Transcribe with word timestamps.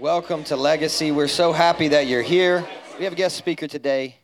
Welcome 0.00 0.44
to 0.44 0.54
Legacy. 0.54 1.10
We're 1.10 1.26
so 1.26 1.50
happy 1.50 1.88
that 1.88 2.06
you're 2.06 2.22
here. 2.22 2.64
We 3.00 3.04
have 3.04 3.14
a 3.14 3.16
guest 3.16 3.36
speaker 3.36 3.66
today, 3.66 4.14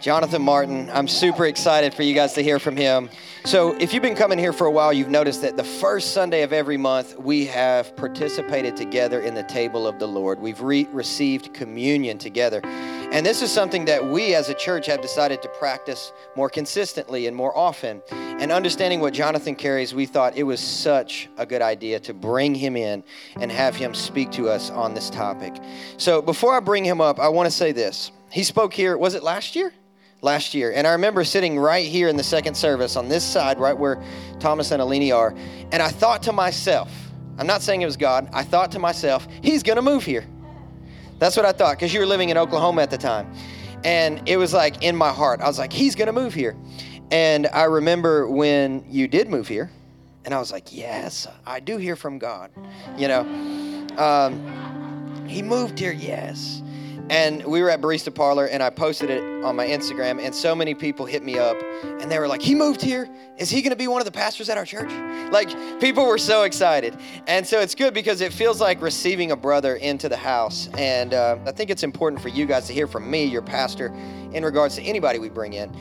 Jonathan 0.00 0.42
Martin. 0.42 0.88
I'm 0.90 1.08
super 1.08 1.44
excited 1.44 1.92
for 1.92 2.04
you 2.04 2.14
guys 2.14 2.34
to 2.34 2.42
hear 2.42 2.60
from 2.60 2.76
him. 2.76 3.10
So, 3.44 3.76
if 3.80 3.92
you've 3.92 4.02
been 4.04 4.14
coming 4.14 4.38
here 4.38 4.52
for 4.52 4.68
a 4.68 4.70
while, 4.70 4.92
you've 4.92 5.08
noticed 5.08 5.42
that 5.42 5.56
the 5.56 5.64
first 5.64 6.12
Sunday 6.12 6.42
of 6.42 6.52
every 6.52 6.76
month, 6.76 7.18
we 7.18 7.46
have 7.46 7.96
participated 7.96 8.76
together 8.76 9.20
in 9.20 9.34
the 9.34 9.42
table 9.42 9.88
of 9.88 9.98
the 9.98 10.06
Lord. 10.06 10.38
We've 10.38 10.60
re- 10.60 10.86
received 10.92 11.52
communion 11.52 12.16
together. 12.18 12.60
And 13.12 13.26
this 13.26 13.42
is 13.42 13.52
something 13.52 13.84
that 13.84 14.02
we 14.02 14.34
as 14.34 14.48
a 14.48 14.54
church 14.54 14.86
have 14.86 15.02
decided 15.02 15.42
to 15.42 15.48
practice 15.50 16.14
more 16.34 16.48
consistently 16.48 17.26
and 17.26 17.36
more 17.36 17.54
often. 17.54 18.00
And 18.10 18.50
understanding 18.50 19.00
what 19.00 19.12
Jonathan 19.12 19.54
carries, 19.54 19.94
we 19.94 20.06
thought 20.06 20.34
it 20.34 20.44
was 20.44 20.60
such 20.60 21.28
a 21.36 21.44
good 21.44 21.60
idea 21.60 22.00
to 22.00 22.14
bring 22.14 22.54
him 22.54 22.74
in 22.74 23.04
and 23.38 23.52
have 23.52 23.76
him 23.76 23.92
speak 23.92 24.30
to 24.32 24.48
us 24.48 24.70
on 24.70 24.94
this 24.94 25.10
topic. 25.10 25.52
So 25.98 26.22
before 26.22 26.54
I 26.54 26.60
bring 26.60 26.86
him 26.86 27.02
up, 27.02 27.20
I 27.20 27.28
want 27.28 27.46
to 27.46 27.50
say 27.50 27.72
this. 27.72 28.12
He 28.30 28.42
spoke 28.44 28.72
here, 28.72 28.96
was 28.96 29.14
it 29.14 29.22
last 29.22 29.54
year? 29.54 29.74
Last 30.22 30.54
year. 30.54 30.72
And 30.74 30.86
I 30.86 30.92
remember 30.92 31.22
sitting 31.22 31.58
right 31.58 31.86
here 31.86 32.08
in 32.08 32.16
the 32.16 32.24
second 32.24 32.54
service 32.54 32.96
on 32.96 33.10
this 33.10 33.24
side, 33.24 33.60
right 33.60 33.76
where 33.76 34.02
Thomas 34.40 34.70
and 34.70 34.80
Alini 34.80 35.14
are. 35.14 35.34
And 35.70 35.82
I 35.82 35.88
thought 35.88 36.22
to 36.22 36.32
myself, 36.32 36.90
I'm 37.36 37.46
not 37.46 37.60
saying 37.60 37.82
it 37.82 37.86
was 37.86 37.98
God, 37.98 38.30
I 38.32 38.42
thought 38.42 38.72
to 38.72 38.78
myself, 38.78 39.28
he's 39.42 39.62
going 39.62 39.76
to 39.76 39.82
move 39.82 40.02
here. 40.02 40.26
That's 41.22 41.36
what 41.36 41.46
I 41.46 41.52
thought 41.52 41.76
because 41.76 41.94
you 41.94 42.00
were 42.00 42.06
living 42.06 42.30
in 42.30 42.36
Oklahoma 42.36 42.82
at 42.82 42.90
the 42.90 42.98
time. 42.98 43.32
And 43.84 44.28
it 44.28 44.38
was 44.38 44.52
like 44.52 44.82
in 44.82 44.96
my 44.96 45.10
heart, 45.10 45.40
I 45.40 45.46
was 45.46 45.56
like, 45.56 45.72
he's 45.72 45.94
going 45.94 46.06
to 46.06 46.12
move 46.12 46.34
here. 46.34 46.56
And 47.12 47.46
I 47.52 47.62
remember 47.62 48.28
when 48.28 48.84
you 48.88 49.06
did 49.06 49.28
move 49.28 49.46
here, 49.46 49.70
and 50.24 50.34
I 50.34 50.40
was 50.40 50.50
like, 50.50 50.72
yes, 50.76 51.28
I 51.46 51.60
do 51.60 51.76
hear 51.76 51.94
from 51.94 52.18
God. 52.18 52.50
You 52.98 53.06
know, 53.06 53.20
um, 53.98 55.28
he 55.28 55.42
moved 55.42 55.78
here, 55.78 55.92
yes. 55.92 56.60
And 57.10 57.44
we 57.44 57.60
were 57.60 57.68
at 57.68 57.80
Barista 57.80 58.14
Parlor, 58.14 58.46
and 58.46 58.62
I 58.62 58.70
posted 58.70 59.10
it 59.10 59.22
on 59.44 59.56
my 59.56 59.66
Instagram, 59.66 60.24
and 60.24 60.34
so 60.34 60.54
many 60.54 60.74
people 60.74 61.04
hit 61.04 61.22
me 61.22 61.38
up, 61.38 61.56
and 61.82 62.10
they 62.10 62.18
were 62.18 62.28
like, 62.28 62.40
"He 62.40 62.54
moved 62.54 62.80
here. 62.80 63.08
Is 63.36 63.50
he 63.50 63.60
going 63.60 63.70
to 63.70 63.76
be 63.76 63.88
one 63.88 64.00
of 64.00 64.04
the 64.04 64.12
pastors 64.12 64.48
at 64.48 64.56
our 64.56 64.64
church?" 64.64 64.90
Like 65.32 65.48
people 65.80 66.06
were 66.06 66.18
so 66.18 66.44
excited, 66.44 66.96
and 67.26 67.46
so 67.46 67.60
it's 67.60 67.74
good 67.74 67.92
because 67.92 68.20
it 68.20 68.32
feels 68.32 68.60
like 68.60 68.80
receiving 68.80 69.30
a 69.32 69.36
brother 69.36 69.76
into 69.76 70.08
the 70.08 70.16
house. 70.16 70.68
And 70.78 71.12
uh, 71.12 71.38
I 71.46 71.52
think 71.52 71.70
it's 71.70 71.82
important 71.82 72.22
for 72.22 72.28
you 72.28 72.46
guys 72.46 72.66
to 72.68 72.72
hear 72.72 72.86
from 72.86 73.10
me, 73.10 73.24
your 73.24 73.42
pastor, 73.42 73.94
in 74.32 74.44
regards 74.44 74.76
to 74.76 74.82
anybody 74.82 75.18
we 75.18 75.28
bring 75.28 75.54
in. 75.54 75.74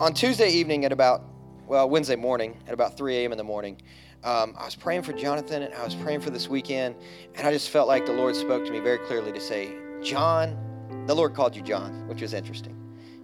On 0.00 0.12
Tuesday 0.12 0.50
evening 0.50 0.84
at 0.84 0.92
about, 0.92 1.22
well, 1.66 1.88
Wednesday 1.88 2.16
morning 2.16 2.56
at 2.66 2.74
about 2.74 2.96
3 2.96 3.18
a.m. 3.18 3.32
in 3.32 3.38
the 3.38 3.44
morning. 3.44 3.76
Um, 4.24 4.54
I 4.56 4.64
was 4.64 4.76
praying 4.76 5.02
for 5.02 5.12
Jonathan 5.12 5.64
and 5.64 5.74
I 5.74 5.84
was 5.84 5.96
praying 5.96 6.20
for 6.20 6.30
this 6.30 6.48
weekend, 6.48 6.94
and 7.34 7.44
I 7.46 7.52
just 7.52 7.70
felt 7.70 7.88
like 7.88 8.06
the 8.06 8.12
Lord 8.12 8.36
spoke 8.36 8.64
to 8.64 8.70
me 8.70 8.78
very 8.78 8.98
clearly 8.98 9.32
to 9.32 9.40
say, 9.40 9.72
John, 10.02 11.04
the 11.06 11.14
Lord 11.14 11.34
called 11.34 11.54
you 11.56 11.62
John, 11.62 12.06
which 12.08 12.22
was 12.22 12.34
interesting. 12.34 12.76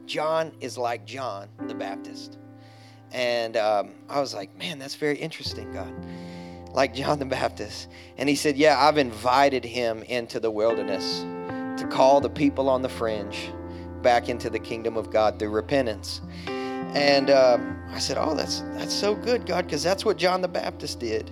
John 0.06 0.52
is 0.60 0.78
like 0.78 1.04
John 1.04 1.48
the 1.66 1.74
Baptist. 1.74 2.38
And 3.12 3.56
um, 3.56 3.92
I 4.08 4.20
was 4.20 4.34
like, 4.34 4.56
man, 4.56 4.78
that's 4.78 4.94
very 4.94 5.16
interesting, 5.16 5.72
God. 5.72 5.92
Like 6.72 6.94
John 6.94 7.18
the 7.18 7.24
Baptist. 7.24 7.88
And 8.16 8.28
he 8.28 8.34
said, 8.34 8.56
yeah, 8.56 8.78
I've 8.78 8.98
invited 8.98 9.64
him 9.64 10.02
into 10.04 10.40
the 10.40 10.50
wilderness 10.50 11.20
to 11.80 11.86
call 11.90 12.20
the 12.20 12.30
people 12.30 12.68
on 12.68 12.82
the 12.82 12.88
fringe 12.88 13.50
back 14.02 14.28
into 14.28 14.48
the 14.50 14.58
kingdom 14.58 14.96
of 14.96 15.10
God 15.10 15.38
through 15.38 15.50
repentance. 15.50 16.20
And 16.46 17.30
um, 17.30 17.82
I 17.90 17.98
said, 17.98 18.16
oh, 18.18 18.34
that's, 18.34 18.60
that's 18.74 18.94
so 18.94 19.14
good, 19.14 19.46
God, 19.46 19.66
because 19.66 19.82
that's 19.82 20.04
what 20.04 20.16
John 20.16 20.40
the 20.40 20.48
Baptist 20.48 21.00
did. 21.00 21.30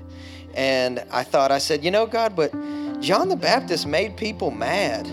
And 0.54 1.04
I 1.10 1.22
thought, 1.22 1.50
I 1.50 1.58
said, 1.58 1.84
you 1.84 1.90
know, 1.90 2.06
God, 2.06 2.34
but 2.34 2.52
John 3.00 3.28
the 3.28 3.36
Baptist 3.36 3.86
made 3.86 4.16
people 4.16 4.50
mad. 4.50 5.06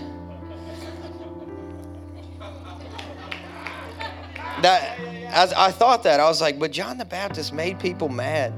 That 4.64 4.98
as 5.28 5.52
I 5.52 5.70
thought 5.70 6.02
that 6.04 6.20
I 6.20 6.24
was 6.24 6.40
like, 6.40 6.58
but 6.58 6.70
John 6.70 6.98
the 6.98 7.04
Baptist 7.04 7.52
made 7.52 7.78
people 7.78 8.08
mad. 8.08 8.52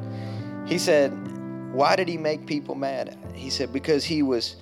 He 0.67 0.79
said, 0.79 1.11
why 1.73 1.97
did 1.97 2.09
he 2.09 2.17
make 2.17 2.47
people 2.47 2.75
mad? 2.75 3.19
He 3.35 3.51
said 3.51 3.73
because 3.73 4.05
he 4.05 4.23
was 4.23 4.57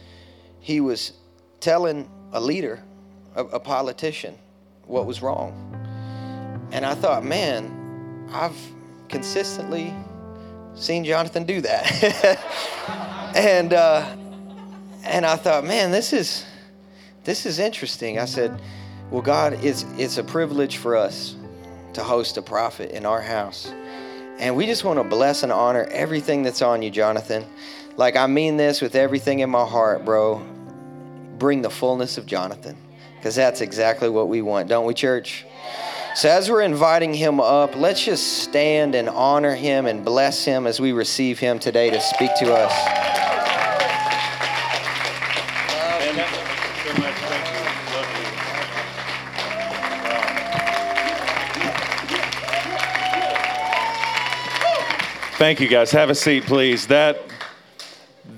he 0.60 0.80
was 0.80 1.12
telling 1.60 2.10
a 2.32 2.40
leader, 2.40 2.82
a, 3.36 3.44
a 3.44 3.60
politician, 3.60 4.34
what 4.86 5.06
was 5.06 5.22
wrong. 5.22 5.52
And 6.72 6.84
I 6.84 6.94
thought, 6.94 7.24
man, 7.24 8.28
I've 8.32 8.56
consistently 9.08 9.94
seen 10.74 11.04
Jonathan 11.04 11.44
do 11.44 11.60
that. 11.60 12.40
and 13.36 13.74
uh, 13.74 14.16
and 15.04 15.26
I 15.26 15.36
thought, 15.36 15.64
man, 15.64 15.90
this 15.90 16.12
is 16.12 16.44
this 17.24 17.44
is 17.44 17.58
interesting. 17.58 18.18
I 18.18 18.24
said, 18.24 18.60
well, 19.10 19.22
God, 19.22 19.64
it's, 19.64 19.84
it's 19.98 20.18
a 20.18 20.24
privilege 20.24 20.78
for 20.78 20.96
us 20.96 21.36
to 21.92 22.02
host 22.02 22.36
a 22.36 22.42
prophet 22.42 22.90
in 22.90 23.06
our 23.06 23.20
house. 23.20 23.72
And 24.38 24.56
we 24.56 24.66
just 24.66 24.84
want 24.84 24.98
to 24.98 25.04
bless 25.04 25.42
and 25.42 25.52
honor 25.52 25.84
everything 25.90 26.42
that's 26.42 26.62
on 26.62 26.82
you, 26.82 26.90
Jonathan. 26.90 27.44
Like, 27.96 28.16
I 28.16 28.26
mean 28.26 28.56
this 28.56 28.80
with 28.80 28.96
everything 28.96 29.38
in 29.38 29.50
my 29.50 29.64
heart, 29.64 30.04
bro. 30.04 30.42
Bring 31.38 31.62
the 31.62 31.70
fullness 31.70 32.18
of 32.18 32.26
Jonathan, 32.26 32.76
because 33.16 33.36
that's 33.36 33.60
exactly 33.60 34.08
what 34.08 34.28
we 34.28 34.42
want, 34.42 34.68
don't 34.68 34.86
we, 34.86 34.94
church? 34.94 35.46
So, 36.16 36.28
as 36.28 36.50
we're 36.50 36.62
inviting 36.62 37.12
him 37.14 37.40
up, 37.40 37.74
let's 37.76 38.04
just 38.04 38.42
stand 38.44 38.94
and 38.94 39.08
honor 39.08 39.54
him 39.54 39.86
and 39.86 40.04
bless 40.04 40.44
him 40.44 40.66
as 40.66 40.80
we 40.80 40.92
receive 40.92 41.38
him 41.38 41.58
today 41.58 41.90
to 41.90 42.00
speak 42.00 42.30
to 42.38 42.54
us. 42.54 43.13
Thank 55.44 55.60
you, 55.60 55.68
guys. 55.68 55.90
Have 55.90 56.08
a 56.08 56.14
seat, 56.14 56.44
please. 56.44 56.86
That 56.86 57.20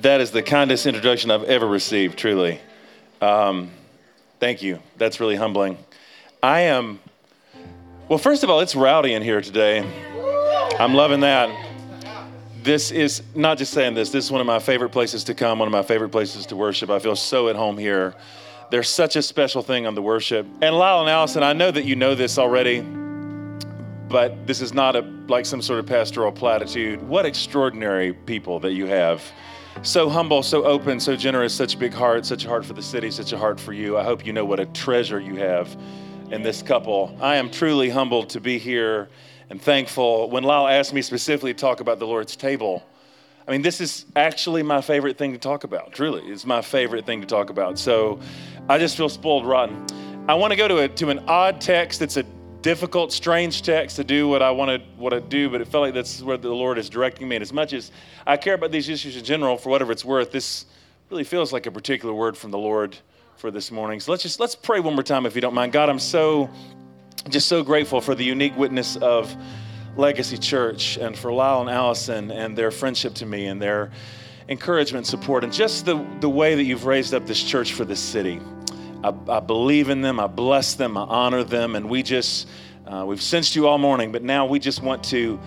that 0.01 0.21
is 0.21 0.33
the 0.33 0.43
kindest 0.43 0.87
introduction 0.87 1.31
I've 1.31 1.45
ever 1.45 1.65
received. 1.65 2.19
Truly, 2.19 2.59
um, 3.21 3.71
thank 4.41 4.61
you. 4.61 4.81
That's 4.97 5.21
really 5.21 5.37
humbling. 5.37 5.79
I 6.43 6.63
am. 6.63 6.99
Well, 8.09 8.19
first 8.19 8.43
of 8.43 8.51
all, 8.51 8.59
it's 8.59 8.75
rowdy 8.75 9.15
in 9.15 9.23
here 9.23 9.41
today. 9.41 9.89
I'm 10.81 10.95
loving 10.95 11.21
that. 11.21 11.49
This 12.65 12.91
is 12.91 13.23
not 13.37 13.59
just 13.59 13.73
saying 13.73 13.95
this. 13.95 14.11
This 14.11 14.25
is 14.25 14.33
one 14.33 14.41
of 14.41 14.47
my 14.49 14.59
favorite 14.59 14.91
places 14.91 15.23
to 15.25 15.35
come. 15.35 15.61
One 15.61 15.69
of 15.69 15.73
my 15.73 15.85
favorite 15.85 16.11
places 16.11 16.45
to 16.47 16.57
worship. 16.57 16.91
I 16.91 16.99
feel 16.99 17.15
so 17.15 17.49
at 17.49 17.55
home 17.55 17.79
here. 17.79 18.17
There's 18.73 18.91
such 18.91 19.15
a 19.15 19.23
special 19.23 19.63
thing 19.63 19.87
on 19.87 19.95
the 19.95 20.03
worship. 20.03 20.45
And 20.61 20.75
Lyle 20.75 21.03
and 21.03 21.09
Allison, 21.09 21.45
I 21.45 21.53
know 21.53 21.71
that 21.71 21.85
you 21.85 21.95
know 21.95 22.17
this 22.17 22.37
already 22.37 22.85
but 24.09 24.47
this 24.47 24.61
is 24.61 24.73
not 24.73 24.97
a 24.97 25.01
like 25.29 25.47
some 25.47 25.61
sort 25.61 25.79
of 25.79 25.87
pastoral 25.87 26.33
platitude. 26.33 27.03
What 27.03 27.27
extraordinary 27.27 28.13
people 28.13 28.61
that 28.61 28.73
you 28.73 28.87
have. 28.87 29.23
So 29.83 30.09
humble, 30.09 30.43
so 30.43 30.65
open, 30.65 31.01
so 31.01 31.17
generous, 31.17 31.55
such 31.55 31.75
a 31.75 31.79
big 31.79 31.93
heart, 31.93 32.25
such 32.25 32.47
a 32.47 32.49
heart 32.49 32.65
for 32.65 32.73
the 32.73 32.83
city, 32.83 33.11
such 33.11 33.33
a 33.33 33.39
heart 33.39 33.61
for 33.61 33.75
you. 33.75 33.99
I 33.99 34.05
hope 34.05 34.25
you 34.25 34.33
know 34.33 34.45
what 34.45 34.59
a 34.59 34.67
treasure 34.67 35.21
you 35.21 35.37
have 35.37 35.77
in 36.31 36.43
this 36.43 36.63
couple. 36.63 37.17
I 37.21 37.37
am 37.37 37.51
truly 37.51 37.91
humbled 37.91 38.31
to 38.31 38.41
be 38.41 38.59
here 38.59 39.09
and 39.51 39.61
thankful. 39.61 40.31
When 40.31 40.45
Lyle 40.45 40.67
asked 40.67 40.95
me 40.95 41.03
specifically 41.03 41.53
to 41.53 41.61
talk 41.61 41.81
about 41.81 41.99
the 41.99 42.07
Lord's 42.07 42.37
table, 42.37 42.85
I 43.47 43.53
mean, 43.53 43.63
this 43.63 43.81
is 43.81 44.07
actually 44.17 44.63
my 44.63 44.81
favorite 44.81 45.19
thing 45.19 45.33
to 45.33 45.39
talk 45.39 45.65
about. 45.65 45.93
Truly, 45.93 46.23
it's 46.23 46.47
my 46.47 46.63
favorite 46.63 47.07
thing 47.07 47.21
to 47.21 47.27
talk 47.27 47.51
about. 47.51 47.79
So 47.79 48.19
I 48.69 48.79
just 48.79 48.97
feel 48.97 49.09
spoiled 49.09 49.47
rotten. 49.47 49.87
I 50.29 50.35
want 50.35 50.53
to 50.53 50.57
go 50.57 50.67
to, 50.67 50.79
a, 50.79 50.89
to 50.89 51.11
an 51.11 51.21
odd 51.29 51.61
text. 51.61 52.03
It's 52.03 52.17
a 52.17 52.25
difficult, 52.67 53.13
strange 53.13 53.63
text 53.63 53.95
to 53.95 54.03
do 54.03 54.27
what 54.27 54.43
I 54.43 54.51
wanted 54.51 54.83
what 54.97 55.13
I 55.15 55.21
do, 55.21 55.49
but 55.49 55.61
it 55.61 55.69
felt 55.69 55.83
like 55.83 55.95
that's 55.95 56.21
where 56.21 56.37
the 56.37 56.51
Lord 56.51 56.79
is 56.79 56.91
directing 56.91 57.29
me. 57.29 57.37
And 57.37 57.43
as 57.43 57.53
much 57.53 57.73
as 57.73 57.93
I 58.27 58.37
care 58.37 58.55
about 58.55 58.73
these 58.73 58.89
issues 58.89 59.17
in 59.17 59.23
general, 59.23 59.57
for 59.57 59.71
whatever 59.71 59.93
it's 59.93 60.05
worth, 60.05 60.33
this 60.33 60.67
really 61.09 61.23
feels 61.23 61.53
like 61.53 61.67
a 61.67 61.71
particular 61.71 62.13
word 62.13 62.37
from 62.37 62.51
the 62.51 62.59
Lord 62.59 62.99
for 63.37 63.53
this 63.53 63.71
morning. 63.71 64.01
So 64.01 64.11
let's 64.11 64.25
just 64.25 64.41
let's 64.41 64.57
pray 64.57 64.81
one 64.81 64.95
more 64.95 65.05
time 65.05 65.27
if 65.27 65.37
you 65.37 65.41
don't 65.41 65.55
mind. 65.55 65.71
God, 65.71 65.89
I'm 65.89 66.01
so 66.01 66.51
just 67.29 67.47
so 67.47 67.63
grateful 67.63 68.01
for 68.01 68.17
the 68.17 68.25
unique 68.25 68.57
witness 68.57 68.97
of 68.97 69.33
Legacy 69.97 70.37
Church 70.37 70.97
and 70.97 71.17
for 71.17 71.33
Lyle 71.33 71.61
and 71.61 71.71
Allison 71.71 72.33
and 72.33 72.59
their 72.59 72.73
friendship 72.73 73.15
to 73.15 73.27
me 73.27 73.47
and 73.47 73.63
their 73.63 73.93
encouragement, 74.49 75.07
support, 75.07 75.45
and 75.45 75.53
just 75.53 75.87
the, 75.87 76.05
the 76.19 76.29
way 76.29 76.57
that 76.57 76.65
you've 76.65 76.85
raised 76.85 77.15
up 77.15 77.27
this 77.27 77.45
church 77.45 77.75
for 77.75 77.85
this 77.85 78.01
city. 78.01 78.41
I, 79.07 79.15
I 79.29 79.41
believe 79.41 79.89
in 79.89 80.01
them, 80.01 80.19
I 80.19 80.27
bless 80.27 80.75
them, 80.75 80.97
I 80.97 81.03
honor 81.03 81.45
them, 81.45 81.77
and 81.77 81.89
we 81.89 82.03
just, 82.03 82.49
uh, 82.87 83.05
we've 83.05 83.23
sensed 83.23 83.57
you 83.57 83.67
all 83.67 83.79
morning, 83.79 84.13
but 84.13 84.23
now 84.23 84.47
we 84.47 84.61
just 84.61 84.81
want 84.81 85.03
to 85.03 85.41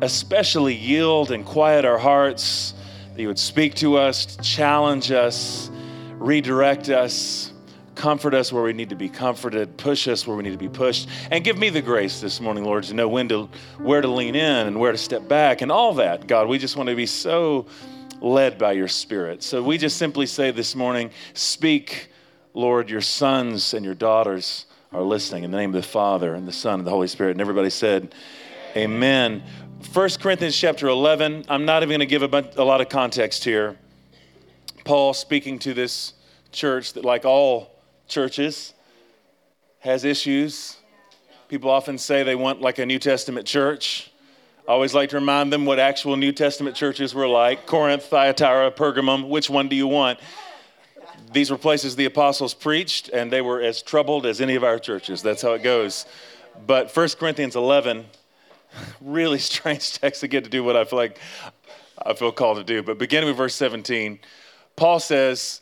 especially 0.00 0.74
yield 0.74 1.30
and 1.30 1.44
quiet 1.44 1.84
our 1.84 1.98
hearts, 1.98 2.72
that 3.14 3.20
you 3.20 3.28
would 3.28 3.38
speak 3.38 3.74
to 3.74 3.96
us, 3.96 4.36
challenge 4.42 5.10
us, 5.10 5.70
redirect 6.14 6.88
us, 6.88 7.52
comfort 7.94 8.32
us 8.32 8.50
where 8.50 8.62
we 8.62 8.72
need 8.72 8.88
to 8.88 8.96
be 8.96 9.10
comforted, 9.10 9.76
push 9.76 10.08
us 10.08 10.26
where 10.26 10.36
we 10.36 10.42
need 10.42 10.52
to 10.52 10.58
be 10.58 10.70
pushed, 10.70 11.08
and 11.30 11.44
give 11.44 11.58
me 11.58 11.68
the 11.68 11.82
grace 11.82 12.20
this 12.20 12.40
morning, 12.40 12.64
Lord, 12.64 12.84
to 12.84 12.94
know 12.94 13.08
when 13.08 13.28
to 13.28 13.48
where 13.78 14.00
to 14.00 14.08
lean 14.08 14.34
in 14.34 14.66
and 14.66 14.80
where 14.80 14.92
to 14.92 14.98
step 14.98 15.28
back 15.28 15.60
and 15.60 15.70
all 15.70 15.94
that. 15.94 16.26
God, 16.26 16.48
we 16.48 16.56
just 16.56 16.76
want 16.76 16.88
to 16.88 16.96
be 16.96 17.06
so 17.06 17.66
led 18.22 18.58
by 18.58 18.72
your 18.72 18.88
Spirit. 18.88 19.42
So 19.42 19.62
we 19.62 19.76
just 19.76 19.98
simply 19.98 20.24
say 20.24 20.50
this 20.50 20.74
morning, 20.74 21.10
Speak, 21.34 22.08
Lord, 22.54 22.88
your 22.88 23.02
sons 23.02 23.74
and 23.74 23.84
your 23.84 23.94
daughters 23.94 24.64
are 24.96 25.02
listening 25.02 25.44
in 25.44 25.50
the 25.50 25.58
name 25.58 25.74
of 25.74 25.82
the 25.82 25.86
Father 25.86 26.34
and 26.34 26.48
the 26.48 26.52
Son 26.52 26.80
and 26.80 26.86
the 26.86 26.90
Holy 26.90 27.06
Spirit. 27.06 27.32
And 27.32 27.40
everybody 27.42 27.68
said, 27.68 28.14
Amen. 28.74 29.42
1 29.92 30.08
Corinthians 30.20 30.56
chapter 30.56 30.88
11. 30.88 31.44
I'm 31.50 31.66
not 31.66 31.82
even 31.82 31.90
going 31.90 32.00
to 32.00 32.06
give 32.06 32.22
a, 32.22 32.28
bunch, 32.28 32.56
a 32.56 32.64
lot 32.64 32.80
of 32.80 32.88
context 32.88 33.44
here. 33.44 33.76
Paul 34.84 35.12
speaking 35.12 35.58
to 35.60 35.74
this 35.74 36.14
church 36.50 36.94
that, 36.94 37.04
like 37.04 37.26
all 37.26 37.78
churches, 38.08 38.72
has 39.80 40.04
issues. 40.04 40.78
People 41.48 41.70
often 41.70 41.98
say 41.98 42.22
they 42.22 42.34
want 42.34 42.62
like 42.62 42.78
a 42.78 42.86
New 42.86 42.98
Testament 42.98 43.46
church. 43.46 44.10
I 44.66 44.72
always 44.72 44.94
like 44.94 45.10
to 45.10 45.16
remind 45.16 45.52
them 45.52 45.66
what 45.66 45.78
actual 45.78 46.16
New 46.16 46.32
Testament 46.32 46.74
churches 46.74 47.14
were 47.14 47.28
like 47.28 47.66
Corinth, 47.66 48.04
Thyatira, 48.06 48.70
Pergamum. 48.70 49.28
Which 49.28 49.50
one 49.50 49.68
do 49.68 49.76
you 49.76 49.88
want? 49.88 50.20
These 51.36 51.50
were 51.50 51.58
places 51.58 51.96
the 51.96 52.06
apostles 52.06 52.54
preached, 52.54 53.10
and 53.10 53.30
they 53.30 53.42
were 53.42 53.60
as 53.60 53.82
troubled 53.82 54.24
as 54.24 54.40
any 54.40 54.54
of 54.54 54.64
our 54.64 54.78
churches. 54.78 55.20
That's 55.20 55.42
how 55.42 55.52
it 55.52 55.62
goes. 55.62 56.06
But 56.66 56.90
1 56.96 57.08
Corinthians 57.20 57.54
11, 57.54 58.06
really 59.02 59.38
strange 59.38 59.98
text 59.98 60.22
to 60.22 60.28
get 60.28 60.44
to 60.44 60.50
do 60.50 60.64
what 60.64 60.78
I 60.78 60.84
feel 60.84 60.98
like 60.98 61.18
I 62.02 62.14
feel 62.14 62.32
called 62.32 62.56
to 62.56 62.64
do. 62.64 62.82
But 62.82 62.96
beginning 62.96 63.28
with 63.28 63.36
verse 63.36 63.54
17, 63.54 64.18
Paul 64.76 64.98
says, 64.98 65.60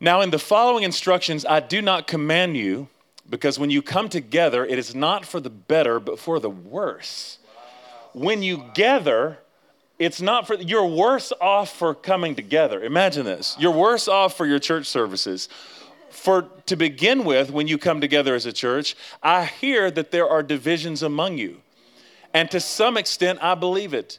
Now 0.00 0.22
in 0.22 0.30
the 0.30 0.40
following 0.40 0.82
instructions, 0.82 1.46
I 1.46 1.60
do 1.60 1.80
not 1.80 2.08
command 2.08 2.56
you, 2.56 2.88
because 3.28 3.60
when 3.60 3.70
you 3.70 3.82
come 3.82 4.08
together, 4.08 4.66
it 4.66 4.76
is 4.76 4.92
not 4.92 5.24
for 5.24 5.38
the 5.38 5.50
better, 5.50 6.00
but 6.00 6.18
for 6.18 6.40
the 6.40 6.50
worse 6.50 7.38
when 8.12 8.42
you 8.42 8.64
gather, 8.74 9.38
it's 10.00 10.22
not 10.22 10.46
for, 10.46 10.54
you're 10.54 10.86
worse 10.86 11.30
off 11.42 11.76
for 11.76 11.94
coming 11.94 12.34
together. 12.34 12.82
Imagine 12.82 13.26
this. 13.26 13.54
You're 13.58 13.70
worse 13.70 14.08
off 14.08 14.34
for 14.34 14.46
your 14.46 14.58
church 14.58 14.86
services. 14.86 15.50
For 16.08 16.48
to 16.64 16.74
begin 16.74 17.22
with, 17.22 17.50
when 17.50 17.68
you 17.68 17.76
come 17.76 18.00
together 18.00 18.34
as 18.34 18.46
a 18.46 18.52
church, 18.52 18.96
I 19.22 19.44
hear 19.44 19.90
that 19.90 20.10
there 20.10 20.26
are 20.26 20.42
divisions 20.42 21.02
among 21.02 21.36
you. 21.36 21.60
And 22.32 22.50
to 22.50 22.60
some 22.60 22.96
extent, 22.96 23.40
I 23.42 23.54
believe 23.54 23.92
it. 23.92 24.18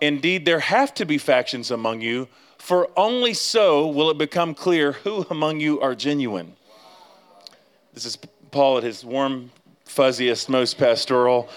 Indeed, 0.00 0.46
there 0.46 0.58
have 0.58 0.92
to 0.94 1.06
be 1.06 1.16
factions 1.16 1.70
among 1.70 2.00
you, 2.00 2.26
for 2.58 2.90
only 2.96 3.32
so 3.32 3.86
will 3.86 4.10
it 4.10 4.18
become 4.18 4.52
clear 4.52 4.92
who 4.92 5.24
among 5.30 5.60
you 5.60 5.80
are 5.80 5.94
genuine. 5.94 6.56
This 7.94 8.04
is 8.04 8.18
Paul 8.50 8.78
at 8.78 8.82
his 8.82 9.04
warm, 9.04 9.52
fuzziest, 9.86 10.48
most 10.48 10.76
pastoral. 10.76 11.48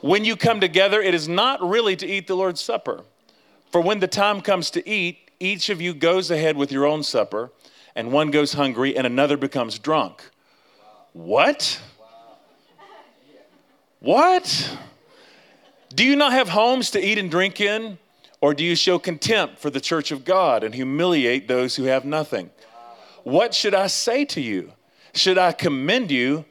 When 0.00 0.24
you 0.24 0.34
come 0.34 0.60
together, 0.60 1.02
it 1.02 1.12
is 1.12 1.28
not 1.28 1.60
really 1.60 1.94
to 1.96 2.06
eat 2.06 2.26
the 2.26 2.34
Lord's 2.34 2.62
Supper. 2.62 3.02
For 3.70 3.80
when 3.80 4.00
the 4.00 4.08
time 4.08 4.40
comes 4.40 4.70
to 4.70 4.88
eat, 4.88 5.30
each 5.40 5.68
of 5.68 5.80
you 5.80 5.94
goes 5.94 6.30
ahead 6.30 6.56
with 6.56 6.72
your 6.72 6.86
own 6.86 7.02
supper, 7.02 7.50
and 7.94 8.12
one 8.12 8.30
goes 8.30 8.54
hungry 8.54 8.96
and 8.96 9.06
another 9.06 9.36
becomes 9.36 9.78
drunk. 9.78 10.22
What? 11.12 11.80
What? 14.00 14.78
Do 15.94 16.04
you 16.04 16.16
not 16.16 16.32
have 16.32 16.48
homes 16.48 16.90
to 16.92 17.04
eat 17.04 17.18
and 17.18 17.30
drink 17.30 17.60
in? 17.60 17.98
Or 18.40 18.54
do 18.54 18.64
you 18.64 18.76
show 18.76 18.98
contempt 18.98 19.58
for 19.58 19.68
the 19.68 19.80
church 19.80 20.12
of 20.12 20.24
God 20.24 20.62
and 20.62 20.74
humiliate 20.74 21.48
those 21.48 21.74
who 21.74 21.84
have 21.84 22.04
nothing? 22.04 22.50
What 23.24 23.52
should 23.52 23.74
I 23.74 23.88
say 23.88 24.24
to 24.26 24.40
you? 24.40 24.72
Should 25.12 25.38
I 25.38 25.52
commend 25.52 26.10
you? 26.10 26.44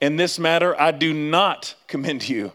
In 0.00 0.16
this 0.16 0.38
matter, 0.38 0.78
I 0.80 0.92
do 0.92 1.12
not 1.12 1.74
commend 1.86 2.28
you 2.28 2.52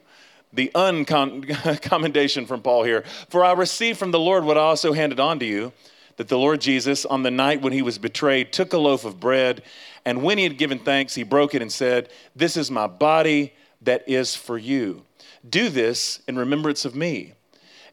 the 0.53 0.71
uncommendation 0.75 2.45
from 2.47 2.61
Paul 2.61 2.83
here. 2.83 3.03
For 3.29 3.43
I 3.43 3.53
received 3.53 3.99
from 3.99 4.11
the 4.11 4.19
Lord 4.19 4.43
what 4.43 4.57
I 4.57 4.61
also 4.61 4.93
handed 4.93 5.19
on 5.19 5.39
to 5.39 5.45
you 5.45 5.73
that 6.17 6.27
the 6.27 6.37
Lord 6.37 6.61
Jesus, 6.61 7.03
on 7.05 7.23
the 7.23 7.31
night 7.31 7.61
when 7.61 7.73
he 7.73 7.81
was 7.81 7.97
betrayed, 7.97 8.53
took 8.53 8.73
a 8.73 8.77
loaf 8.77 9.05
of 9.05 9.19
bread, 9.19 9.63
and 10.05 10.21
when 10.21 10.37
he 10.37 10.43
had 10.43 10.57
given 10.57 10.77
thanks, 10.77 11.15
he 11.15 11.23
broke 11.23 11.55
it 11.55 11.61
and 11.61 11.71
said, 11.71 12.09
This 12.35 12.57
is 12.57 12.69
my 12.69 12.85
body 12.85 13.53
that 13.81 14.07
is 14.07 14.35
for 14.35 14.57
you. 14.57 15.03
Do 15.49 15.69
this 15.69 16.19
in 16.27 16.37
remembrance 16.37 16.85
of 16.85 16.95
me. 16.95 17.33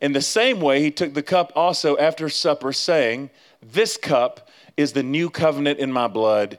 In 0.01 0.13
the 0.13 0.21
same 0.21 0.61
way, 0.61 0.83
he 0.83 0.91
took 0.91 1.15
the 1.15 1.23
cup 1.23 1.53
also 1.57 1.97
after 1.97 2.29
supper, 2.29 2.73
saying, 2.73 3.31
This 3.63 3.97
cup 3.97 4.49
is 4.77 4.93
the 4.93 5.03
new 5.03 5.31
covenant 5.31 5.79
in 5.79 5.91
my 5.91 6.07
blood. 6.07 6.59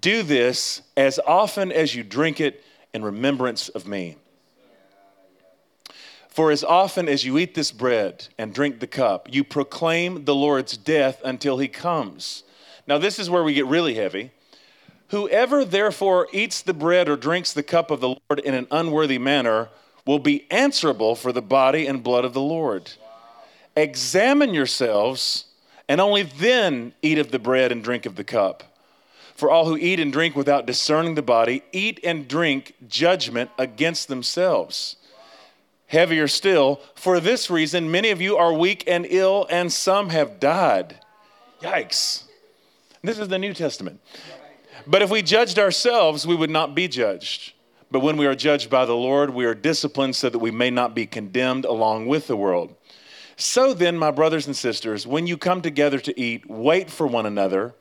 Do 0.00 0.22
this 0.22 0.82
as 0.96 1.20
often 1.26 1.70
as 1.70 1.94
you 1.94 2.02
drink 2.02 2.40
it 2.40 2.64
in 2.92 3.04
remembrance 3.04 3.68
of 3.68 3.86
me. 3.86 4.16
For 6.36 6.50
as 6.50 6.62
often 6.62 7.08
as 7.08 7.24
you 7.24 7.38
eat 7.38 7.54
this 7.54 7.72
bread 7.72 8.28
and 8.36 8.52
drink 8.52 8.78
the 8.78 8.86
cup, 8.86 9.32
you 9.32 9.42
proclaim 9.42 10.26
the 10.26 10.34
Lord's 10.34 10.76
death 10.76 11.18
until 11.24 11.56
he 11.56 11.66
comes. 11.66 12.42
Now, 12.86 12.98
this 12.98 13.18
is 13.18 13.30
where 13.30 13.42
we 13.42 13.54
get 13.54 13.64
really 13.64 13.94
heavy. 13.94 14.32
Whoever 15.08 15.64
therefore 15.64 16.28
eats 16.34 16.60
the 16.60 16.74
bread 16.74 17.08
or 17.08 17.16
drinks 17.16 17.54
the 17.54 17.62
cup 17.62 17.90
of 17.90 18.02
the 18.02 18.08
Lord 18.08 18.40
in 18.44 18.52
an 18.52 18.66
unworthy 18.70 19.16
manner 19.16 19.70
will 20.04 20.18
be 20.18 20.46
answerable 20.50 21.14
for 21.14 21.32
the 21.32 21.40
body 21.40 21.86
and 21.86 22.02
blood 22.02 22.26
of 22.26 22.34
the 22.34 22.42
Lord. 22.42 22.92
Examine 23.74 24.52
yourselves, 24.52 25.46
and 25.88 26.02
only 26.02 26.24
then 26.24 26.92
eat 27.00 27.16
of 27.16 27.30
the 27.30 27.38
bread 27.38 27.72
and 27.72 27.82
drink 27.82 28.04
of 28.04 28.16
the 28.16 28.24
cup. 28.24 28.62
For 29.36 29.50
all 29.50 29.64
who 29.64 29.78
eat 29.78 30.00
and 30.00 30.12
drink 30.12 30.36
without 30.36 30.66
discerning 30.66 31.14
the 31.14 31.22
body 31.22 31.62
eat 31.72 31.98
and 32.04 32.28
drink 32.28 32.74
judgment 32.86 33.50
against 33.58 34.08
themselves. 34.08 34.96
Heavier 35.88 36.26
still, 36.26 36.80
for 36.94 37.20
this 37.20 37.48
reason, 37.48 37.90
many 37.90 38.10
of 38.10 38.20
you 38.20 38.36
are 38.36 38.52
weak 38.52 38.84
and 38.86 39.06
ill, 39.08 39.46
and 39.50 39.72
some 39.72 40.08
have 40.10 40.40
died. 40.40 40.98
Yikes. 41.62 42.24
This 43.02 43.18
is 43.18 43.28
the 43.28 43.38
New 43.38 43.54
Testament. 43.54 44.00
But 44.86 45.02
if 45.02 45.10
we 45.10 45.22
judged 45.22 45.58
ourselves, 45.58 46.26
we 46.26 46.34
would 46.34 46.50
not 46.50 46.74
be 46.74 46.88
judged. 46.88 47.52
But 47.90 48.00
when 48.00 48.16
we 48.16 48.26
are 48.26 48.34
judged 48.34 48.68
by 48.68 48.84
the 48.84 48.96
Lord, 48.96 49.30
we 49.30 49.44
are 49.44 49.54
disciplined 49.54 50.16
so 50.16 50.28
that 50.28 50.38
we 50.38 50.50
may 50.50 50.70
not 50.70 50.94
be 50.94 51.06
condemned 51.06 51.64
along 51.64 52.06
with 52.06 52.26
the 52.26 52.36
world. 52.36 52.74
So 53.36 53.72
then, 53.72 53.96
my 53.96 54.10
brothers 54.10 54.46
and 54.46 54.56
sisters, 54.56 55.06
when 55.06 55.26
you 55.26 55.36
come 55.36 55.62
together 55.62 56.00
to 56.00 56.20
eat, 56.20 56.48
wait 56.48 56.90
for 56.90 57.06
one 57.06 57.26
another. 57.26 57.74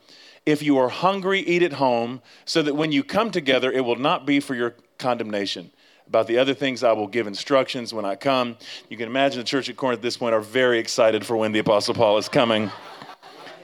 If 0.46 0.62
you 0.62 0.78
are 0.78 0.90
hungry, 0.90 1.40
eat 1.40 1.64
at 1.64 1.74
home, 1.74 2.22
so 2.46 2.62
that 2.62 2.76
when 2.76 2.92
you 2.92 3.04
come 3.04 3.32
together, 3.32 3.72
it 3.72 3.84
will 3.84 3.96
not 3.96 4.28
be 4.28 4.40
for 4.40 4.54
your 4.54 4.76
condemnation. 5.00 5.72
About 6.08 6.28
the 6.28 6.38
other 6.38 6.54
things, 6.54 6.84
I 6.84 6.92
will 6.92 7.08
give 7.08 7.26
instructions 7.26 7.94
when 7.94 8.06
I 8.06 8.16
come. 8.16 8.58
You 8.90 8.98
can 8.98 9.08
imagine 9.08 9.40
the 9.40 9.44
church 9.44 9.70
at 9.70 9.76
Corinth 9.76 10.00
at 10.00 10.04
this 10.04 10.18
point 10.18 10.36
are 10.36 10.42
very 10.42 10.78
excited 10.78 11.26
for 11.26 11.36
when 11.36 11.52
the 11.52 11.60
Apostle 11.60 11.96
Paul 11.96 12.18
is 12.18 12.30
coming 12.30 12.72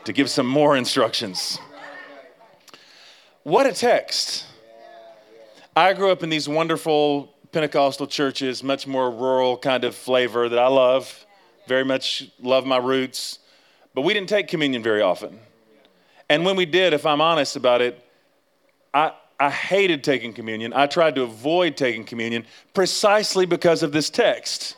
to 0.05 0.13
give 0.13 0.29
some 0.29 0.47
more 0.47 0.75
instructions. 0.75 1.59
What 3.43 3.67
a 3.67 3.73
text! 3.73 4.45
I 5.75 5.93
grew 5.93 6.11
up 6.11 6.23
in 6.23 6.29
these 6.29 6.49
wonderful 6.49 7.33
Pentecostal 7.51 8.07
churches, 8.07 8.63
much 8.63 8.87
more 8.87 9.11
rural 9.11 9.57
kind 9.57 9.83
of 9.83 9.95
flavor 9.95 10.49
that 10.49 10.59
I 10.59 10.67
love, 10.67 11.25
very 11.67 11.85
much 11.85 12.29
love 12.41 12.65
my 12.65 12.77
roots. 12.77 13.39
But 13.93 14.01
we 14.01 14.13
didn't 14.13 14.29
take 14.29 14.47
communion 14.47 14.81
very 14.81 15.01
often. 15.01 15.39
And 16.29 16.45
when 16.45 16.55
we 16.55 16.65
did, 16.65 16.93
if 16.93 17.05
I'm 17.05 17.21
honest 17.21 17.55
about 17.55 17.81
it, 17.81 18.03
I, 18.93 19.13
I 19.41 19.49
hated 19.49 20.03
taking 20.03 20.33
communion. 20.33 20.71
I 20.71 20.85
tried 20.85 21.15
to 21.15 21.23
avoid 21.23 21.75
taking 21.75 22.03
communion 22.03 22.45
precisely 22.75 23.47
because 23.47 23.81
of 23.81 23.91
this 23.91 24.11
text. 24.11 24.75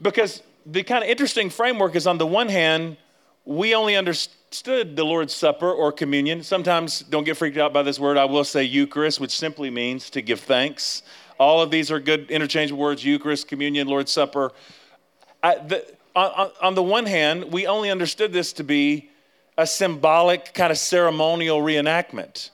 Because 0.00 0.42
the 0.66 0.82
kind 0.82 1.04
of 1.04 1.08
interesting 1.08 1.48
framework 1.48 1.94
is 1.94 2.08
on 2.08 2.18
the 2.18 2.26
one 2.26 2.48
hand, 2.48 2.96
we 3.44 3.76
only 3.76 3.94
understood 3.94 4.96
the 4.96 5.04
Lord's 5.04 5.32
Supper 5.32 5.70
or 5.70 5.92
communion. 5.92 6.42
Sometimes, 6.42 6.98
don't 6.98 7.22
get 7.22 7.36
freaked 7.36 7.58
out 7.58 7.72
by 7.72 7.84
this 7.84 8.00
word, 8.00 8.16
I 8.16 8.24
will 8.24 8.42
say 8.42 8.64
Eucharist, 8.64 9.20
which 9.20 9.30
simply 9.30 9.70
means 9.70 10.10
to 10.10 10.20
give 10.20 10.40
thanks. 10.40 11.04
All 11.38 11.62
of 11.62 11.70
these 11.70 11.92
are 11.92 12.00
good 12.00 12.28
interchangeable 12.28 12.82
words 12.82 13.04
Eucharist, 13.04 13.46
communion, 13.46 13.86
Lord's 13.86 14.10
Supper. 14.10 14.50
I, 15.44 15.58
the, 15.58 15.86
on, 16.16 16.50
on 16.60 16.74
the 16.74 16.82
one 16.82 17.06
hand, 17.06 17.52
we 17.52 17.68
only 17.68 17.88
understood 17.88 18.32
this 18.32 18.52
to 18.54 18.64
be 18.64 19.10
a 19.56 19.66
symbolic, 19.66 20.54
kind 20.54 20.72
of 20.72 20.78
ceremonial 20.78 21.60
reenactment. 21.60 22.50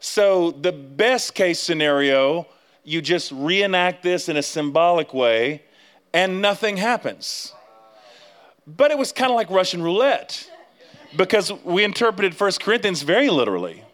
So, 0.00 0.50
the 0.50 0.72
best 0.72 1.34
case 1.34 1.60
scenario, 1.60 2.46
you 2.84 3.02
just 3.02 3.30
reenact 3.32 4.02
this 4.02 4.30
in 4.30 4.36
a 4.38 4.42
symbolic 4.42 5.12
way 5.12 5.62
and 6.14 6.40
nothing 6.40 6.78
happens. 6.78 7.52
But 8.66 8.90
it 8.90 8.98
was 8.98 9.12
kind 9.12 9.30
of 9.30 9.36
like 9.36 9.50
Russian 9.50 9.82
roulette 9.82 10.48
because 11.16 11.52
we 11.64 11.84
interpreted 11.84 12.38
1 12.38 12.52
Corinthians 12.60 13.02
very 13.02 13.28
literally. 13.28 13.84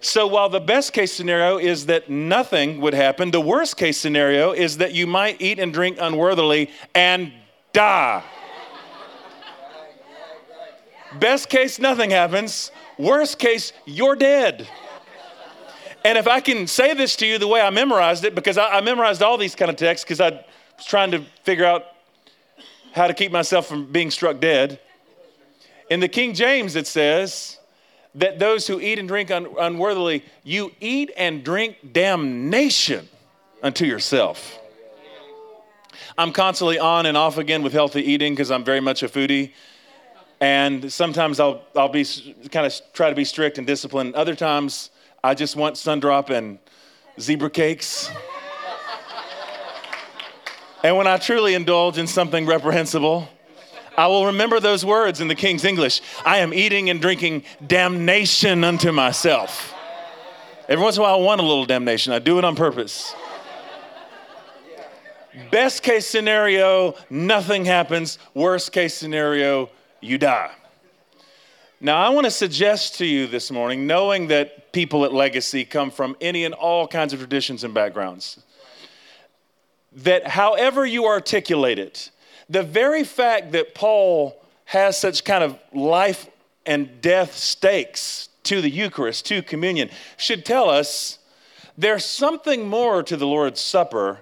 So 0.00 0.26
while 0.26 0.50
the 0.50 0.60
best 0.60 0.92
case 0.92 1.12
scenario 1.12 1.58
is 1.58 1.86
that 1.86 2.08
nothing 2.08 2.80
would 2.82 2.94
happen, 2.94 3.30
the 3.30 3.40
worst 3.40 3.76
case 3.76 3.98
scenario 3.98 4.52
is 4.52 4.76
that 4.76 4.92
you 4.92 5.06
might 5.06 5.40
eat 5.40 5.58
and 5.58 5.72
drink 5.72 5.96
unworthily 6.00 6.70
and 6.94 7.32
die. 7.72 8.22
Best 11.18 11.48
case, 11.48 11.78
nothing 11.78 12.10
happens. 12.10 12.70
Worst 12.98 13.38
case, 13.38 13.72
you're 13.86 14.16
dead. 14.16 14.68
And 16.04 16.18
if 16.18 16.28
I 16.28 16.40
can 16.40 16.66
say 16.66 16.92
this 16.92 17.16
to 17.16 17.26
you 17.26 17.38
the 17.38 17.48
way 17.48 17.62
I 17.62 17.70
memorized 17.70 18.24
it, 18.24 18.34
because 18.34 18.58
I, 18.58 18.68
I 18.68 18.80
memorized 18.82 19.22
all 19.22 19.38
these 19.38 19.54
kind 19.54 19.70
of 19.70 19.76
texts 19.76 20.04
because 20.04 20.20
I 20.20 20.44
was 20.76 20.86
trying 20.86 21.10
to 21.12 21.24
figure 21.44 21.64
out 21.64 21.84
how 22.92 23.06
to 23.06 23.14
keep 23.14 23.32
myself 23.32 23.66
from 23.66 23.90
being 23.90 24.10
struck 24.10 24.38
dead. 24.38 24.78
In 25.88 26.00
the 26.00 26.08
King 26.08 26.34
James, 26.34 26.76
it 26.76 26.86
says 26.86 27.58
that 28.14 28.38
those 28.38 28.66
who 28.66 28.80
eat 28.80 28.98
and 28.98 29.08
drink 29.08 29.30
un- 29.30 29.48
unworthily, 29.58 30.24
you 30.44 30.72
eat 30.78 31.10
and 31.16 31.42
drink 31.42 31.92
damnation 31.92 33.08
unto 33.62 33.86
yourself. 33.86 34.58
I'm 36.18 36.32
constantly 36.32 36.78
on 36.78 37.06
and 37.06 37.16
off 37.16 37.38
again 37.38 37.62
with 37.62 37.72
healthy 37.72 38.02
eating 38.02 38.34
because 38.34 38.50
I'm 38.50 38.62
very 38.62 38.80
much 38.80 39.02
a 39.02 39.08
foodie. 39.08 39.52
And 40.40 40.92
sometimes 40.92 41.40
I'll, 41.40 41.62
I'll 41.74 41.88
be 41.88 42.04
kind 42.50 42.66
of 42.66 42.74
try 42.92 43.08
to 43.08 43.16
be 43.16 43.24
strict 43.24 43.56
and 43.58 43.66
disciplined. 43.66 44.14
Other 44.14 44.34
times 44.34 44.90
I 45.24 45.32
just 45.32 45.56
want 45.56 45.76
sundrop 45.76 46.28
and 46.28 46.58
zebra 47.18 47.48
cakes. 47.48 48.10
and 50.82 50.98
when 50.98 51.06
I 51.06 51.16
truly 51.16 51.54
indulge 51.54 51.96
in 51.96 52.06
something 52.06 52.44
reprehensible, 52.44 53.26
I 53.96 54.06
will 54.08 54.26
remember 54.26 54.60
those 54.60 54.84
words 54.84 55.22
in 55.22 55.28
the 55.28 55.34
King's 55.34 55.64
English 55.64 56.02
I 56.26 56.40
am 56.40 56.52
eating 56.52 56.90
and 56.90 57.00
drinking 57.00 57.44
damnation 57.66 58.64
unto 58.64 58.92
myself. 58.92 59.72
Every 60.68 60.84
once 60.84 60.96
in 60.96 61.00
a 61.00 61.04
while, 61.04 61.14
I 61.14 61.22
want 61.22 61.40
a 61.40 61.44
little 61.44 61.64
damnation. 61.64 62.12
I 62.12 62.18
do 62.18 62.36
it 62.36 62.44
on 62.44 62.54
purpose. 62.54 63.14
Best 65.50 65.82
case 65.82 66.06
scenario, 66.06 66.96
nothing 67.08 67.64
happens. 67.64 68.18
Worst 68.34 68.72
case 68.72 68.92
scenario, 68.92 69.70
you 70.02 70.18
die. 70.18 70.50
Now, 71.84 71.98
I 71.98 72.08
want 72.08 72.24
to 72.24 72.30
suggest 72.30 72.94
to 72.94 73.04
you 73.04 73.26
this 73.26 73.50
morning, 73.50 73.86
knowing 73.86 74.28
that 74.28 74.72
people 74.72 75.04
at 75.04 75.12
Legacy 75.12 75.66
come 75.66 75.90
from 75.90 76.16
any 76.18 76.46
and 76.46 76.54
all 76.54 76.88
kinds 76.88 77.12
of 77.12 77.18
traditions 77.18 77.62
and 77.62 77.74
backgrounds, 77.74 78.40
that 79.92 80.26
however 80.26 80.86
you 80.86 81.04
articulate 81.04 81.78
it, 81.78 82.10
the 82.48 82.62
very 82.62 83.04
fact 83.04 83.52
that 83.52 83.74
Paul 83.74 84.34
has 84.64 84.98
such 84.98 85.24
kind 85.24 85.44
of 85.44 85.58
life 85.74 86.26
and 86.64 87.02
death 87.02 87.36
stakes 87.36 88.30
to 88.44 88.62
the 88.62 88.70
Eucharist, 88.70 89.26
to 89.26 89.42
communion, 89.42 89.90
should 90.16 90.46
tell 90.46 90.70
us 90.70 91.18
there's 91.76 92.06
something 92.06 92.66
more 92.66 93.02
to 93.02 93.14
the 93.14 93.26
Lord's 93.26 93.60
Supper 93.60 94.20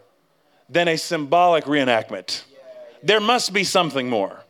than 0.69 0.89
a 0.89 0.97
symbolic 0.99 1.67
reenactment. 1.67 2.43
There 3.05 3.21
must 3.21 3.53
be 3.53 3.63
something 3.63 4.11
more. 4.11 4.42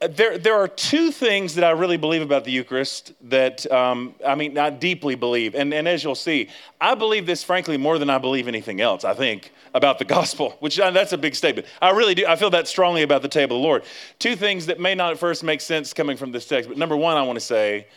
There, 0.00 0.38
there 0.38 0.54
are 0.54 0.68
two 0.68 1.10
things 1.10 1.56
that 1.56 1.64
I 1.64 1.70
really 1.70 1.96
believe 1.96 2.22
about 2.22 2.44
the 2.44 2.52
Eucharist 2.52 3.14
that, 3.30 3.68
um, 3.72 4.14
I 4.24 4.36
mean, 4.36 4.56
I 4.56 4.70
deeply 4.70 5.16
believe. 5.16 5.56
And, 5.56 5.74
and 5.74 5.88
as 5.88 6.04
you'll 6.04 6.14
see, 6.14 6.50
I 6.80 6.94
believe 6.94 7.26
this, 7.26 7.42
frankly, 7.42 7.76
more 7.76 7.98
than 7.98 8.08
I 8.08 8.18
believe 8.18 8.46
anything 8.46 8.80
else, 8.80 9.02
I 9.02 9.14
think, 9.14 9.50
about 9.74 9.98
the 9.98 10.04
gospel, 10.04 10.56
which 10.60 10.78
uh, 10.78 10.92
that's 10.92 11.12
a 11.12 11.18
big 11.18 11.34
statement. 11.34 11.66
I 11.82 11.90
really 11.90 12.14
do. 12.14 12.26
I 12.28 12.36
feel 12.36 12.50
that 12.50 12.68
strongly 12.68 13.02
about 13.02 13.22
the 13.22 13.28
table 13.28 13.56
of 13.56 13.62
the 13.62 13.66
Lord. 13.66 13.82
Two 14.20 14.36
things 14.36 14.66
that 14.66 14.78
may 14.78 14.94
not 14.94 15.10
at 15.10 15.18
first 15.18 15.42
make 15.42 15.60
sense 15.60 15.92
coming 15.92 16.16
from 16.16 16.30
this 16.30 16.46
text. 16.46 16.68
But 16.68 16.78
number 16.78 16.96
one, 16.96 17.16
I 17.16 17.22
want 17.22 17.36
to 17.36 17.44
say, 17.44 17.88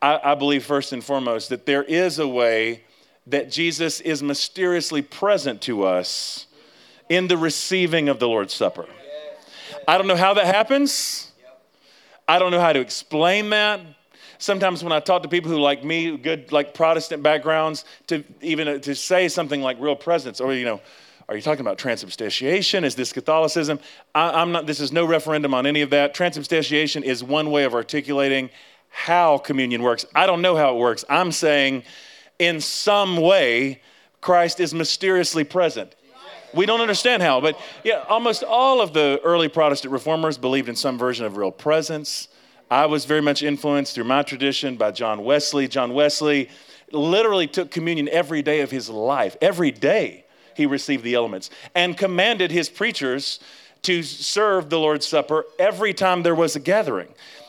I, 0.00 0.20
I 0.22 0.34
believe 0.36 0.64
first 0.64 0.92
and 0.92 1.02
foremost 1.02 1.48
that 1.48 1.66
there 1.66 1.82
is 1.82 2.20
a 2.20 2.28
way 2.28 2.84
that 3.26 3.50
Jesus 3.50 4.00
is 4.00 4.22
mysteriously 4.22 5.02
present 5.02 5.60
to 5.62 5.82
us 5.82 6.46
in 7.08 7.26
the 7.26 7.36
receiving 7.36 8.08
of 8.08 8.20
the 8.20 8.28
Lord's 8.28 8.54
Supper. 8.54 8.86
I 9.88 9.98
don't 9.98 10.06
know 10.06 10.14
how 10.14 10.34
that 10.34 10.46
happens. 10.46 11.31
I 12.28 12.38
don't 12.38 12.50
know 12.50 12.60
how 12.60 12.72
to 12.72 12.80
explain 12.80 13.50
that. 13.50 13.80
Sometimes 14.38 14.82
when 14.82 14.92
I 14.92 15.00
talk 15.00 15.22
to 15.22 15.28
people 15.28 15.50
who 15.50 15.58
like 15.58 15.84
me, 15.84 16.16
good 16.16 16.50
like 16.50 16.74
Protestant 16.74 17.22
backgrounds, 17.22 17.84
to 18.08 18.24
even 18.40 18.66
uh, 18.66 18.78
to 18.78 18.94
say 18.94 19.28
something 19.28 19.62
like 19.62 19.78
real 19.80 19.94
presence, 19.94 20.40
or 20.40 20.52
you 20.52 20.64
know, 20.64 20.80
are 21.28 21.36
you 21.36 21.42
talking 21.42 21.60
about 21.60 21.78
transubstantiation? 21.78 22.84
Is 22.84 22.94
this 22.94 23.12
Catholicism? 23.12 23.78
I, 24.14 24.42
am 24.42 24.52
not. 24.52 24.66
This 24.66 24.80
is 24.80 24.92
no 24.92 25.04
referendum 25.04 25.54
on 25.54 25.66
any 25.66 25.80
of 25.82 25.90
that. 25.90 26.14
Transubstantiation 26.14 27.04
is 27.04 27.22
one 27.22 27.50
way 27.50 27.64
of 27.64 27.74
articulating 27.74 28.50
how 28.88 29.38
communion 29.38 29.82
works. 29.82 30.04
I 30.14 30.26
don't 30.26 30.42
know 30.42 30.56
how 30.56 30.74
it 30.74 30.78
works. 30.78 31.04
I'm 31.08 31.32
saying 31.32 31.84
in 32.38 32.60
some 32.60 33.16
way, 33.16 33.80
Christ 34.20 34.60
is 34.60 34.74
mysteriously 34.74 35.44
present. 35.44 35.94
We 36.54 36.66
don't 36.66 36.80
understand 36.80 37.22
how, 37.22 37.40
but 37.40 37.58
yeah, 37.82 38.04
almost 38.08 38.44
all 38.44 38.80
of 38.80 38.92
the 38.92 39.20
early 39.24 39.48
Protestant 39.48 39.92
reformers 39.92 40.36
believed 40.36 40.68
in 40.68 40.76
some 40.76 40.98
version 40.98 41.24
of 41.24 41.36
real 41.36 41.50
presence. 41.50 42.28
I 42.70 42.86
was 42.86 43.04
very 43.04 43.22
much 43.22 43.42
influenced 43.42 43.94
through 43.94 44.04
my 44.04 44.22
tradition 44.22 44.76
by 44.76 44.92
John 44.92 45.24
Wesley. 45.24 45.68
John 45.68 45.94
Wesley 45.94 46.48
literally 46.90 47.46
took 47.46 47.70
communion 47.70 48.08
every 48.10 48.42
day 48.42 48.60
of 48.60 48.70
his 48.70 48.88
life. 48.88 49.36
Every 49.40 49.70
day 49.70 50.24
he 50.54 50.66
received 50.66 51.04
the 51.04 51.14
elements 51.14 51.50
and 51.74 51.96
commanded 51.96 52.50
his 52.50 52.68
preachers 52.68 53.40
to 53.82 54.02
serve 54.02 54.70
the 54.70 54.78
Lord's 54.78 55.06
Supper 55.06 55.44
every 55.58 55.92
time 55.92 56.22
there 56.22 56.34
was 56.34 56.54
a 56.54 56.60
gathering. 56.60 57.08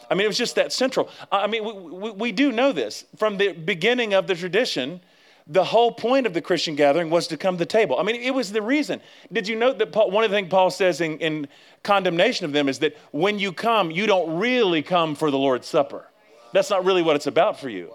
I 0.10 0.16
mean, 0.16 0.26
it 0.26 0.28
was 0.28 0.38
just 0.38 0.56
that 0.56 0.74
central. 0.74 1.10
I 1.32 1.48
mean, 1.48 1.64
we, 1.64 1.74
we, 1.74 2.12
we 2.12 2.32
do 2.32 2.52
know 2.52 2.72
this. 2.72 3.06
From 3.18 3.38
the 3.38 3.54
beginning 3.54 4.14
of 4.14 4.28
the 4.28 4.36
tradition, 4.36 5.02
the 5.48 5.64
whole 5.64 5.92
point 5.92 6.26
of 6.26 6.34
the 6.34 6.42
Christian 6.42 6.76
gathering 6.76 7.10
was 7.10 7.28
to 7.28 7.38
come 7.38 7.56
to 7.56 7.60
the 7.60 7.66
table. 7.66 8.00
I 8.00 8.04
mean, 8.04 8.16
it 8.16 8.34
was 8.34 8.52
the 8.52 8.62
reason. 8.62 9.02
Did 9.32 9.48
you 9.48 9.56
note 9.56 9.78
that 9.80 9.92
Paul, 9.92 10.10
one 10.10 10.24
of 10.24 10.32
the 10.32 10.38
things 10.38 10.50
Paul 10.50 10.70
says 10.70 11.02
in, 11.02 11.18
in 11.20 11.48
condemnation 11.84 12.46
of 12.46 12.54
them 12.54 12.70
is 12.70 12.80
that 12.80 12.96
when 13.12 13.40
you 13.40 13.52
come, 13.52 13.92
you 13.92 14.06
don't 14.06 14.40
really 14.40 14.82
come 14.82 15.16
for 15.16 15.30
the 15.32 15.38
Lord's 15.38 15.68
Supper. 15.68 16.08
That's 16.54 16.70
not 16.70 16.86
really 16.86 17.02
what 17.02 17.16
it's 17.16 17.28
about 17.28 17.60
for 17.60 17.68
you. 17.68 17.92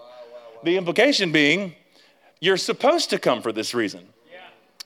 The 0.63 0.77
implication 0.77 1.31
being, 1.31 1.75
you're 2.39 2.57
supposed 2.57 3.09
to 3.11 3.17
come 3.19 3.41
for 3.41 3.51
this 3.51 3.73
reason. 3.73 4.07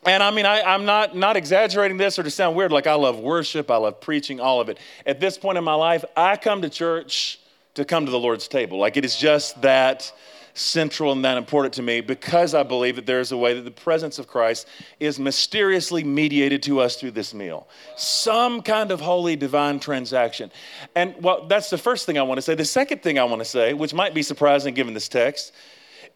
And 0.05 0.21
I 0.21 0.31
mean, 0.31 0.45
I, 0.45 0.75
am 0.75 0.85
not, 0.85 1.15
not 1.15 1.37
exaggerating 1.37 1.97
this 1.97 2.19
or 2.19 2.23
to 2.23 2.29
sound 2.29 2.55
weird. 2.55 2.71
Like, 2.71 2.87
I 2.87 2.95
love 2.95 3.19
worship, 3.19 3.71
I 3.71 3.77
love 3.77 4.01
preaching, 4.01 4.39
all 4.39 4.59
of 4.59 4.67
it. 4.67 4.77
At 5.05 5.19
this 5.19 5.37
point 5.37 5.57
in 5.57 5.63
my 5.63 5.75
life, 5.75 6.03
I 6.15 6.35
come 6.35 6.61
to 6.61 6.69
church 6.69 7.39
to 7.75 7.85
come 7.85 8.05
to 8.05 8.11
the 8.11 8.19
Lord's 8.19 8.47
table. 8.47 8.77
Like, 8.77 8.97
it 8.97 9.05
is 9.05 9.15
just 9.15 9.61
that 9.61 10.11
central 10.53 11.11
and 11.11 11.25
that 11.25 11.37
important 11.37 11.73
to 11.75 11.81
me 11.81 12.01
because 12.01 12.53
I 12.53 12.63
believe 12.63 12.95
that 12.95 13.05
there 13.05 13.19
is 13.19 13.31
a 13.31 13.37
way 13.37 13.53
that 13.53 13.65
the 13.65 13.71
presence 13.71 14.19
of 14.19 14.27
Christ 14.27 14.67
is 14.99 15.19
mysteriously 15.19 16.03
mediated 16.03 16.61
to 16.63 16.79
us 16.79 16.95
through 16.95 17.11
this 17.11 17.33
meal. 17.33 17.67
Some 17.97 18.61
kind 18.61 18.91
of 18.91 19.01
holy 19.01 19.35
divine 19.35 19.79
transaction. 19.79 20.51
And 20.95 21.15
well, 21.21 21.47
that's 21.47 21.69
the 21.69 21.77
first 21.77 22.05
thing 22.05 22.17
I 22.17 22.23
want 22.23 22.37
to 22.37 22.41
say. 22.41 22.55
The 22.55 22.65
second 22.65 23.01
thing 23.01 23.17
I 23.17 23.23
want 23.23 23.41
to 23.41 23.45
say, 23.45 23.73
which 23.73 23.93
might 23.93 24.13
be 24.13 24.21
surprising 24.21 24.73
given 24.73 24.93
this 24.93 25.09
text, 25.09 25.53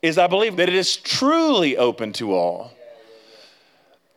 is 0.01 0.17
I 0.17 0.27
believe 0.27 0.57
that 0.57 0.69
it 0.69 0.75
is 0.75 0.97
truly 0.97 1.77
open 1.77 2.13
to 2.13 2.33
all 2.33 2.71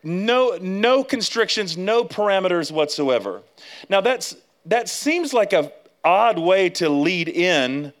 no, 0.03 0.57
no 0.59 1.03
constrictions, 1.03 1.77
no 1.77 2.03
parameters 2.03 2.71
whatsoever. 2.71 3.41
Now 3.89 4.01
that's 4.01 4.35
that 4.65 4.89
seems 4.89 5.33
like 5.33 5.53
a 5.53 5.71
odd 6.03 6.39
way 6.39 6.69
to 6.69 6.89
lead 6.89 7.29
in, 7.29 7.93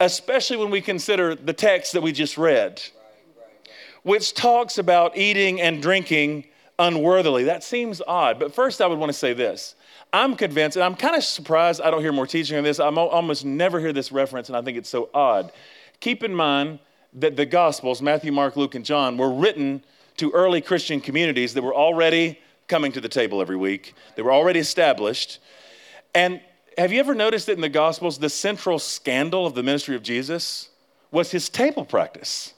especially 0.00 0.56
when 0.56 0.70
we 0.70 0.80
consider 0.80 1.34
the 1.34 1.52
text 1.52 1.92
that 1.92 2.02
we 2.02 2.12
just 2.12 2.38
read, 2.38 2.82
which 4.02 4.34
talks 4.34 4.78
about 4.78 5.16
eating 5.16 5.60
and 5.60 5.82
drinking 5.82 6.44
unworthily. 6.78 7.44
That 7.44 7.64
seems 7.64 8.00
odd. 8.06 8.38
But 8.38 8.54
first, 8.54 8.80
I 8.80 8.86
would 8.86 8.98
want 8.98 9.10
to 9.10 9.18
say 9.18 9.32
this. 9.32 9.74
I'm 10.12 10.36
convinced, 10.36 10.76
and 10.76 10.84
I'm 10.84 10.94
kind 10.94 11.16
of 11.16 11.24
surprised 11.24 11.80
I 11.82 11.90
don't 11.90 12.00
hear 12.00 12.12
more 12.12 12.26
teaching 12.26 12.56
on 12.56 12.64
this. 12.64 12.80
I 12.80 12.88
almost 12.88 13.44
never 13.44 13.80
hear 13.80 13.92
this 13.92 14.10
reference, 14.10 14.48
and 14.48 14.56
I 14.56 14.62
think 14.62 14.78
it's 14.78 14.88
so 14.88 15.10
odd. 15.12 15.52
Keep 16.00 16.22
in 16.22 16.34
mind 16.34 16.78
that 17.14 17.36
the 17.36 17.44
Gospels, 17.44 18.00
Matthew, 18.00 18.32
Mark, 18.32 18.56
Luke, 18.56 18.74
and 18.74 18.84
John, 18.84 19.16
were 19.16 19.30
written 19.30 19.84
to 20.16 20.30
early 20.30 20.60
Christian 20.60 21.00
communities 21.00 21.54
that 21.54 21.62
were 21.62 21.74
already 21.74 22.38
coming 22.68 22.92
to 22.92 23.00
the 23.00 23.08
table 23.08 23.40
every 23.40 23.56
week, 23.56 23.94
they 24.14 24.22
were 24.22 24.32
already 24.32 24.60
established. 24.60 25.38
And 26.14 26.40
have 26.78 26.92
you 26.92 27.00
ever 27.00 27.14
noticed 27.14 27.46
that 27.46 27.54
in 27.54 27.60
the 27.60 27.68
Gospels, 27.68 28.18
the 28.18 28.30
central 28.30 28.78
scandal 28.78 29.46
of 29.46 29.54
the 29.54 29.62
ministry 29.64 29.96
of 29.96 30.02
Jesus 30.02 30.68
was 31.10 31.32
his 31.32 31.48
table 31.48 31.84
practice? 31.84 32.54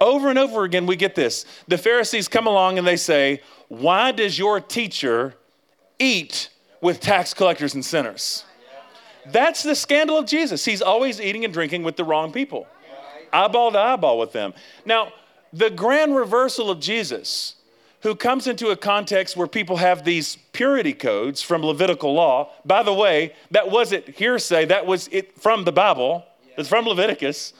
Over 0.00 0.30
and 0.30 0.38
over 0.38 0.64
again, 0.64 0.86
we 0.86 0.96
get 0.96 1.14
this. 1.14 1.44
The 1.66 1.76
Pharisees 1.76 2.26
come 2.26 2.46
along 2.46 2.78
and 2.78 2.86
they 2.86 2.96
say, 2.96 3.42
Why 3.68 4.12
does 4.12 4.38
your 4.38 4.60
teacher 4.60 5.34
eat 5.98 6.48
with 6.80 7.00
tax 7.00 7.34
collectors 7.34 7.74
and 7.74 7.84
sinners? 7.84 8.44
That's 9.26 9.62
the 9.62 9.74
scandal 9.74 10.16
of 10.16 10.26
Jesus. 10.26 10.64
He's 10.64 10.80
always 10.80 11.20
eating 11.20 11.44
and 11.44 11.52
drinking 11.52 11.82
with 11.82 11.96
the 11.96 12.04
wrong 12.04 12.32
people, 12.32 12.66
eyeball 13.32 13.72
to 13.72 13.78
eyeball 13.78 14.18
with 14.18 14.32
them. 14.32 14.54
Now, 14.86 15.12
the 15.52 15.68
grand 15.68 16.16
reversal 16.16 16.70
of 16.70 16.80
Jesus, 16.80 17.56
who 18.02 18.14
comes 18.14 18.46
into 18.46 18.68
a 18.68 18.76
context 18.76 19.36
where 19.36 19.46
people 19.46 19.76
have 19.78 20.04
these 20.04 20.36
purity 20.52 20.92
codes 20.92 21.42
from 21.42 21.64
Levitical 21.64 22.14
law. 22.14 22.50
By 22.64 22.82
the 22.82 22.94
way, 22.94 23.34
that 23.50 23.70
wasn't 23.70 24.08
hearsay, 24.08 24.66
that 24.66 24.86
was 24.86 25.08
it 25.08 25.38
from 25.40 25.64
the 25.64 25.72
Bible, 25.72 26.24
it's 26.56 26.68
from 26.68 26.86
Leviticus. 26.86 27.52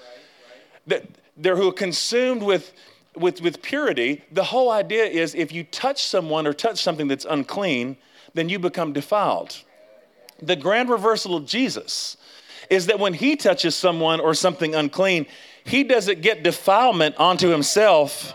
That 0.86 1.04
they're 1.36 1.56
who 1.56 1.68
are 1.68 1.72
consumed 1.72 2.42
with, 2.42 2.72
with, 3.16 3.40
with 3.40 3.62
purity. 3.62 4.22
The 4.32 4.44
whole 4.44 4.70
idea 4.70 5.04
is 5.04 5.34
if 5.34 5.52
you 5.52 5.64
touch 5.64 6.04
someone 6.04 6.46
or 6.46 6.52
touch 6.52 6.82
something 6.82 7.08
that's 7.08 7.24
unclean, 7.24 7.96
then 8.34 8.48
you 8.48 8.58
become 8.58 8.92
defiled. 8.92 9.62
The 10.40 10.56
grand 10.56 10.88
reversal 10.88 11.36
of 11.36 11.46
Jesus 11.46 12.16
is 12.70 12.86
that 12.86 12.98
when 12.98 13.14
he 13.14 13.34
touches 13.34 13.74
someone 13.74 14.20
or 14.20 14.34
something 14.34 14.74
unclean, 14.74 15.26
he 15.64 15.84
doesn't 15.84 16.22
get 16.22 16.42
defilement 16.42 17.16
onto 17.16 17.48
himself, 17.48 18.34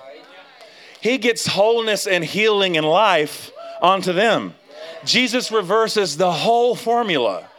he 1.04 1.18
gets 1.18 1.46
wholeness 1.46 2.08
and 2.08 2.24
healing 2.24 2.78
and 2.78 2.88
life 2.88 3.52
onto 3.82 4.14
them. 4.14 4.54
Jesus 5.04 5.52
reverses 5.52 6.16
the 6.16 6.32
whole 6.32 6.76
formula. 6.76 7.50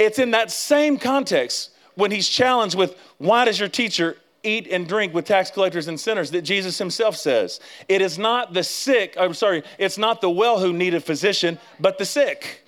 It's 0.00 0.18
in 0.18 0.30
that 0.30 0.50
same 0.50 0.96
context 0.96 1.72
when 1.94 2.10
he's 2.10 2.26
challenged 2.26 2.74
with, 2.74 2.96
Why 3.18 3.44
does 3.44 3.60
your 3.60 3.68
teacher 3.68 4.16
eat 4.42 4.66
and 4.66 4.88
drink 4.88 5.12
with 5.12 5.26
tax 5.26 5.50
collectors 5.50 5.88
and 5.88 6.00
sinners? 6.00 6.30
that 6.30 6.40
Jesus 6.40 6.78
himself 6.78 7.16
says, 7.16 7.60
It 7.86 8.00
is 8.00 8.18
not 8.18 8.54
the 8.54 8.64
sick, 8.64 9.14
I'm 9.20 9.34
sorry, 9.34 9.62
it's 9.78 9.98
not 9.98 10.22
the 10.22 10.30
well 10.30 10.58
who 10.58 10.72
need 10.72 10.94
a 10.94 11.00
physician, 11.00 11.58
but 11.78 11.98
the 11.98 12.06
sick. 12.06 12.64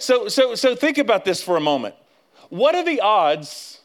So, 0.00 0.26
so, 0.26 0.56
so 0.56 0.74
think 0.74 0.98
about 0.98 1.24
this 1.24 1.40
for 1.40 1.56
a 1.56 1.60
moment. 1.60 1.94
What 2.48 2.74
are 2.74 2.84
the 2.84 3.00
odds 3.00 3.75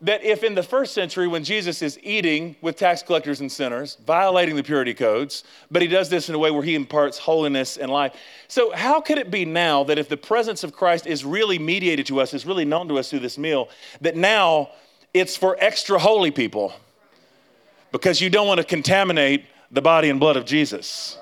that 0.00 0.22
if 0.22 0.44
in 0.44 0.54
the 0.54 0.62
first 0.62 0.94
century, 0.94 1.26
when 1.26 1.42
Jesus 1.42 1.82
is 1.82 1.98
eating 2.02 2.54
with 2.60 2.76
tax 2.76 3.02
collectors 3.02 3.40
and 3.40 3.50
sinners, 3.50 3.98
violating 4.06 4.54
the 4.54 4.62
purity 4.62 4.94
codes, 4.94 5.42
but 5.70 5.82
he 5.82 5.88
does 5.88 6.08
this 6.08 6.28
in 6.28 6.34
a 6.36 6.38
way 6.38 6.52
where 6.52 6.62
he 6.62 6.76
imparts 6.76 7.18
holiness 7.18 7.76
and 7.76 7.90
life. 7.90 8.14
So, 8.46 8.70
how 8.70 9.00
could 9.00 9.18
it 9.18 9.30
be 9.30 9.44
now 9.44 9.82
that 9.84 9.98
if 9.98 10.08
the 10.08 10.16
presence 10.16 10.62
of 10.62 10.72
Christ 10.72 11.06
is 11.06 11.24
really 11.24 11.58
mediated 11.58 12.06
to 12.06 12.20
us, 12.20 12.32
is 12.32 12.46
really 12.46 12.64
known 12.64 12.86
to 12.88 12.98
us 12.98 13.10
through 13.10 13.20
this 13.20 13.38
meal, 13.38 13.68
that 14.00 14.16
now 14.16 14.70
it's 15.12 15.36
for 15.36 15.56
extra 15.58 15.98
holy 15.98 16.30
people 16.30 16.72
because 17.90 18.20
you 18.20 18.30
don't 18.30 18.46
want 18.46 18.58
to 18.58 18.64
contaminate 18.64 19.46
the 19.72 19.82
body 19.82 20.10
and 20.10 20.20
blood 20.20 20.36
of 20.36 20.44
Jesus? 20.44 21.18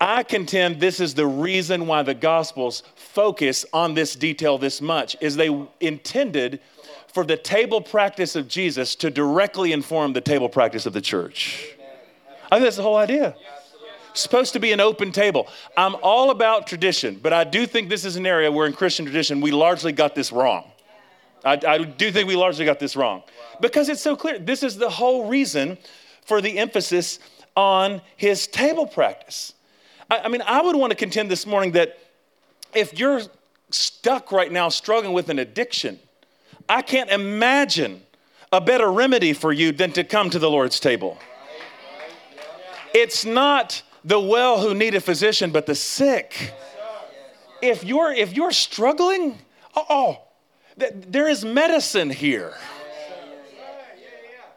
I 0.00 0.22
contend 0.22 0.78
this 0.78 1.00
is 1.00 1.14
the 1.14 1.26
reason 1.26 1.86
why 1.86 2.02
the 2.02 2.14
Gospels 2.14 2.82
focus 2.96 3.64
on 3.72 3.94
this 3.94 4.14
detail 4.14 4.58
this 4.58 4.82
much, 4.82 5.16
is 5.20 5.36
they 5.36 5.66
intended 5.80 6.60
for 7.16 7.24
the 7.24 7.38
table 7.38 7.80
practice 7.80 8.36
of 8.36 8.46
Jesus 8.46 8.94
to 8.96 9.08
directly 9.08 9.72
inform 9.72 10.12
the 10.12 10.20
table 10.20 10.50
practice 10.50 10.84
of 10.84 10.92
the 10.92 11.00
church. 11.00 11.66
I 12.52 12.56
think 12.56 12.64
that's 12.64 12.76
the 12.76 12.82
whole 12.82 12.98
idea. 12.98 13.34
It's 14.10 14.20
supposed 14.20 14.52
to 14.52 14.60
be 14.60 14.70
an 14.72 14.80
open 14.80 15.12
table. 15.12 15.48
I'm 15.78 15.94
all 16.02 16.30
about 16.30 16.66
tradition, 16.66 17.18
but 17.22 17.32
I 17.32 17.44
do 17.44 17.66
think 17.66 17.88
this 17.88 18.04
is 18.04 18.16
an 18.16 18.26
area 18.26 18.52
where 18.52 18.66
in 18.66 18.74
Christian 18.74 19.06
tradition 19.06 19.40
we 19.40 19.50
largely 19.50 19.92
got 19.92 20.14
this 20.14 20.30
wrong. 20.30 20.70
I, 21.42 21.58
I 21.66 21.78
do 21.84 22.12
think 22.12 22.28
we 22.28 22.36
largely 22.36 22.66
got 22.66 22.80
this 22.80 22.96
wrong 22.96 23.22
because 23.62 23.88
it's 23.88 24.02
so 24.02 24.14
clear. 24.14 24.38
This 24.38 24.62
is 24.62 24.76
the 24.76 24.90
whole 24.90 25.26
reason 25.26 25.78
for 26.26 26.42
the 26.42 26.58
emphasis 26.58 27.18
on 27.56 28.02
his 28.18 28.46
table 28.46 28.86
practice. 28.86 29.54
I, 30.10 30.18
I 30.18 30.28
mean, 30.28 30.42
I 30.42 30.60
would 30.60 30.76
want 30.76 30.90
to 30.90 30.96
contend 30.96 31.30
this 31.30 31.46
morning 31.46 31.72
that 31.72 31.98
if 32.74 32.98
you're 32.98 33.22
stuck 33.70 34.32
right 34.32 34.52
now 34.52 34.68
struggling 34.68 35.14
with 35.14 35.30
an 35.30 35.38
addiction, 35.38 35.98
I 36.68 36.82
can't 36.82 37.10
imagine 37.10 38.02
a 38.52 38.60
better 38.60 38.90
remedy 38.90 39.32
for 39.32 39.52
you 39.52 39.72
than 39.72 39.92
to 39.92 40.04
come 40.04 40.30
to 40.30 40.38
the 40.38 40.50
Lord's 40.50 40.80
table. 40.80 41.18
It's 42.94 43.24
not 43.24 43.82
the 44.04 44.20
well 44.20 44.60
who 44.60 44.74
need 44.74 44.94
a 44.94 45.00
physician, 45.00 45.50
but 45.50 45.66
the 45.66 45.74
sick. 45.74 46.54
If 47.62 47.84
you're 47.84 48.12
if 48.12 48.34
you're 48.34 48.52
struggling, 48.52 49.38
oh, 49.76 50.22
there 50.76 51.28
is 51.28 51.44
medicine 51.44 52.10
here. 52.10 52.54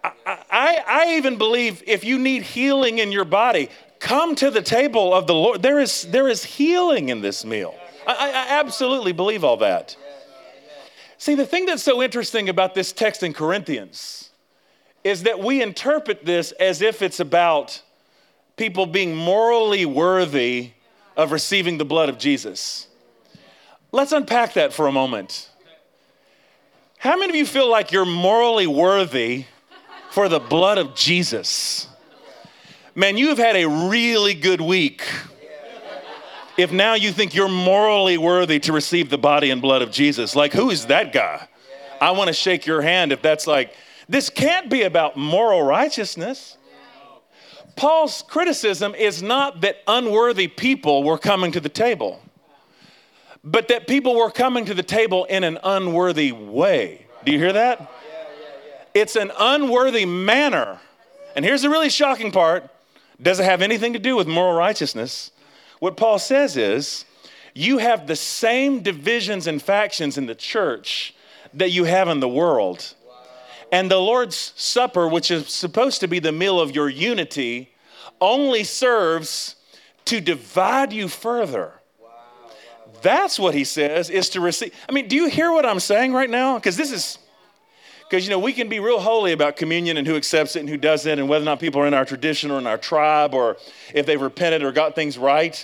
I, 0.03 0.11
I, 0.25 0.83
I 0.87 1.15
even 1.17 1.37
believe 1.37 1.83
if 1.85 2.03
you 2.03 2.19
need 2.19 2.43
healing 2.43 2.99
in 2.99 3.11
your 3.11 3.25
body, 3.25 3.69
come 3.99 4.35
to 4.35 4.49
the 4.49 4.61
table 4.61 5.13
of 5.13 5.27
the 5.27 5.35
Lord. 5.35 5.61
There 5.61 5.79
is, 5.79 6.03
there 6.03 6.27
is 6.27 6.43
healing 6.43 7.09
in 7.09 7.21
this 7.21 7.43
meal. 7.43 7.75
I, 8.07 8.13
I 8.13 8.59
absolutely 8.59 9.11
believe 9.11 9.43
all 9.43 9.57
that. 9.57 9.97
See, 11.19 11.35
the 11.35 11.45
thing 11.45 11.65
that's 11.65 11.83
so 11.83 12.01
interesting 12.01 12.47
about 12.47 12.73
this 12.73 12.93
text 12.93 13.23
in 13.23 13.33
Corinthians 13.33 14.29
is 15.03 15.23
that 15.23 15.37
we 15.37 15.61
interpret 15.61 16.25
this 16.25 16.53
as 16.53 16.81
if 16.81 17.01
it's 17.01 17.19
about 17.19 17.81
people 18.55 18.85
being 18.85 19.13
morally 19.17 19.85
worthy 19.85 20.71
of 21.17 21.33
receiving 21.33 21.77
the 21.77 21.83
blood 21.83 22.07
of 22.07 22.17
Jesus. 22.17 22.87
Let's 23.91 24.13
unpack 24.13 24.53
that 24.53 24.71
for 24.71 24.87
a 24.87 24.93
moment. 24.93 25.49
How 26.97 27.17
many 27.17 27.31
of 27.31 27.35
you 27.35 27.45
feel 27.45 27.69
like 27.69 27.91
you're 27.91 28.05
morally 28.05 28.67
worthy 28.67 29.43
for 30.11 30.29
the 30.29 30.39
blood 30.39 30.77
of 30.77 30.95
Jesus? 30.95 31.89
Man, 32.95 33.17
you 33.17 33.27
have 33.27 33.37
had 33.37 33.57
a 33.57 33.67
really 33.67 34.35
good 34.35 34.61
week 34.61 35.03
if 36.59 36.73
now 36.73 36.93
you 36.93 37.13
think 37.13 37.33
you're 37.33 37.47
morally 37.47 38.17
worthy 38.17 38.59
to 38.59 38.73
receive 38.73 39.09
the 39.09 39.17
body 39.17 39.49
and 39.49 39.61
blood 39.61 39.81
of 39.81 39.91
Jesus. 39.91 40.35
Like, 40.35 40.51
who 40.51 40.69
is 40.69 40.87
that 40.87 41.13
guy? 41.13 41.47
I 42.01 42.11
want 42.11 42.27
to 42.27 42.33
shake 42.33 42.65
your 42.65 42.81
hand 42.81 43.13
if 43.13 43.21
that's 43.21 43.47
like, 43.47 43.73
this 44.09 44.29
can't 44.29 44.69
be 44.69 44.81
about 44.81 45.15
moral 45.15 45.63
righteousness. 45.63 46.57
Paul's 47.77 48.23
criticism 48.27 48.93
is 48.93 49.23
not 49.23 49.61
that 49.61 49.77
unworthy 49.87 50.49
people 50.49 51.01
were 51.01 51.17
coming 51.17 51.53
to 51.53 51.61
the 51.61 51.69
table, 51.69 52.21
but 53.41 53.69
that 53.69 53.87
people 53.87 54.17
were 54.17 54.29
coming 54.29 54.65
to 54.65 54.73
the 54.73 54.83
table 54.83 55.23
in 55.25 55.45
an 55.45 55.59
unworthy 55.63 56.33
way. 56.33 57.05
Do 57.23 57.31
you 57.31 57.37
hear 57.37 57.53
that? 57.53 57.89
It's 58.93 59.15
an 59.15 59.31
unworthy 59.39 60.05
manner. 60.05 60.81
And 61.37 61.45
here's 61.45 61.61
the 61.61 61.69
really 61.69 61.89
shocking 61.89 62.33
part 62.33 62.69
does 63.21 63.39
it 63.39 63.45
have 63.45 63.61
anything 63.61 63.93
to 63.93 63.99
do 63.99 64.17
with 64.17 64.27
moral 64.27 64.55
righteousness? 64.55 65.31
What 65.79 65.97
Paul 65.97 66.19
says 66.19 66.57
is, 66.57 67.05
you 67.53 67.79
have 67.79 68.07
the 68.07 68.15
same 68.15 68.81
divisions 68.81 69.47
and 69.47 69.61
factions 69.61 70.17
in 70.17 70.27
the 70.27 70.35
church 70.35 71.13
that 71.53 71.71
you 71.71 71.85
have 71.85 72.07
in 72.07 72.19
the 72.19 72.29
world. 72.29 72.93
And 73.71 73.89
the 73.89 73.99
Lord's 73.99 74.53
Supper, 74.55 75.07
which 75.07 75.31
is 75.31 75.47
supposed 75.49 75.99
to 76.01 76.07
be 76.07 76.19
the 76.19 76.31
meal 76.31 76.59
of 76.59 76.75
your 76.75 76.89
unity, 76.89 77.71
only 78.21 78.63
serves 78.63 79.55
to 80.05 80.19
divide 80.19 80.91
you 80.91 81.07
further. 81.07 81.73
That's 83.01 83.39
what 83.39 83.53
he 83.53 83.63
says 83.63 84.09
is 84.09 84.29
to 84.31 84.41
receive. 84.41 84.73
I 84.87 84.91
mean, 84.91 85.07
do 85.07 85.15
you 85.15 85.29
hear 85.29 85.51
what 85.51 85.65
I'm 85.65 85.79
saying 85.79 86.13
right 86.13 86.29
now? 86.29 86.55
Because 86.55 86.75
this 86.75 86.91
is, 86.91 87.17
because 88.09 88.25
you 88.25 88.31
know, 88.31 88.39
we 88.39 88.53
can 88.53 88.69
be 88.69 88.79
real 88.79 88.99
holy 88.99 89.33
about 89.33 89.55
communion 89.55 89.95
and 89.97 90.07
who 90.07 90.15
accepts 90.15 90.55
it 90.55 90.61
and 90.61 90.69
who 90.69 90.77
doesn't, 90.77 91.19
and 91.19 91.29
whether 91.29 91.43
or 91.43 91.45
not 91.45 91.59
people 91.59 91.79
are 91.81 91.85
in 91.85 91.93
our 91.93 92.05
tradition 92.05 92.49
or 92.49 92.57
in 92.57 92.65
our 92.65 92.77
tribe 92.77 93.35
or 93.35 93.57
if 93.93 94.07
they've 94.07 94.19
repented 94.19 94.63
or 94.63 94.71
got 94.71 94.95
things 94.95 95.15
right. 95.17 95.63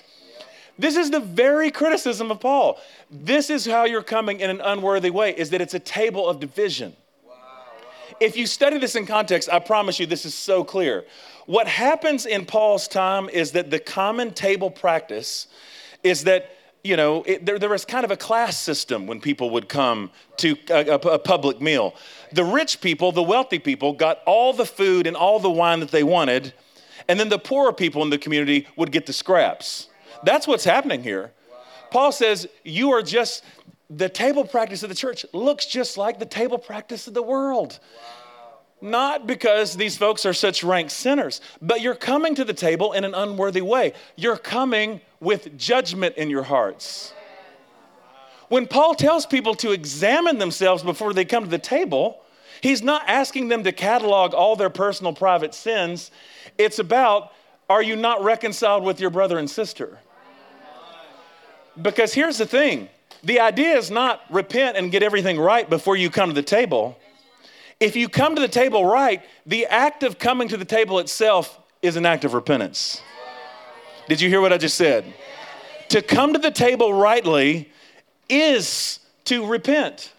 This 0.78 0.96
is 0.96 1.10
the 1.10 1.20
very 1.20 1.72
criticism 1.72 2.30
of 2.30 2.40
Paul. 2.40 2.80
This 3.10 3.50
is 3.50 3.66
how 3.66 3.86
you're 3.86 4.04
coming 4.04 4.42
in 4.42 4.52
an 4.52 4.62
unworthy 4.62 5.10
way, 5.10 5.36
is 5.36 5.50
that 5.52 5.62
it's 5.62 5.74
a 5.74 5.80
table 5.80 6.30
of 6.30 6.40
division. 6.40 6.96
If 8.20 8.38
you 8.38 8.46
study 8.46 8.78
this 8.78 8.96
in 8.96 9.08
context, 9.08 9.50
I 9.52 9.58
promise 9.58 10.00
you 10.00 10.06
this 10.06 10.26
is 10.26 10.36
so 10.36 10.64
clear. 10.64 11.04
What 11.48 11.68
happens 11.68 12.28
in 12.28 12.46
Paul's 12.46 12.88
time 12.88 13.28
is 13.30 13.54
that 13.54 13.72
the 13.72 13.80
common 13.80 14.32
table 14.34 14.70
practice 14.70 15.48
is 16.04 16.26
that 16.26 16.55
you 16.86 16.96
know, 16.96 17.24
it, 17.24 17.46
there, 17.46 17.58
there 17.58 17.70
was 17.70 17.84
kind 17.84 18.06
of 18.06 18.12
a 18.12 18.18
class 18.18 18.60
system 18.60 19.08
when 19.08 19.20
people 19.20 19.50
would 19.50 19.68
come 19.68 20.12
to 20.38 20.56
a, 20.70 20.90
a, 20.90 20.96
a, 20.96 21.20
public 21.20 21.60
meal. 21.60 21.96
The 22.32 22.44
rich 22.44 22.80
people, 22.80 23.12
the 23.12 23.24
wealthy 23.24 23.58
people, 23.58 23.94
got 23.94 24.20
all 24.28 24.54
the 24.54 24.68
food 24.68 25.08
and 25.08 25.18
all 25.18 25.40
the 25.40 25.50
wine 25.50 25.80
that 25.80 25.90
they 25.90 26.04
wanted, 26.04 26.54
and 27.08 27.20
then 27.20 27.30
the 27.30 27.40
poorer 27.40 27.74
people 27.74 28.04
in 28.04 28.12
the 28.12 28.20
community 28.20 28.68
would 28.76 28.92
get 28.92 29.08
the 29.08 29.14
scraps. 29.14 29.88
That's 30.24 30.48
what's 30.48 30.64
happening 30.64 31.02
here. 31.02 31.32
Paul 31.90 32.12
says, 32.12 32.48
You 32.64 32.92
are 32.92 33.02
just, 33.02 33.44
the 33.90 34.08
table 34.08 34.46
practice 34.46 34.84
of 34.84 34.90
the 34.90 34.96
church 34.96 35.26
looks 35.34 35.66
just 35.66 35.98
like 35.98 36.20
the 36.20 36.26
table 36.26 36.60
practice 36.60 37.08
of 37.08 37.16
the 37.16 37.24
world. 37.24 37.80
Not 38.80 39.26
because 39.26 39.76
these 39.76 39.98
folks 39.98 40.26
are 40.26 40.34
such 40.34 40.64
rank 40.64 40.92
sinners, 40.92 41.42
but 41.62 41.82
you're 41.82 41.96
coming 41.96 42.36
to 42.36 42.46
the 42.46 42.54
table 42.54 42.94
in 42.94 43.04
an 43.04 43.16
unworthy 43.16 43.62
way. 43.62 43.94
You're 44.16 44.38
coming 44.38 45.02
with 45.26 45.58
judgment 45.58 46.16
in 46.16 46.30
your 46.30 46.44
hearts. 46.44 47.14
When 48.48 48.68
Paul 48.68 48.94
tells 48.94 49.26
people 49.26 49.56
to 49.56 49.72
examine 49.72 50.38
themselves 50.38 50.84
before 50.84 51.14
they 51.14 51.26
come 51.26 51.44
to 51.44 51.50
the 51.50 51.58
table, 51.58 52.22
he's 52.62 52.82
not 52.82 53.04
asking 53.08 53.48
them 53.48 53.64
to 53.64 53.72
catalog 53.72 54.34
all 54.34 54.56
their 54.56 54.70
personal 54.70 55.14
private 55.14 55.54
sins. 55.54 56.12
It's 56.58 56.80
about 56.80 57.34
are 57.68 57.82
you 57.82 57.96
not 57.96 58.24
reconciled 58.24 58.84
with 58.84 59.00
your 59.00 59.10
brother 59.10 59.40
and 59.40 59.50
sister? 59.50 59.98
Because 61.82 62.14
here's 62.14 62.38
the 62.38 62.46
thing 62.46 62.90
the 63.24 63.40
idea 63.40 63.76
is 63.76 63.90
not 63.90 64.22
repent 64.30 64.78
and 64.78 64.92
get 64.92 65.02
everything 65.02 65.40
right 65.40 65.68
before 65.68 65.96
you 65.96 66.12
come 66.12 66.30
to 66.30 66.36
the 66.36 66.44
table. 66.44 66.98
If 67.80 67.96
you 67.96 68.08
come 68.08 68.36
to 68.36 68.42
the 68.42 68.48
table 68.48 68.86
right, 68.86 69.24
the 69.46 69.66
act 69.66 70.04
of 70.04 70.20
coming 70.20 70.48
to 70.50 70.58
the 70.58 70.66
table 70.66 71.00
itself 71.00 71.60
is 71.82 71.96
an 71.96 72.06
act 72.06 72.24
of 72.24 72.34
repentance. 72.34 73.02
Did 74.08 74.22
you 74.22 74.30
hear 74.30 74.42
what 74.42 74.54
I 74.54 74.58
just 74.58 74.78
said? 74.78 75.06
To 75.90 76.02
come 76.02 76.34
to 76.34 76.40
the 76.40 76.52
table 76.52 76.94
rightly 76.94 77.70
is 78.30 79.00
to 79.26 79.46
repent. 79.46 80.12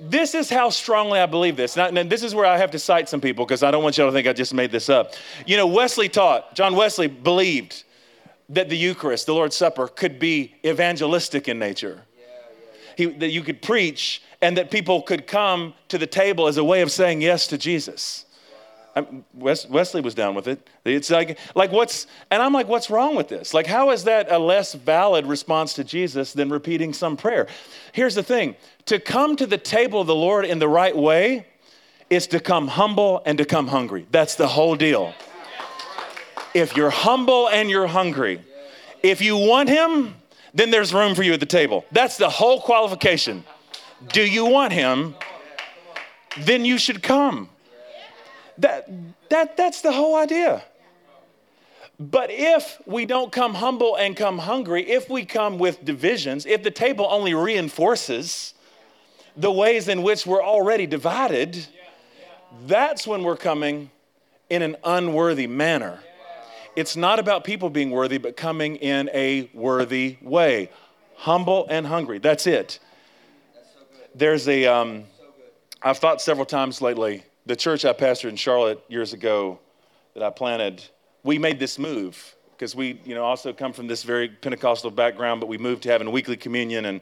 This 0.00 0.34
is 0.34 0.50
how 0.50 0.70
strongly 0.70 1.18
I 1.18 1.26
believe 1.26 1.56
this. 1.56 1.76
And 1.76 2.10
this 2.10 2.22
is 2.22 2.34
where 2.34 2.46
I 2.46 2.58
have 2.58 2.70
to 2.72 2.78
cite 2.78 3.08
some 3.08 3.20
people 3.20 3.46
because 3.46 3.62
I 3.62 3.70
don't 3.70 3.82
want 3.82 3.96
y'all 3.96 4.08
to 4.08 4.12
think 4.12 4.28
I 4.28 4.32
just 4.32 4.52
made 4.54 4.70
this 4.70 4.88
up. 4.88 5.14
You 5.46 5.56
know, 5.56 5.66
Wesley 5.66 6.08
taught, 6.08 6.54
John 6.54 6.76
Wesley 6.76 7.06
believed 7.06 7.84
that 8.50 8.68
the 8.68 8.76
Eucharist, 8.76 9.26
the 9.26 9.34
Lord's 9.34 9.56
Supper, 9.56 9.88
could 9.88 10.18
be 10.18 10.54
evangelistic 10.64 11.48
in 11.48 11.58
nature. 11.58 12.02
He, 12.96 13.06
that 13.06 13.30
you 13.30 13.42
could 13.42 13.62
preach 13.62 14.22
and 14.40 14.56
that 14.56 14.70
people 14.70 15.02
could 15.02 15.26
come 15.26 15.74
to 15.88 15.98
the 15.98 16.06
table 16.06 16.46
as 16.46 16.56
a 16.56 16.64
way 16.64 16.80
of 16.80 16.90
saying 16.90 17.20
yes 17.22 17.46
to 17.48 17.58
Jesus. 17.58 18.24
I'm, 18.98 19.24
Wes, 19.34 19.66
Wesley 19.66 20.00
was 20.00 20.14
down 20.14 20.34
with 20.34 20.48
it. 20.48 20.68
It's 20.84 21.10
like, 21.10 21.38
like 21.54 21.72
what's, 21.72 22.06
and 22.30 22.42
I'm 22.42 22.52
like, 22.52 22.68
what's 22.68 22.90
wrong 22.90 23.14
with 23.14 23.28
this? 23.28 23.54
Like, 23.54 23.66
how 23.66 23.90
is 23.90 24.04
that 24.04 24.30
a 24.30 24.38
less 24.38 24.74
valid 24.74 25.26
response 25.26 25.74
to 25.74 25.84
Jesus 25.84 26.32
than 26.32 26.48
repeating 26.48 26.92
some 26.92 27.16
prayer? 27.16 27.46
Here's 27.92 28.14
the 28.14 28.22
thing 28.22 28.56
to 28.86 28.98
come 28.98 29.36
to 29.36 29.46
the 29.46 29.58
table 29.58 30.00
of 30.00 30.06
the 30.06 30.14
Lord 30.14 30.44
in 30.44 30.58
the 30.58 30.68
right 30.68 30.96
way 30.96 31.46
is 32.10 32.26
to 32.28 32.40
come 32.40 32.68
humble 32.68 33.22
and 33.26 33.38
to 33.38 33.44
come 33.44 33.68
hungry. 33.68 34.06
That's 34.10 34.34
the 34.34 34.48
whole 34.48 34.76
deal. 34.76 35.14
If 36.54 36.76
you're 36.76 36.90
humble 36.90 37.48
and 37.48 37.70
you're 37.70 37.86
hungry, 37.86 38.42
if 39.02 39.20
you 39.20 39.36
want 39.36 39.68
Him, 39.68 40.14
then 40.54 40.70
there's 40.70 40.94
room 40.94 41.14
for 41.14 41.22
you 41.22 41.34
at 41.34 41.40
the 41.40 41.46
table. 41.46 41.84
That's 41.92 42.16
the 42.16 42.30
whole 42.30 42.60
qualification. 42.60 43.44
Do 44.12 44.22
you 44.22 44.46
want 44.46 44.72
Him? 44.72 45.14
Then 46.40 46.64
you 46.64 46.78
should 46.78 47.02
come. 47.02 47.50
That, 48.58 48.90
that, 49.30 49.56
that's 49.56 49.82
the 49.82 49.92
whole 49.92 50.16
idea. 50.16 50.62
But 52.00 52.30
if 52.30 52.80
we 52.86 53.06
don't 53.06 53.32
come 53.32 53.54
humble 53.54 53.96
and 53.96 54.16
come 54.16 54.38
hungry, 54.38 54.88
if 54.88 55.10
we 55.10 55.24
come 55.24 55.58
with 55.58 55.84
divisions, 55.84 56.46
if 56.46 56.62
the 56.62 56.70
table 56.70 57.06
only 57.10 57.34
reinforces 57.34 58.54
the 59.36 59.50
ways 59.50 59.88
in 59.88 60.02
which 60.02 60.26
we're 60.26 60.42
already 60.42 60.86
divided, 60.86 61.66
that's 62.66 63.06
when 63.06 63.22
we're 63.22 63.36
coming 63.36 63.90
in 64.48 64.62
an 64.62 64.76
unworthy 64.84 65.46
manner. 65.46 66.00
It's 66.76 66.96
not 66.96 67.18
about 67.18 67.42
people 67.42 67.70
being 67.70 67.90
worthy, 67.90 68.18
but 68.18 68.36
coming 68.36 68.76
in 68.76 69.10
a 69.12 69.50
worthy 69.52 70.18
way. 70.22 70.70
Humble 71.16 71.66
and 71.68 71.86
hungry. 71.86 72.18
That's 72.18 72.46
it. 72.46 72.78
There's 74.14 74.46
a. 74.46 74.66
Um, 74.66 75.04
I've 75.82 75.98
thought 75.98 76.20
several 76.20 76.46
times 76.46 76.80
lately, 76.80 77.24
the 77.48 77.56
church 77.56 77.86
I 77.86 77.94
pastored 77.94 78.28
in 78.28 78.36
Charlotte 78.36 78.84
years 78.88 79.14
ago 79.14 79.58
that 80.12 80.22
I 80.22 80.28
planted, 80.28 80.84
we 81.24 81.38
made 81.38 81.58
this 81.58 81.78
move 81.78 82.36
because 82.52 82.74
we, 82.74 83.00
you 83.06 83.14
know, 83.14 83.24
also 83.24 83.54
come 83.54 83.72
from 83.72 83.86
this 83.86 84.02
very 84.02 84.28
Pentecostal 84.28 84.90
background, 84.90 85.40
but 85.40 85.46
we 85.46 85.56
moved 85.56 85.84
to 85.84 85.88
having 85.88 86.12
weekly 86.12 86.36
communion 86.36 86.84
and 86.84 87.00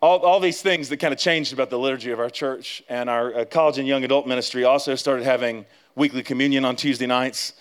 all, 0.00 0.20
all 0.20 0.40
these 0.40 0.62
things 0.62 0.88
that 0.88 0.96
kind 0.98 1.12
of 1.12 1.20
changed 1.20 1.52
about 1.52 1.68
the 1.68 1.78
liturgy 1.78 2.12
of 2.12 2.18
our 2.18 2.30
church. 2.30 2.82
And 2.88 3.10
our 3.10 3.40
uh, 3.40 3.44
college 3.44 3.76
and 3.76 3.86
young 3.86 4.04
adult 4.04 4.26
ministry 4.26 4.64
also 4.64 4.94
started 4.94 5.24
having 5.24 5.66
weekly 5.96 6.22
communion 6.22 6.64
on 6.64 6.74
Tuesday 6.74 7.06
nights. 7.06 7.52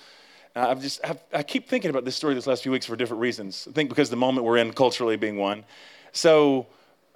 Uh, 0.56 0.68
I've 0.70 0.82
just, 0.82 1.02
I've, 1.04 1.20
i 1.34 1.44
keep 1.44 1.68
thinking 1.68 1.90
about 1.90 2.06
this 2.06 2.16
story 2.16 2.36
this 2.36 2.48
last 2.48 2.64
few 2.64 2.72
weeks 2.72 2.86
for 2.86 2.96
different 2.96 3.20
reasons. 3.20 3.68
I 3.70 3.74
think 3.74 3.90
because 3.90 4.10
the 4.10 4.16
moment 4.16 4.46
we're 4.46 4.58
in 4.58 4.72
culturally 4.72 5.18
being 5.18 5.36
one. 5.36 5.66
So 6.14 6.68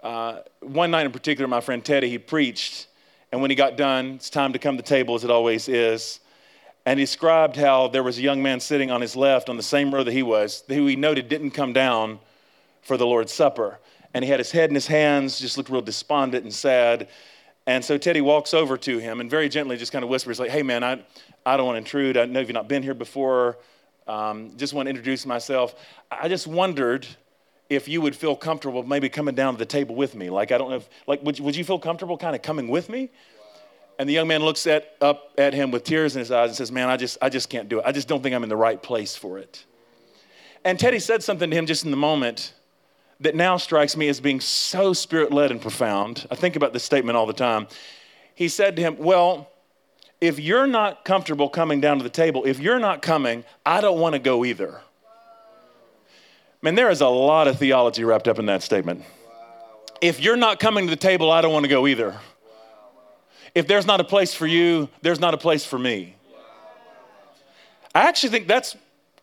uh, 0.04 0.39
one 0.60 0.91
night 0.91 1.06
in 1.06 1.13
particular, 1.13 1.47
my 1.47 1.62
friend 1.62 1.86
Teddy, 1.86 2.10
he 2.10 2.17
preached. 2.17 2.88
And 3.31 3.41
when 3.41 3.49
he 3.49 3.55
got 3.55 3.77
done, 3.77 4.15
it's 4.15 4.29
time 4.29 4.53
to 4.53 4.59
come 4.59 4.77
to 4.77 4.83
table 4.83 5.15
as 5.15 5.23
it 5.23 5.29
always 5.29 5.69
is. 5.69 6.19
And 6.85 6.99
he 6.99 7.05
described 7.05 7.55
how 7.55 7.87
there 7.87 8.03
was 8.03 8.17
a 8.17 8.21
young 8.21 8.41
man 8.41 8.59
sitting 8.59 8.91
on 8.91 9.01
his 9.01 9.15
left 9.15 9.49
on 9.49 9.57
the 9.57 9.63
same 9.63 9.93
row 9.93 10.03
that 10.03 10.11
he 10.11 10.23
was, 10.23 10.63
who 10.67 10.87
he 10.87 10.95
noted 10.95 11.29
didn't 11.29 11.51
come 11.51 11.73
down 11.73 12.19
for 12.81 12.97
the 12.97 13.05
Lord's 13.05 13.31
Supper 13.31 13.79
and 14.13 14.23
he 14.23 14.31
had 14.31 14.39
his 14.39 14.51
head 14.51 14.69
in 14.69 14.75
his 14.75 14.87
hands, 14.87 15.39
just 15.39 15.57
looked 15.57 15.69
real 15.69 15.81
despondent 15.81 16.43
and 16.43 16.53
sad. 16.53 17.07
And 17.67 17.83
so 17.83 17.97
Teddy 17.97 18.21
walks 18.21 18.53
over 18.53 18.77
to 18.77 18.97
him 18.97 19.21
and 19.21 19.29
very 19.29 19.47
gently 19.47 19.77
just 19.77 19.91
kind 19.91 20.03
of 20.03 20.09
whispers, 20.09 20.39
like, 20.39 20.49
hey, 20.49 20.63
man, 20.63 20.83
I, 20.83 21.03
I 21.45 21.57
don't 21.57 21.65
want 21.65 21.75
to 21.75 21.79
intrude. 21.79 22.17
I 22.17 22.25
know 22.25 22.39
you've 22.39 22.51
not 22.51 22.67
been 22.67 22.83
here 22.83 22.93
before. 22.93 23.57
Um, 24.07 24.57
just 24.57 24.73
want 24.73 24.87
to 24.87 24.89
introduce 24.89 25.25
myself. 25.25 25.75
I 26.09 26.27
just 26.27 26.47
wondered 26.47 27.07
if 27.71 27.88
you 27.88 28.01
would 28.01 28.13
feel 28.13 28.36
comfortable 28.36 28.84
maybe 28.84 29.07
coming 29.07 29.34
down 29.34 29.53
to 29.53 29.57
the 29.57 29.65
table 29.65 29.95
with 29.95 30.13
me. 30.13 30.29
Like, 30.29 30.51
I 30.51 30.57
don't 30.57 30.71
know 30.71 30.75
if, 30.75 30.89
like, 31.07 31.23
would, 31.23 31.39
would 31.39 31.55
you 31.55 31.63
feel 31.63 31.79
comfortable 31.79 32.17
kind 32.17 32.36
of 32.36 32.41
coming 32.41 32.67
with 32.67 32.89
me? 32.89 33.10
And 33.97 34.10
the 34.10 34.13
young 34.13 34.27
man 34.27 34.41
looks 34.41 34.67
at, 34.67 34.97
up 34.99 35.31
at 35.38 35.53
him 35.53 35.71
with 35.71 35.86
tears 35.86 36.17
in 36.17 36.19
his 36.19 36.31
eyes 36.31 36.49
and 36.49 36.57
says, 36.57 36.69
man, 36.69 36.89
I 36.89 36.97
just, 36.97 37.17
I 37.21 37.29
just 37.29 37.49
can't 37.49 37.69
do 37.69 37.79
it. 37.79 37.86
I 37.86 37.93
just 37.93 38.10
don't 38.10 38.21
think 38.21 38.36
I'm 38.36 38.43
in 38.43 38.49
the 38.49 38.57
right 38.57 38.84
place 38.84 39.15
for 39.15 39.39
it. 39.39 39.63
And 40.65 40.77
Teddy 40.77 40.99
said 40.99 41.23
something 41.23 41.49
to 41.49 41.55
him 41.55 41.65
just 41.65 41.86
in 41.86 41.91
the 41.91 41.97
moment 41.97 42.53
that 43.21 43.36
now 43.36 43.55
strikes 43.55 43.95
me 43.95 44.10
as 44.10 44.19
being 44.19 44.41
so 44.41 44.91
spirit 44.91 45.31
led 45.31 45.49
and 45.49 45.62
profound. 45.62 46.27
I 46.29 46.36
think 46.36 46.57
about 46.57 46.73
this 46.73 46.84
statement 46.84 47.15
all 47.15 47.25
the 47.25 47.31
time. 47.31 47.67
He 48.36 48.49
said 48.49 48.75
to 48.75 48.81
him, 48.81 48.97
Well, 48.97 49.49
if 50.19 50.39
you're 50.39 50.67
not 50.67 51.05
comfortable 51.05 51.47
coming 51.47 51.79
down 51.79 51.99
to 51.99 52.03
the 52.03 52.10
table, 52.10 52.43
if 52.43 52.60
you're 52.60 52.79
not 52.79 53.01
coming, 53.01 53.45
I 53.65 53.79
don't 53.79 53.99
want 53.99 54.13
to 54.13 54.19
go 54.19 54.43
either. 54.43 54.81
Man, 56.63 56.76
there 56.76 56.91
is 56.91 57.02
a 57.02 57.08
lot 57.08 57.47
of 57.47 57.58
theology 57.58 58.04
wrapped 58.04 58.28
up 58.28 58.38
in 58.38 58.45
that 58.45 58.62
statement. 58.62 59.04
If 60.00 60.19
you're 60.19 60.38
not 60.38 60.60
coming 60.60 60.86
to 60.86 60.91
the 60.91 60.95
table, 60.95 61.32
I 61.32 61.41
don't 61.41 61.52
want 61.52 61.63
to 61.63 61.69
go 61.69 61.88
either. 61.88 62.19
If 63.56 63.67
there's 63.67 63.88
not 63.88 64.00
a 64.00 64.04
place 64.04 64.34
for 64.36 64.45
you, 64.45 64.88
there's 65.02 65.19
not 65.19 65.34
a 65.34 65.38
place 65.38 65.65
for 65.65 65.80
me. 65.80 66.15
I 67.95 68.08
actually 68.08 68.30
think 68.30 68.47
that's 68.47 68.76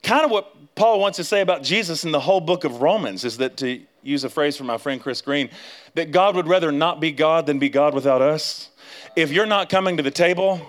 kind 0.03 0.25
of 0.25 0.31
what 0.33 0.53
Paul 0.75 0.99
wants 1.01 1.17
to 1.17 1.25
say 1.25 1.41
about 1.41 1.63
Jesus 1.63 2.05
in 2.05 2.11
the 2.11 2.21
whole 2.21 2.41
book 2.41 2.65
of 2.65 2.83
Romans 2.83 3.25
is 3.25 3.39
that, 3.39 3.57
to 3.59 3.81
use 4.03 4.25
a 4.25 4.29
phrase 4.29 4.57
from 4.57 4.67
my 4.67 4.77
friend 4.77 5.01
Chris 5.01 5.21
Green, 5.21 5.49
that 5.95 6.11
God 6.11 6.35
would 6.35 6.49
rather 6.49 6.73
not 6.73 7.01
be 7.01 7.13
God 7.13 7.47
than 7.47 7.59
be 7.59 7.69
God 7.69 7.95
without 7.95 8.21
us. 8.21 8.69
If 9.15 9.31
you're 9.31 9.47
not 9.47 9.69
coming 9.69 9.97
to 9.97 10.03
the 10.03 10.11
table, 10.11 10.61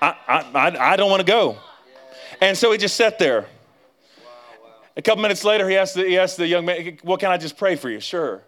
I, 0.00 0.14
I, 0.28 0.92
I 0.92 0.96
don't 0.96 1.10
want 1.10 1.20
to 1.20 1.26
go. 1.26 1.58
And 2.40 2.56
so 2.56 2.70
he 2.70 2.78
just 2.78 2.96
sat 2.96 3.18
there. 3.18 3.46
A 4.98 5.02
couple 5.02 5.22
minutes 5.22 5.44
later, 5.44 5.68
he 5.68 5.76
asked, 5.76 5.94
the, 5.94 6.02
he 6.02 6.18
asked 6.18 6.36
the 6.38 6.46
young 6.46 6.66
man, 6.66 6.98
Well, 7.04 7.16
can 7.16 7.30
I 7.30 7.38
just 7.38 7.56
pray 7.56 7.76
for 7.76 7.88
you? 7.88 8.00
Sure. 8.00 8.42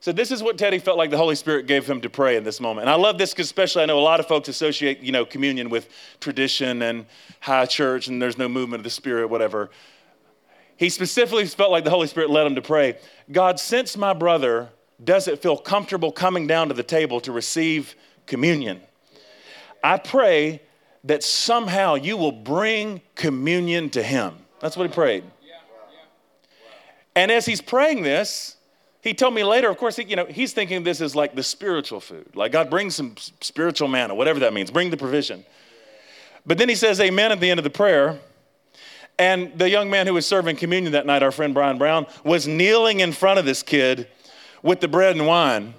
So 0.00 0.10
this 0.10 0.32
is 0.32 0.42
what 0.42 0.56
Teddy 0.56 0.78
felt 0.78 0.96
like 0.96 1.10
the 1.10 1.18
Holy 1.18 1.36
Spirit 1.36 1.66
gave 1.66 1.86
him 1.86 2.00
to 2.00 2.10
pray 2.10 2.36
in 2.36 2.42
this 2.42 2.60
moment. 2.60 2.88
And 2.88 2.90
I 2.90 2.94
love 2.94 3.18
this 3.18 3.32
because 3.32 3.46
especially 3.46 3.82
I 3.82 3.86
know 3.86 3.98
a 3.98 4.00
lot 4.00 4.18
of 4.18 4.26
folks 4.26 4.48
associate, 4.48 5.00
you 5.00 5.12
know, 5.12 5.24
communion 5.24 5.68
with 5.68 5.88
tradition 6.18 6.82
and 6.82 7.06
high 7.40 7.66
church 7.66 8.08
and 8.08 8.20
there's 8.20 8.38
no 8.38 8.48
movement 8.48 8.80
of 8.80 8.84
the 8.84 8.90
Spirit, 8.90 9.28
whatever. 9.28 9.70
He 10.76 10.88
specifically 10.88 11.46
felt 11.46 11.70
like 11.70 11.84
the 11.84 11.90
Holy 11.90 12.08
Spirit 12.08 12.30
led 12.30 12.46
him 12.46 12.56
to 12.56 12.62
pray, 12.62 12.96
God, 13.30 13.60
since 13.60 13.96
my 13.96 14.14
brother 14.14 14.70
doesn't 15.04 15.40
feel 15.42 15.58
comfortable 15.58 16.10
coming 16.10 16.46
down 16.46 16.68
to 16.68 16.74
the 16.74 16.82
table 16.82 17.20
to 17.20 17.30
receive 17.30 17.94
communion, 18.26 18.80
I 19.84 19.98
pray 19.98 20.62
that 21.04 21.22
somehow 21.22 21.94
you 21.94 22.16
will 22.16 22.32
bring 22.32 23.02
communion 23.14 23.90
to 23.90 24.02
him. 24.02 24.34
That's 24.58 24.76
what 24.76 24.88
he 24.88 24.92
prayed. 24.92 25.22
And 27.14 27.30
as 27.30 27.46
he's 27.46 27.60
praying 27.60 28.02
this, 28.02 28.56
he 29.02 29.14
told 29.14 29.34
me 29.34 29.42
later, 29.42 29.68
of 29.68 29.76
course, 29.78 29.96
he, 29.96 30.04
you 30.04 30.16
know, 30.16 30.26
he's 30.26 30.52
thinking 30.52 30.84
this 30.84 31.00
is 31.00 31.16
like 31.16 31.34
the 31.34 31.42
spiritual 31.42 32.00
food. 32.00 32.34
Like 32.34 32.52
God 32.52 32.70
brings 32.70 32.94
some 32.94 33.16
spiritual 33.40 33.88
manna, 33.88 34.14
whatever 34.14 34.40
that 34.40 34.52
means, 34.52 34.70
bring 34.70 34.90
the 34.90 34.96
provision. 34.96 35.44
But 36.46 36.58
then 36.58 36.68
he 36.68 36.74
says 36.74 37.00
amen 37.00 37.32
at 37.32 37.40
the 37.40 37.50
end 37.50 37.58
of 37.58 37.64
the 37.64 37.70
prayer. 37.70 38.20
And 39.18 39.56
the 39.58 39.68
young 39.68 39.90
man 39.90 40.06
who 40.06 40.14
was 40.14 40.26
serving 40.26 40.56
communion 40.56 40.92
that 40.92 41.04
night, 41.04 41.22
our 41.22 41.32
friend 41.32 41.52
Brian 41.52 41.78
Brown, 41.78 42.06
was 42.24 42.46
kneeling 42.46 43.00
in 43.00 43.12
front 43.12 43.38
of 43.38 43.44
this 43.44 43.62
kid 43.62 44.08
with 44.62 44.80
the 44.80 44.88
bread 44.88 45.16
and 45.16 45.26
wine 45.26 45.74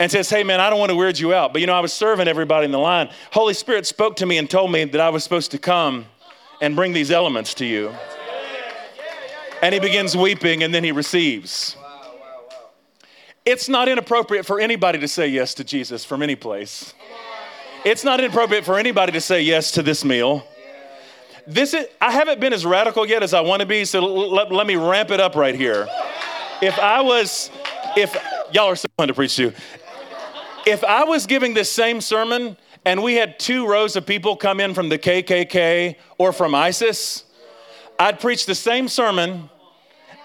and 0.00 0.10
says, 0.10 0.28
Hey, 0.28 0.42
man, 0.44 0.60
I 0.60 0.70
don't 0.70 0.78
want 0.78 0.90
to 0.90 0.96
weird 0.96 1.18
you 1.18 1.32
out. 1.32 1.52
But 1.52 1.60
you 1.60 1.66
know, 1.66 1.74
I 1.74 1.80
was 1.80 1.92
serving 1.92 2.28
everybody 2.28 2.64
in 2.64 2.72
the 2.72 2.78
line. 2.78 3.10
Holy 3.32 3.54
Spirit 3.54 3.86
spoke 3.86 4.16
to 4.16 4.26
me 4.26 4.38
and 4.38 4.48
told 4.48 4.70
me 4.70 4.84
that 4.84 5.00
I 5.00 5.08
was 5.08 5.24
supposed 5.24 5.52
to 5.52 5.58
come 5.58 6.06
and 6.60 6.76
bring 6.76 6.92
these 6.92 7.10
elements 7.10 7.54
to 7.54 7.64
you. 7.64 7.92
And 9.62 9.74
he 9.74 9.80
begins 9.80 10.16
weeping 10.16 10.62
and 10.62 10.72
then 10.72 10.84
he 10.84 10.92
receives. 10.92 11.76
It's 13.44 13.68
not 13.68 13.88
inappropriate 13.88 14.44
for 14.44 14.60
anybody 14.60 14.98
to 14.98 15.08
say 15.08 15.26
yes 15.28 15.54
to 15.54 15.64
Jesus 15.64 16.04
from 16.04 16.22
any 16.22 16.36
place. 16.36 16.94
It's 17.84 18.04
not 18.04 18.20
inappropriate 18.20 18.64
for 18.64 18.78
anybody 18.78 19.12
to 19.12 19.20
say 19.20 19.40
yes 19.40 19.72
to 19.72 19.82
this 19.82 20.04
meal. 20.04 20.46
This 21.46 21.72
is, 21.72 21.86
I 22.00 22.12
haven't 22.12 22.40
been 22.40 22.52
as 22.52 22.66
radical 22.66 23.06
yet 23.06 23.22
as 23.22 23.32
I 23.32 23.40
want 23.40 23.60
to 23.60 23.66
be, 23.66 23.86
so 23.86 24.00
let, 24.04 24.52
let 24.52 24.66
me 24.66 24.76
ramp 24.76 25.10
it 25.10 25.18
up 25.18 25.34
right 25.34 25.54
here. 25.54 25.88
If 26.60 26.78
I 26.78 27.00
was, 27.00 27.50
if 27.96 28.14
y'all 28.52 28.66
are 28.66 28.76
so 28.76 28.88
fun 28.98 29.08
to 29.08 29.14
preach 29.14 29.34
to, 29.36 29.54
if 30.66 30.84
I 30.84 31.04
was 31.04 31.24
giving 31.26 31.54
this 31.54 31.72
same 31.72 32.02
sermon 32.02 32.58
and 32.84 33.02
we 33.02 33.14
had 33.14 33.38
two 33.38 33.66
rows 33.66 33.96
of 33.96 34.04
people 34.04 34.36
come 34.36 34.60
in 34.60 34.74
from 34.74 34.90
the 34.90 34.98
KKK 34.98 35.96
or 36.18 36.34
from 36.34 36.54
ISIS, 36.54 37.24
I'd 37.98 38.20
preach 38.20 38.46
the 38.46 38.54
same 38.54 38.88
sermon, 38.88 39.50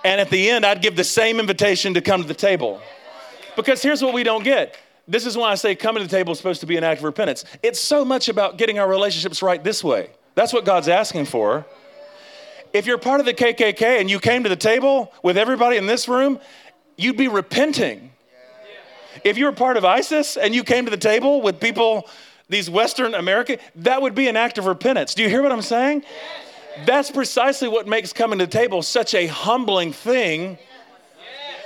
and 0.04 0.22
at 0.22 0.30
the 0.30 0.50
end, 0.50 0.66
I'd 0.66 0.82
give 0.82 0.96
the 0.96 1.04
same 1.04 1.40
invitation 1.40 1.96
to 1.96 2.02
come 2.02 2.22
to 2.22 2.28
the 2.28 2.34
table. 2.34 2.82
Because 3.56 3.82
here's 3.82 4.02
what 4.02 4.14
we 4.14 4.24
don't 4.24 4.44
get. 4.44 4.78
This 5.08 5.26
is 5.26 5.36
why 5.36 5.52
I 5.52 5.56
say 5.56 5.76
coming 5.76 6.02
to 6.02 6.08
the 6.08 6.16
table 6.16 6.32
is 6.32 6.38
supposed 6.38 6.62
to 6.62 6.68
be 6.68 6.78
an 6.78 6.84
act 6.84 7.00
of 7.00 7.06
repentance. 7.06 7.44
It's 7.62 7.80
so 7.80 8.06
much 8.06 8.30
about 8.30 8.58
getting 8.58 8.80
our 8.80 8.88
relationships 8.88 9.42
right 9.42 9.64
this 9.64 9.84
way. 9.84 10.12
That's 10.36 10.54
what 10.54 10.66
God's 10.66 10.88
asking 10.88 11.26
for. 11.26 11.66
If 12.72 12.86
you're 12.86 12.98
part 12.98 13.20
of 13.20 13.26
the 13.26 13.34
KKK 13.34 14.00
and 14.00 14.10
you 14.10 14.20
came 14.20 14.44
to 14.44 14.50
the 14.50 14.56
table 14.56 15.14
with 15.22 15.38
everybody 15.38 15.78
in 15.78 15.86
this 15.86 16.08
room, 16.08 16.40
you'd 16.98 17.18
be 17.18 17.28
repenting. 17.28 18.12
If 19.24 19.38
you 19.38 19.46
were 19.46 19.52
part 19.52 19.78
of 19.78 19.86
ISIS 19.86 20.38
and 20.38 20.56
you 20.56 20.64
came 20.64 20.86
to 20.86 20.92
the 20.92 20.98
table 20.98 21.42
with 21.42 21.60
people, 21.60 22.10
these 22.50 22.70
Western 22.70 23.14
American, 23.14 23.58
that 23.76 24.02
would 24.02 24.16
be 24.16 24.28
an 24.28 24.36
act 24.36 24.58
of 24.58 24.66
repentance. 24.66 25.14
Do 25.14 25.22
you 25.22 25.30
hear 25.30 25.44
what 25.44 25.52
I'm 25.52 25.62
saying? 25.62 26.04
That's 26.86 27.12
precisely 27.12 27.68
what 27.68 27.88
makes 27.88 28.14
coming 28.14 28.40
to 28.40 28.46
the 28.46 28.52
table 28.52 28.82
such 28.82 29.14
a 29.14 29.28
humbling 29.28 29.94
thing 29.94 30.58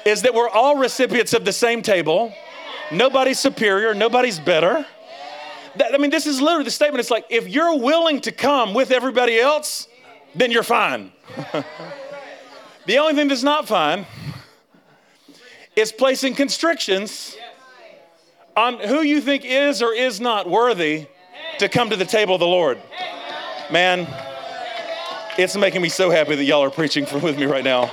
is 0.06 0.22
that 0.22 0.34
we're 0.34 0.50
all 0.50 0.78
recipients 0.78 1.34
of 1.34 1.46
the 1.46 1.54
same 1.54 1.82
table. 1.82 2.34
Nobody's 2.92 3.40
superior, 3.40 3.94
nobody's 3.94 4.40
better. 4.40 4.86
That, 5.76 5.94
I 5.94 5.98
mean, 5.98 6.12
this 6.12 6.26
is 6.26 6.42
literally 6.42 6.64
the 6.64 6.72
statement. 6.72 7.00
It's 7.00 7.12
like, 7.12 7.26
if 7.30 7.48
you're 7.48 7.78
willing 7.78 8.22
to 8.22 8.32
come 8.32 8.74
with 8.74 8.92
everybody 8.92 9.40
else, 9.40 9.88
then 10.34 10.52
you're 10.52 10.64
fine. 10.64 11.12
the 12.86 12.98
only 12.98 13.14
thing 13.14 13.28
that's 13.28 13.44
not 13.44 13.68
fine 13.68 14.06
is 15.76 15.92
placing 15.92 16.36
constrictions 16.36 17.38
on 18.56 18.80
who 18.80 19.02
you 19.02 19.22
think 19.22 19.46
is 19.46 19.82
or 19.82 19.94
is 19.94 20.20
not 20.20 20.50
worthy 20.50 21.06
to 21.60 21.70
come 21.70 21.90
to 21.90 21.96
the 21.96 22.06
table 22.06 22.34
of 22.34 22.40
the 22.40 22.48
Lord. 22.48 22.82
Man, 23.72 24.08
it's 25.38 25.56
making 25.56 25.82
me 25.82 25.90
so 25.90 26.10
happy 26.10 26.36
that 26.36 26.44
y'all 26.44 26.64
are 26.64 26.72
preaching 26.72 27.06
with 27.22 27.38
me 27.38 27.46
right 27.46 27.64
now. 27.64 27.92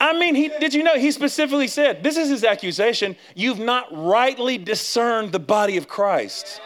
I 0.00 0.16
mean, 0.16 0.34
he, 0.34 0.48
did 0.60 0.74
you 0.74 0.82
know 0.82 0.96
he 0.96 1.10
specifically 1.10 1.66
said, 1.66 2.02
this 2.02 2.16
is 2.16 2.28
his 2.28 2.44
accusation, 2.44 3.16
you've 3.34 3.58
not 3.58 3.88
rightly 3.90 4.58
discerned 4.58 5.32
the 5.32 5.40
body 5.40 5.76
of 5.76 5.88
Christ. 5.88 6.60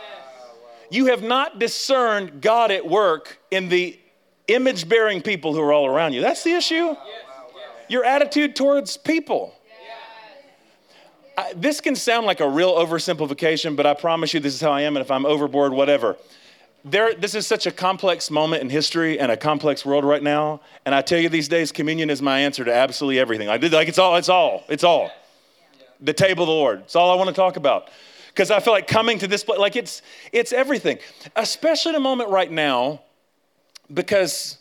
You 0.90 1.07
have 1.07 1.23
not 1.23 1.59
discerned 1.59 2.42
God 2.42 2.71
at 2.71 2.87
work 2.87 3.38
in 3.51 3.68
the 3.68 3.99
image 4.49 4.87
bearing 4.88 5.23
people 5.23 5.55
who 5.55 5.61
are 5.62 5.73
all 5.73 5.87
around 5.87 6.12
you. 6.12 6.21
That's 6.21 6.45
the 6.45 6.53
issue. 6.53 6.95
Your 7.88 8.05
attitude 8.05 8.55
towards 8.55 8.97
people. 8.97 9.55
I, 11.38 11.55
this 11.57 11.81
can 11.81 11.97
sound 11.97 12.27
like 12.27 12.40
a 12.40 12.49
real 12.49 12.75
oversimplification, 12.75 13.77
but 13.77 13.87
I 13.87 13.95
promise 13.95 14.35
you 14.35 14.40
this 14.40 14.53
is 14.53 14.61
how 14.61 14.73
I 14.73 14.83
am, 14.83 14.97
and 14.97 15.03
if 15.03 15.11
I'm 15.11 15.25
overboard, 15.25 15.73
whatever 15.73 16.18
there, 16.85 17.14
this 17.14 17.35
is 17.35 17.47
such 17.47 17.66
a 17.66 17.71
complex 17.71 18.31
moment 18.31 18.62
in 18.62 18.71
history 18.71 19.18
and 19.18 19.31
a 19.31 19.37
complex 19.37 19.85
world 19.85 20.05
right 20.05 20.23
now. 20.23 20.61
And 20.85 20.95
I 20.95 21.03
tell 21.03 21.18
you 21.18 21.29
these 21.29 21.49
days, 21.49 21.71
communion 21.71 22.11
is 22.11 22.21
my 22.21 22.40
answer 22.40 22.64
to 22.64 22.75
absolutely 22.75 23.21
everything. 23.21 23.49
Did 23.61 23.73
like 23.73 23.88
it's 23.88 23.99
all, 23.99 24.16
it's 24.16 24.29
all, 24.29 24.64
it's 24.68 24.85
all. 24.85 25.11
The 26.01 26.12
table 26.12 26.42
of 26.42 26.49
the 26.49 26.53
Lord. 26.53 26.81
It's 26.81 26.97
all 26.97 27.11
I 27.11 27.14
want 27.14 27.29
to 27.29 27.35
talk 27.35 27.57
about. 27.57 27.88
Because 28.29 28.51
I 28.51 28.61
feel 28.61 28.73
like 28.73 28.88
coming 28.88 29.18
to 29.18 29.29
this 29.29 29.45
place, 29.45 29.59
like 29.59 29.77
it's 29.77 30.03
it's 30.33 30.53
everything. 30.53 30.99
Especially 31.37 31.90
in 31.90 31.97
a 31.97 32.01
moment 32.01 32.31
right 32.31 32.51
now, 32.51 33.03
because 33.92 34.59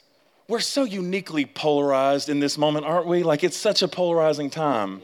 we're 0.47 0.60
so 0.60 0.84
uniquely 0.84 1.45
polarized 1.45 2.27
in 2.27 2.39
this 2.39 2.57
moment, 2.57 2.86
aren't 2.86 3.07
we? 3.07 3.23
Like 3.23 3.43
it's 3.43 3.57
such 3.57 3.81
a 3.81 3.88
polarizing 3.88 4.49
time. 4.49 5.01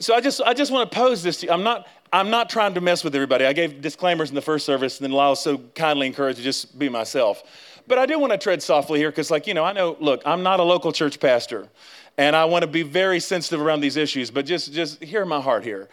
So 0.00 0.14
I 0.14 0.20
just 0.20 0.40
I 0.40 0.54
just 0.54 0.72
want 0.72 0.90
to 0.90 0.96
pose 0.96 1.22
this 1.22 1.40
to 1.40 1.46
you. 1.46 1.52
I'm 1.52 1.62
not 1.62 1.86
I'm 2.12 2.30
not 2.30 2.48
trying 2.48 2.74
to 2.74 2.80
mess 2.80 3.04
with 3.04 3.14
everybody. 3.14 3.44
I 3.44 3.52
gave 3.52 3.80
disclaimers 3.82 4.30
in 4.30 4.34
the 4.34 4.42
first 4.42 4.64
service, 4.64 4.98
and 4.98 5.04
then 5.04 5.12
Lyle 5.12 5.36
so 5.36 5.58
kindly 5.74 6.06
encouraged 6.06 6.38
to 6.38 6.44
just 6.44 6.78
be 6.78 6.88
myself. 6.88 7.42
But 7.86 7.98
I 7.98 8.06
do 8.06 8.18
want 8.18 8.32
to 8.32 8.38
tread 8.38 8.62
softly 8.62 8.98
here 8.98 9.10
because, 9.10 9.30
like, 9.30 9.46
you 9.46 9.54
know, 9.54 9.64
I 9.64 9.72
know, 9.72 9.96
look, 10.00 10.22
I'm 10.24 10.42
not 10.42 10.60
a 10.60 10.62
local 10.62 10.92
church 10.92 11.20
pastor, 11.20 11.68
and 12.16 12.34
I 12.34 12.44
want 12.46 12.62
to 12.62 12.66
be 12.66 12.82
very 12.82 13.20
sensitive 13.20 13.60
around 13.60 13.80
these 13.80 13.96
issues, 13.96 14.30
but 14.30 14.46
just, 14.46 14.72
just 14.72 15.02
hear 15.02 15.24
my 15.24 15.40
heart 15.40 15.64
here. 15.64 15.88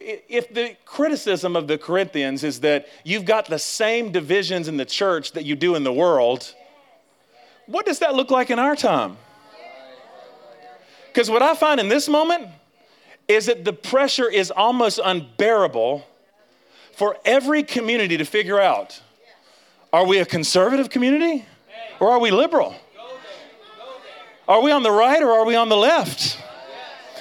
If 0.00 0.52
the 0.52 0.76
criticism 0.84 1.54
of 1.54 1.68
the 1.68 1.78
Corinthians 1.78 2.42
is 2.42 2.60
that 2.60 2.88
you've 3.04 3.24
got 3.24 3.46
the 3.46 3.58
same 3.58 4.10
divisions 4.10 4.66
in 4.66 4.76
the 4.76 4.84
church 4.84 5.32
that 5.32 5.44
you 5.44 5.54
do 5.54 5.76
in 5.76 5.84
the 5.84 5.92
world, 5.92 6.54
what 7.66 7.86
does 7.86 8.00
that 8.00 8.14
look 8.14 8.30
like 8.30 8.50
in 8.50 8.58
our 8.58 8.74
time? 8.74 9.16
Because 11.06 11.30
what 11.30 11.42
I 11.42 11.54
find 11.54 11.78
in 11.78 11.88
this 11.88 12.08
moment, 12.08 12.48
is 13.28 13.46
that 13.46 13.64
the 13.64 13.72
pressure 13.72 14.28
is 14.28 14.50
almost 14.50 15.00
unbearable 15.02 16.06
for 16.92 17.16
every 17.24 17.62
community 17.62 18.16
to 18.16 18.24
figure 18.24 18.60
out 18.60 19.00
are 19.92 20.06
we 20.06 20.18
a 20.18 20.24
conservative 20.24 20.88
community 20.88 21.44
or 22.00 22.10
are 22.10 22.18
we 22.18 22.30
liberal? 22.30 22.74
Are 24.48 24.62
we 24.62 24.72
on 24.72 24.82
the 24.82 24.90
right 24.90 25.22
or 25.22 25.30
are 25.30 25.44
we 25.44 25.54
on 25.54 25.68
the 25.68 25.76
left? 25.76 26.38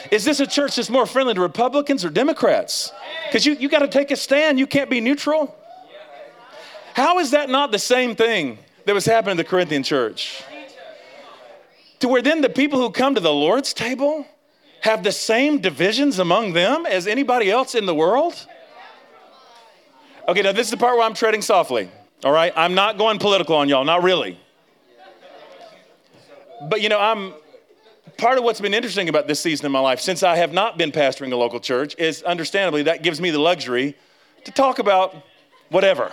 Is 0.10 0.26
this 0.26 0.40
a 0.40 0.48
church 0.48 0.78
that's 0.78 0.90
more 0.90 1.06
friendly 1.06 1.34
to 1.34 1.42
Republicans 1.42 2.04
or 2.04 2.10
Democrats? 2.10 2.92
Because 3.28 3.46
you, 3.46 3.54
you 3.54 3.70
got 3.70 3.80
to 3.80 3.88
take 3.88 4.12
a 4.12 4.16
stand, 4.16 4.58
you 4.58 4.68
can't 4.68 4.90
be 4.90 5.00
neutral. 5.02 5.56
How 6.94 7.20
is 7.20 7.32
that 7.32 7.50
not 7.50 7.72
the 7.72 7.80
same 7.80 8.16
thing 8.16 8.58
that 8.86 8.94
was 8.94 9.06
happening 9.06 9.32
in 9.32 9.38
the 9.38 9.44
Corinthian 9.44 9.84
church? 9.84 10.44
To 12.00 12.08
where 12.08 12.22
then 12.22 12.42
the 12.42 12.50
people 12.50 12.80
who 12.80 12.90
come 12.90 13.16
to 13.16 13.22
the 13.22 13.34
Lord's 13.34 13.74
table, 13.74 14.26
have 14.82 15.04
the 15.04 15.12
same 15.12 15.60
divisions 15.60 16.20
among 16.20 16.54
them 16.54 16.86
as 16.86 17.08
anybody 17.08 17.50
else 17.50 17.76
in 17.76 17.86
the 17.86 17.96
world? 17.96 18.48
Okay, 20.28 20.42
now 20.42 20.52
this 20.52 20.68
is 20.68 20.72
the 20.72 20.78
part 20.78 20.98
where 20.98 21.06
I'm 21.06 21.14
treading 21.14 21.42
softly. 21.42 21.90
All 22.24 22.32
right, 22.32 22.54
I'm 22.56 22.76
not 22.76 22.98
going 22.98 23.18
political 23.18 23.56
on 23.56 23.70
y'all, 23.70 23.86
not 23.86 24.04
really. 24.04 24.40
But 26.70 26.82
you 26.82 26.90
know, 26.90 27.00
I'm 27.00 27.34
part 28.18 28.38
of 28.38 28.44
what's 28.44 28.62
been 28.62 28.74
interesting 28.74 29.10
about 29.10 29.28
this 29.28 29.40
season 29.40 29.66
in 29.66 29.72
my 29.72 29.80
life, 29.80 30.00
since 30.00 30.22
I 30.22 30.36
have 30.36 30.54
not 30.54 30.78
been 30.78 30.92
pastoring 30.92 31.32
a 31.32 31.36
local 31.36 31.60
church, 31.60 31.96
is 31.98 32.22
understandably 32.24 32.84
that 32.84 33.02
gives 33.02 33.20
me 33.20 33.32
the 33.32 33.40
luxury 33.40 33.96
to 34.46 34.52
talk 34.52 34.80
about 34.80 35.16
whatever. 35.70 36.12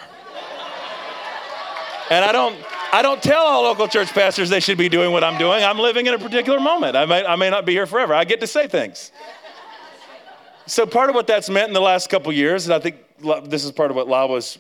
And 2.11 2.25
I 2.25 2.33
don't 2.33 2.57
I 2.91 3.03
don't 3.03 3.23
tell 3.23 3.45
all 3.45 3.65
local 3.65 3.87
church 3.87 4.09
pastors 4.13 4.49
they 4.49 4.61
should 4.61 4.79
be 4.79 4.89
doing 4.89 5.13
what 5.13 5.23
I'm 5.23 5.39
doing. 5.39 5.63
I'm 5.63 5.79
living 5.79 6.07
in 6.07 6.15
a 6.15 6.19
particular 6.19 6.59
moment. 6.59 6.97
I 6.97 7.05
may, 7.05 7.25
I 7.25 7.37
may 7.37 7.51
not 7.51 7.67
be 7.67 7.73
here 7.73 7.87
forever. 7.87 8.15
I 8.15 8.25
get 8.25 8.41
to 8.41 8.47
say 8.47 8.67
things. 8.67 9.13
So, 10.67 10.87
part 10.87 11.11
of 11.11 11.15
what 11.15 11.27
that's 11.27 11.51
meant 11.51 11.69
in 11.69 11.75
the 11.75 11.81
last 11.81 12.09
couple 12.09 12.33
years, 12.33 12.67
and 12.67 12.75
I 12.75 12.79
think 12.79 12.97
this 13.45 13.65
is 13.65 13.73
part 13.73 13.91
of 13.91 13.97
what 13.97 14.09
Lyle 14.09 14.29
was 14.29 14.59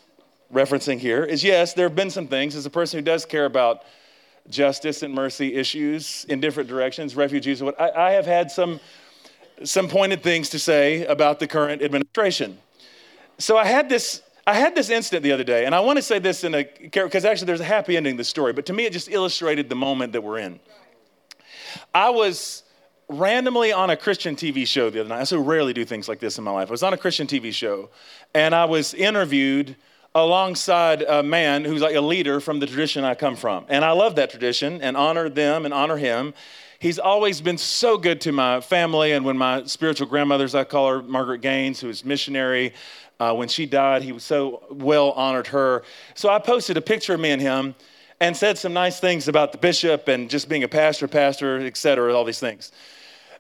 referencing 0.53 0.99
here, 0.99 1.25
is 1.25 1.43
yes, 1.43 1.73
there 1.73 1.87
have 1.87 1.97
been 1.97 2.11
some 2.11 2.27
things 2.27 2.55
as 2.55 2.67
a 2.67 2.71
person 2.71 2.99
who 2.99 3.05
does 3.05 3.25
care 3.25 3.47
about 3.47 3.83
justice 4.51 5.03
and 5.03 5.15
mercy 5.15 5.55
issues 5.55 6.25
in 6.29 6.41
different 6.41 6.69
directions, 6.69 7.17
refugees, 7.17 7.63
what 7.63 7.81
I, 7.81 8.09
I 8.09 8.11
have 8.13 8.27
had 8.27 8.51
some, 8.51 8.81
some 9.65 9.89
pointed 9.89 10.23
things 10.23 10.51
to 10.51 10.59
say 10.59 11.05
about 11.07 11.41
the 11.41 11.47
current 11.47 11.83
administration. 11.83 12.59
So, 13.39 13.57
I 13.57 13.65
had 13.65 13.89
this 13.89 14.23
I 14.49 14.55
had 14.55 14.75
this 14.75 14.89
incident 14.89 15.25
the 15.25 15.33
other 15.33 15.45
day, 15.45 15.67
and 15.67 15.75
I 15.75 15.81
want 15.81 15.99
to 15.99 16.03
say 16.03 16.19
this 16.19 16.43
in 16.43 16.55
a 16.55 16.67
because 16.81 17.27
actually 17.27 17.49
there's 17.49 17.61
a 17.61 17.65
happy 17.65 17.99
ending 17.99 18.15
to 18.15 18.17
the 18.23 18.25
story, 18.25 18.55
but 18.55 18.65
to 18.65 18.73
me 18.73 18.87
it 18.87 18.95
just 18.95 19.11
illustrated 19.11 19.69
the 19.69 19.75
moment 19.75 20.15
that 20.15 20.23
we're 20.23 20.39
in. 20.39 20.59
I 21.95 22.09
was 22.09 22.63
randomly 23.11 23.73
on 23.75 23.91
a 23.91 23.97
Christian 23.97 24.37
TV 24.37 24.67
show 24.67 24.89
the 24.89 25.01
other 25.01 25.11
night. 25.11 25.21
I 25.21 25.25
so 25.25 25.39
rarely 25.39 25.75
do 25.75 25.85
things 25.85 26.09
like 26.09 26.19
this 26.19 26.39
in 26.39 26.45
my 26.45 26.51
life. 26.51 26.69
I 26.69 26.71
was 26.71 26.83
on 26.83 26.95
a 26.95 26.97
Christian 26.97 27.27
TV 27.27 27.53
show, 27.53 27.91
and 28.33 28.55
I 28.55 28.65
was 28.65 28.95
interviewed 28.95 29.77
alongside 30.15 31.03
a 31.03 31.23
man 31.23 31.67
who's 31.67 31.83
like 31.83 31.95
a 31.95 32.01
leader 32.01 32.41
from 32.41 32.59
the 32.59 32.67
tradition 32.67 33.05
I 33.05 33.15
come 33.17 33.37
from. 33.37 33.67
And 33.69 33.85
I 33.85 33.91
love 33.91 34.17
that 34.17 34.31
tradition 34.31 34.81
and 34.81 34.97
honor 34.97 35.29
them 35.29 35.67
and 35.67 35.75
honor 35.75 35.99
him. 35.99 36.33
He's 36.81 36.99
always 36.99 37.41
been 37.41 37.59
so 37.59 37.99
good 37.99 38.21
to 38.23 38.33
my 38.33 38.61
family. 38.61 39.13
And 39.13 39.27
when 39.27 39.37
my 39.37 39.65
spiritual 39.65 40.07
grandmother's, 40.07 40.55
I 40.55 40.65
call 40.65 40.89
her 40.89 41.03
Margaret 41.03 41.41
Gaines, 41.43 41.81
who 41.81 41.89
is 41.89 42.05
missionary, 42.05 42.73
uh, 43.21 43.35
when 43.35 43.49
she 43.49 43.67
died, 43.67 44.03
he 44.03 44.13
was 44.13 44.25
so 44.25 44.63
well 44.71 45.13
honored 45.13 45.49
her. 45.49 45.83
So 46.15 46.29
I 46.29 46.39
posted 46.39 46.77
a 46.77 46.81
picture 46.81 47.15
of 47.15 47.21
me 47.21 47.31
and 47.31 47.43
him 47.43 47.75
and 48.21 48.37
said 48.37 48.59
some 48.59 48.73
nice 48.73 49.01
things 49.01 49.29
about 49.29 49.53
the 49.53 49.59
bishop 49.59 50.09
and 50.09 50.29
just 50.29 50.49
being 50.49 50.65
a 50.65 50.69
pastor, 50.69 51.09
pastor, 51.09 51.59
et 51.61 51.77
cetera, 51.77 52.15
all 52.15 52.25
these 52.25 52.41
things. 52.41 52.73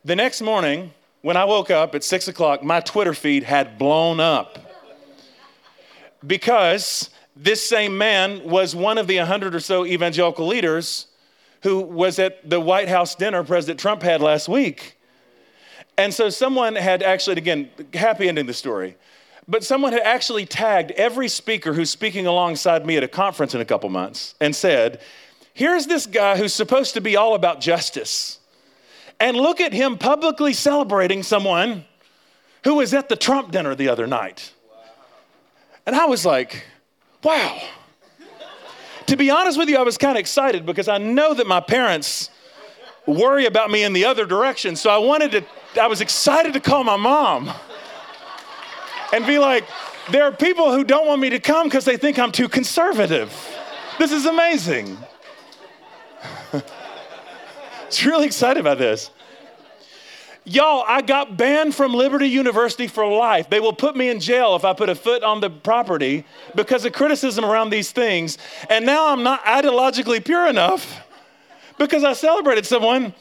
The 0.04 0.16
next 0.16 0.40
morning, 0.40 0.92
when 1.22 1.36
I 1.36 1.44
woke 1.44 1.70
up 1.70 1.94
at 1.94 2.04
six 2.04 2.28
o'clock, 2.28 2.62
my 2.62 2.80
Twitter 2.80 3.14
feed 3.14 3.42
had 3.42 3.78
blown 3.78 4.20
up 4.20 4.58
because 6.26 7.10
this 7.36 7.66
same 7.66 7.96
man 7.96 8.42
was 8.48 8.74
one 8.74 8.98
of 8.98 9.06
the 9.06 9.18
100 9.18 9.54
or 9.54 9.60
so 9.60 9.86
evangelical 9.86 10.46
leaders 10.46 11.06
who 11.62 11.80
was 11.80 12.18
at 12.18 12.48
the 12.48 12.60
White 12.60 12.88
House 12.88 13.14
dinner 13.14 13.42
President 13.44 13.80
Trump 13.80 14.02
had 14.02 14.20
last 14.20 14.48
week. 14.48 14.96
And 15.96 16.14
so 16.14 16.30
someone 16.30 16.76
had 16.76 17.02
actually, 17.02 17.36
again, 17.38 17.70
happy 17.92 18.28
ending 18.28 18.46
the 18.46 18.54
story. 18.54 18.96
But 19.48 19.64
someone 19.64 19.92
had 19.92 20.02
actually 20.02 20.44
tagged 20.44 20.90
every 20.92 21.28
speaker 21.28 21.72
who's 21.72 21.88
speaking 21.88 22.26
alongside 22.26 22.84
me 22.84 22.98
at 22.98 23.02
a 23.02 23.08
conference 23.08 23.54
in 23.54 23.62
a 23.62 23.64
couple 23.64 23.88
months 23.88 24.34
and 24.40 24.54
said, 24.54 25.00
Here's 25.54 25.86
this 25.86 26.06
guy 26.06 26.36
who's 26.36 26.54
supposed 26.54 26.94
to 26.94 27.00
be 27.00 27.16
all 27.16 27.34
about 27.34 27.60
justice. 27.60 28.38
And 29.18 29.36
look 29.36 29.60
at 29.60 29.72
him 29.72 29.98
publicly 29.98 30.52
celebrating 30.52 31.24
someone 31.24 31.84
who 32.62 32.74
was 32.76 32.94
at 32.94 33.08
the 33.08 33.16
Trump 33.16 33.50
dinner 33.50 33.74
the 33.74 33.88
other 33.88 34.06
night. 34.06 34.52
And 35.84 35.96
I 35.96 36.04
was 36.04 36.24
like, 36.24 36.64
wow. 37.24 37.60
to 39.06 39.16
be 39.16 39.30
honest 39.30 39.58
with 39.58 39.68
you, 39.68 39.78
I 39.78 39.82
was 39.82 39.98
kind 39.98 40.16
of 40.16 40.20
excited 40.20 40.64
because 40.64 40.86
I 40.86 40.98
know 40.98 41.34
that 41.34 41.48
my 41.48 41.60
parents 41.60 42.30
worry 43.06 43.46
about 43.46 43.70
me 43.70 43.82
in 43.82 43.94
the 43.94 44.04
other 44.04 44.26
direction. 44.26 44.76
So 44.76 44.90
I 44.90 44.98
wanted 44.98 45.32
to, 45.32 45.80
I 45.80 45.88
was 45.88 46.00
excited 46.00 46.52
to 46.52 46.60
call 46.60 46.84
my 46.84 46.96
mom 46.96 47.50
and 49.12 49.26
be 49.26 49.38
like, 49.38 49.64
there 50.10 50.24
are 50.24 50.32
people 50.32 50.72
who 50.72 50.84
don't 50.84 51.06
want 51.06 51.20
me 51.20 51.30
to 51.30 51.40
come 51.40 51.66
because 51.66 51.84
they 51.84 51.96
think 51.96 52.18
I'm 52.18 52.32
too 52.32 52.48
conservative. 52.48 53.32
This 53.98 54.12
is 54.12 54.26
amazing. 54.26 54.96
it's 57.86 58.04
really 58.04 58.26
excited 58.26 58.60
about 58.60 58.78
this. 58.78 59.10
Y'all, 60.44 60.82
I 60.88 61.02
got 61.02 61.36
banned 61.36 61.74
from 61.74 61.92
Liberty 61.92 62.26
University 62.26 62.86
for 62.86 63.06
life. 63.06 63.50
They 63.50 63.60
will 63.60 63.74
put 63.74 63.96
me 63.96 64.08
in 64.08 64.18
jail 64.18 64.56
if 64.56 64.64
I 64.64 64.72
put 64.72 64.88
a 64.88 64.94
foot 64.94 65.22
on 65.22 65.40
the 65.40 65.50
property 65.50 66.24
because 66.54 66.86
of 66.86 66.94
criticism 66.94 67.44
around 67.44 67.68
these 67.68 67.92
things. 67.92 68.38
And 68.70 68.86
now 68.86 69.12
I'm 69.12 69.22
not 69.22 69.44
ideologically 69.44 70.24
pure 70.24 70.46
enough 70.46 71.04
because 71.76 72.02
I 72.02 72.14
celebrated 72.14 72.64
someone 72.64 73.12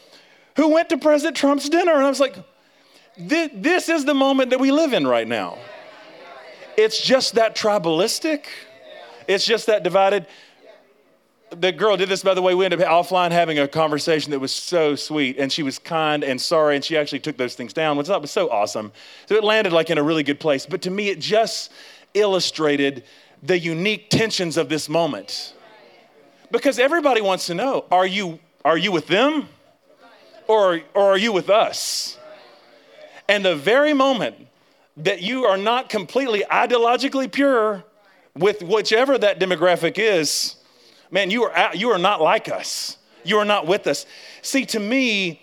who 0.55 0.69
went 0.69 0.87
to 0.89 0.97
President 0.97 1.35
Trump's 1.35 1.67
dinner. 1.67 1.93
And 1.93 2.05
I 2.05 2.09
was 2.09 2.21
like, 2.21 2.37
this 3.17 3.89
is 3.89 4.05
the 4.05 4.13
moment 4.13 4.51
that 4.51 4.59
we 4.61 4.71
live 4.71 4.93
in 4.93 5.05
right 5.05 5.27
now. 5.27 5.57
It's 6.77 7.01
just 7.01 7.33
that 7.33 7.55
tribalistic. 7.55 8.45
It's 9.27 9.45
just 9.45 9.65
that 9.65 9.83
divided. 9.83 10.27
The 11.49 11.71
girl 11.71 11.97
did 11.97 12.07
this, 12.07 12.21
by 12.21 12.35
the 12.35 12.41
way. 12.41 12.53
We 12.53 12.65
ended 12.65 12.81
up 12.81 12.87
offline 12.87 13.31
having 13.31 13.57
a 13.57 13.67
conversation 13.67 14.31
that 14.31 14.39
was 14.39 14.51
so 14.51 14.95
sweet, 14.95 15.37
and 15.39 15.51
she 15.51 15.63
was 15.63 15.79
kind 15.79 16.23
and 16.23 16.39
sorry, 16.39 16.75
and 16.75 16.85
she 16.85 16.95
actually 16.95 17.19
took 17.19 17.35
those 17.35 17.55
things 17.55 17.73
down, 17.73 17.97
which 17.97 18.07
I 18.07 18.13
thought 18.13 18.21
was 18.21 18.31
so 18.31 18.49
awesome. 18.51 18.91
So 19.25 19.35
it 19.35 19.43
landed 19.43 19.73
like 19.73 19.89
in 19.89 19.97
a 19.97 20.03
really 20.03 20.23
good 20.23 20.39
place. 20.39 20.67
But 20.67 20.83
to 20.83 20.91
me, 20.91 21.09
it 21.09 21.19
just 21.19 21.71
illustrated 22.13 23.03
the 23.41 23.57
unique 23.57 24.09
tensions 24.09 24.55
of 24.55 24.69
this 24.69 24.87
moment. 24.87 25.53
Because 26.51 26.79
everybody 26.79 27.21
wants 27.21 27.47
to 27.47 27.55
know 27.55 27.85
are 27.91 28.05
you, 28.05 28.39
are 28.63 28.77
you 28.77 28.91
with 28.91 29.07
them 29.07 29.49
or, 30.47 30.81
or 30.93 31.11
are 31.11 31.17
you 31.17 31.31
with 31.31 31.49
us? 31.49 32.17
And 33.27 33.43
the 33.43 33.55
very 33.55 33.93
moment 33.93 34.47
that 34.97 35.21
you 35.21 35.45
are 35.45 35.57
not 35.57 35.89
completely 35.89 36.43
ideologically 36.49 37.31
pure 37.31 37.83
with 38.35 38.61
whichever 38.63 39.17
that 39.17 39.39
demographic 39.39 39.97
is, 39.97 40.55
man, 41.11 41.29
you 41.31 41.43
are, 41.43 41.75
you 41.75 41.89
are 41.89 41.97
not 41.97 42.21
like 42.21 42.49
us. 42.49 42.97
You 43.23 43.37
are 43.37 43.45
not 43.45 43.67
with 43.67 43.87
us. 43.87 44.05
See, 44.41 44.65
to 44.67 44.79
me, 44.79 45.41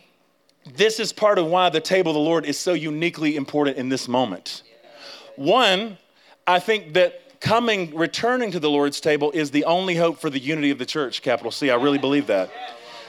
this 0.74 0.98
is 0.98 1.12
part 1.12 1.38
of 1.38 1.46
why 1.46 1.68
the 1.68 1.80
table 1.80 2.12
of 2.12 2.14
the 2.14 2.20
Lord 2.20 2.46
is 2.46 2.58
so 2.58 2.72
uniquely 2.72 3.36
important 3.36 3.76
in 3.76 3.88
this 3.88 4.08
moment. 4.08 4.62
One, 5.36 5.98
I 6.46 6.58
think 6.58 6.94
that 6.94 7.40
coming, 7.40 7.94
returning 7.94 8.50
to 8.52 8.60
the 8.60 8.70
Lord's 8.70 9.00
table 9.00 9.30
is 9.32 9.50
the 9.50 9.64
only 9.64 9.96
hope 9.96 10.18
for 10.18 10.30
the 10.30 10.38
unity 10.38 10.70
of 10.70 10.78
the 10.78 10.86
church, 10.86 11.20
capital 11.20 11.50
C. 11.50 11.70
I 11.70 11.76
really 11.76 11.98
believe 11.98 12.26
that. 12.28 12.50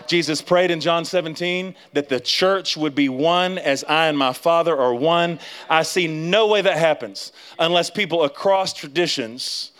Jesus 0.08 0.42
prayed 0.42 0.72
in 0.72 0.80
John 0.80 1.06
17 1.06 1.76
that 1.94 2.10
the 2.10 2.20
church 2.20 2.78
would 2.78 2.96
be 2.96 3.10
one 3.10 3.58
as 3.58 3.84
I 3.86 4.08
and 4.08 4.18
my 4.18 4.34
Father 4.34 4.78
are 4.78 4.94
one. 4.94 5.40
I 5.70 5.84
see 5.84 6.08
no 6.08 6.48
way 6.48 6.62
that 6.62 6.78
happens 6.78 7.32
unless 7.60 7.90
people 7.90 8.24
across 8.24 8.74
traditions 8.74 9.72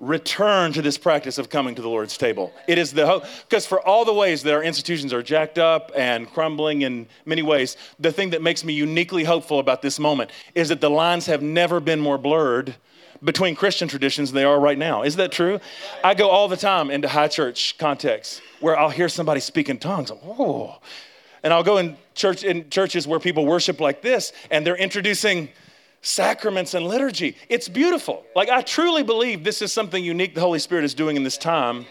return 0.00 0.72
to 0.72 0.80
this 0.80 0.96
practice 0.96 1.36
of 1.36 1.50
coming 1.50 1.74
to 1.74 1.82
the 1.82 1.88
Lord's 1.88 2.16
table. 2.16 2.52
It 2.66 2.78
is 2.78 2.92
the 2.92 3.06
hope, 3.06 3.24
because 3.48 3.66
for 3.66 3.86
all 3.86 4.06
the 4.06 4.14
ways 4.14 4.42
that 4.42 4.54
our 4.54 4.62
institutions 4.62 5.12
are 5.12 5.22
jacked 5.22 5.58
up 5.58 5.92
and 5.94 6.28
crumbling 6.32 6.82
in 6.82 7.06
many 7.26 7.42
ways, 7.42 7.76
the 7.98 8.10
thing 8.10 8.30
that 8.30 8.40
makes 8.40 8.64
me 8.64 8.72
uniquely 8.72 9.24
hopeful 9.24 9.58
about 9.58 9.82
this 9.82 9.98
moment 9.98 10.30
is 10.54 10.70
that 10.70 10.80
the 10.80 10.88
lines 10.88 11.26
have 11.26 11.42
never 11.42 11.80
been 11.80 12.00
more 12.00 12.16
blurred 12.16 12.74
between 13.22 13.54
Christian 13.54 13.88
traditions 13.88 14.32
than 14.32 14.36
they 14.36 14.44
are 14.44 14.58
right 14.58 14.78
now. 14.78 15.02
Is 15.02 15.16
that 15.16 15.30
true? 15.30 15.60
I 16.02 16.14
go 16.14 16.30
all 16.30 16.48
the 16.48 16.56
time 16.56 16.90
into 16.90 17.06
high 17.06 17.28
church 17.28 17.76
contexts 17.76 18.40
where 18.60 18.78
I'll 18.78 18.88
hear 18.88 19.10
somebody 19.10 19.40
speak 19.40 19.68
in 19.68 19.78
tongues. 19.78 20.10
Oh. 20.10 20.78
And 21.42 21.52
I'll 21.52 21.62
go 21.62 21.76
in 21.76 21.98
church 22.14 22.44
in 22.44 22.70
churches 22.70 23.06
where 23.06 23.20
people 23.20 23.44
worship 23.44 23.80
like 23.80 24.00
this 24.00 24.32
and 24.50 24.66
they're 24.66 24.76
introducing 24.76 25.50
sacraments 26.02 26.74
and 26.74 26.86
liturgy. 26.86 27.36
It's 27.48 27.68
beautiful. 27.68 28.24
Like 28.34 28.48
I 28.48 28.62
truly 28.62 29.02
believe 29.02 29.44
this 29.44 29.62
is 29.62 29.72
something 29.72 30.02
unique 30.02 30.34
the 30.34 30.40
Holy 30.40 30.58
Spirit 30.58 30.84
is 30.84 30.94
doing 30.94 31.16
in 31.16 31.24
this 31.24 31.36
time 31.36 31.86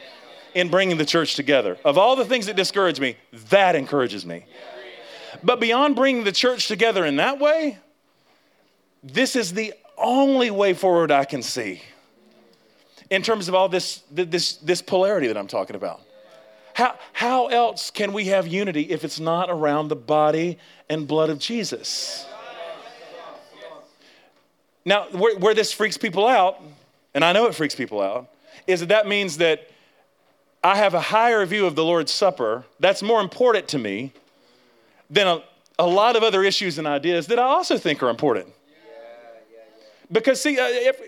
in 0.56 0.70
bringing 0.70 0.98
the 0.98 1.06
church 1.06 1.36
together. 1.36 1.78
Of 1.86 1.98
all 1.98 2.16
the 2.16 2.26
things 2.26 2.48
that 2.48 2.56
discourage 2.56 3.00
me, 3.00 3.18
that 3.50 3.76
encourages 3.76 4.26
me. 4.26 4.46
But 5.44 5.60
beyond 5.60 5.96
bringing 5.96 6.24
the 6.24 6.32
church 6.32 6.68
together 6.68 7.06
in 7.06 7.18
that 7.18 7.40
way, 7.40 7.78
this 9.04 9.36
is 9.36 9.54
the 9.54 9.74
only 9.98 10.50
way 10.50 10.74
forward 10.74 11.12
I 11.12 11.26
can 11.26 11.44
see 11.44 11.82
in 13.10 13.22
terms 13.22 13.48
of 13.48 13.56
all 13.56 13.70
this, 13.70 14.04
this, 14.12 14.58
this 14.58 14.82
polarity 14.82 15.28
that 15.28 15.38
I'm 15.38 15.48
talking 15.48 15.76
about. 15.76 16.02
How, 16.74 16.96
how 17.14 17.48
else 17.48 17.92
can 17.92 18.14
we 18.14 18.26
have 18.26 18.48
unity 18.48 18.84
if 18.84 19.04
it's 19.04 19.20
not 19.20 19.50
around 19.50 19.90
the 19.90 19.96
body 19.96 20.58
and 20.90 21.08
blood 21.08 21.30
of 21.30 21.40
Jesus? 21.40 22.26
Now, 24.86 25.08
where, 25.12 25.38
where 25.38 25.54
this 25.54 25.72
freaks 25.72 25.98
people 25.98 26.28
out, 26.28 26.62
and 27.14 27.24
I 27.24 27.32
know 27.32 27.46
it 27.48 27.56
freaks 27.56 27.76
people 27.76 28.02
out, 28.02 28.30
is 28.68 28.80
that 28.82 28.90
that 28.90 29.08
means 29.08 29.38
that 29.38 29.70
I 30.64 30.76
have 30.76 30.94
a 30.94 31.02
higher 31.02 31.46
view 31.46 31.66
of 31.66 31.76
the 31.76 31.84
Lord's 31.84 32.12
Supper 32.12 32.66
that's 32.80 33.02
more 33.02 33.22
important 33.22 33.68
to 33.70 33.78
me 33.78 34.12
than 35.10 35.28
a, 35.28 35.44
a 35.78 35.88
lot 35.88 36.16
of 36.16 36.24
other 36.24 36.44
issues 36.44 36.78
and 36.78 36.88
ideas 36.88 37.28
that 37.28 37.40
I 37.40 37.44
also 37.44 37.78
think 37.78 38.04
are 38.04 38.10
important. 38.10 38.48
Because, 40.12 40.42
see, 40.42 40.60
uh, 40.60 40.68
if, 40.68 41.02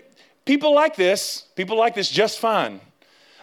people 0.44 0.74
like 0.74 0.96
this, 0.96 1.46
people 1.56 1.76
like 1.76 1.94
this 1.94 2.08
just 2.08 2.38
fine 2.38 2.80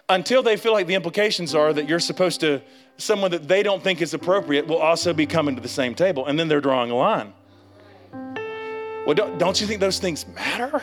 until 0.07 0.41
they 0.41 0.57
feel 0.57 0.73
like 0.73 0.87
the 0.87 0.95
implications 0.95 1.53
are 1.53 1.73
that 1.73 1.87
you're 1.87 1.99
supposed 1.99 2.39
to, 2.39 2.61
someone 2.97 3.31
that 3.31 3.47
they 3.47 3.61
don't 3.61 3.83
think 3.83 4.01
is 4.01 4.13
appropriate 4.13 4.67
will 4.67 4.79
also 4.79 5.13
be 5.13 5.25
coming 5.25 5.55
to 5.55 5.61
the 5.61 5.67
same 5.67 5.93
table, 5.93 6.25
and 6.25 6.39
then 6.39 6.47
they're 6.47 6.61
drawing 6.61 6.91
a 6.91 6.95
line. 6.95 7.33
Well, 9.05 9.15
don't, 9.15 9.37
don't 9.37 9.59
you 9.59 9.67
think 9.67 9.79
those 9.79 9.99
things 9.99 10.25
matter? 10.27 10.81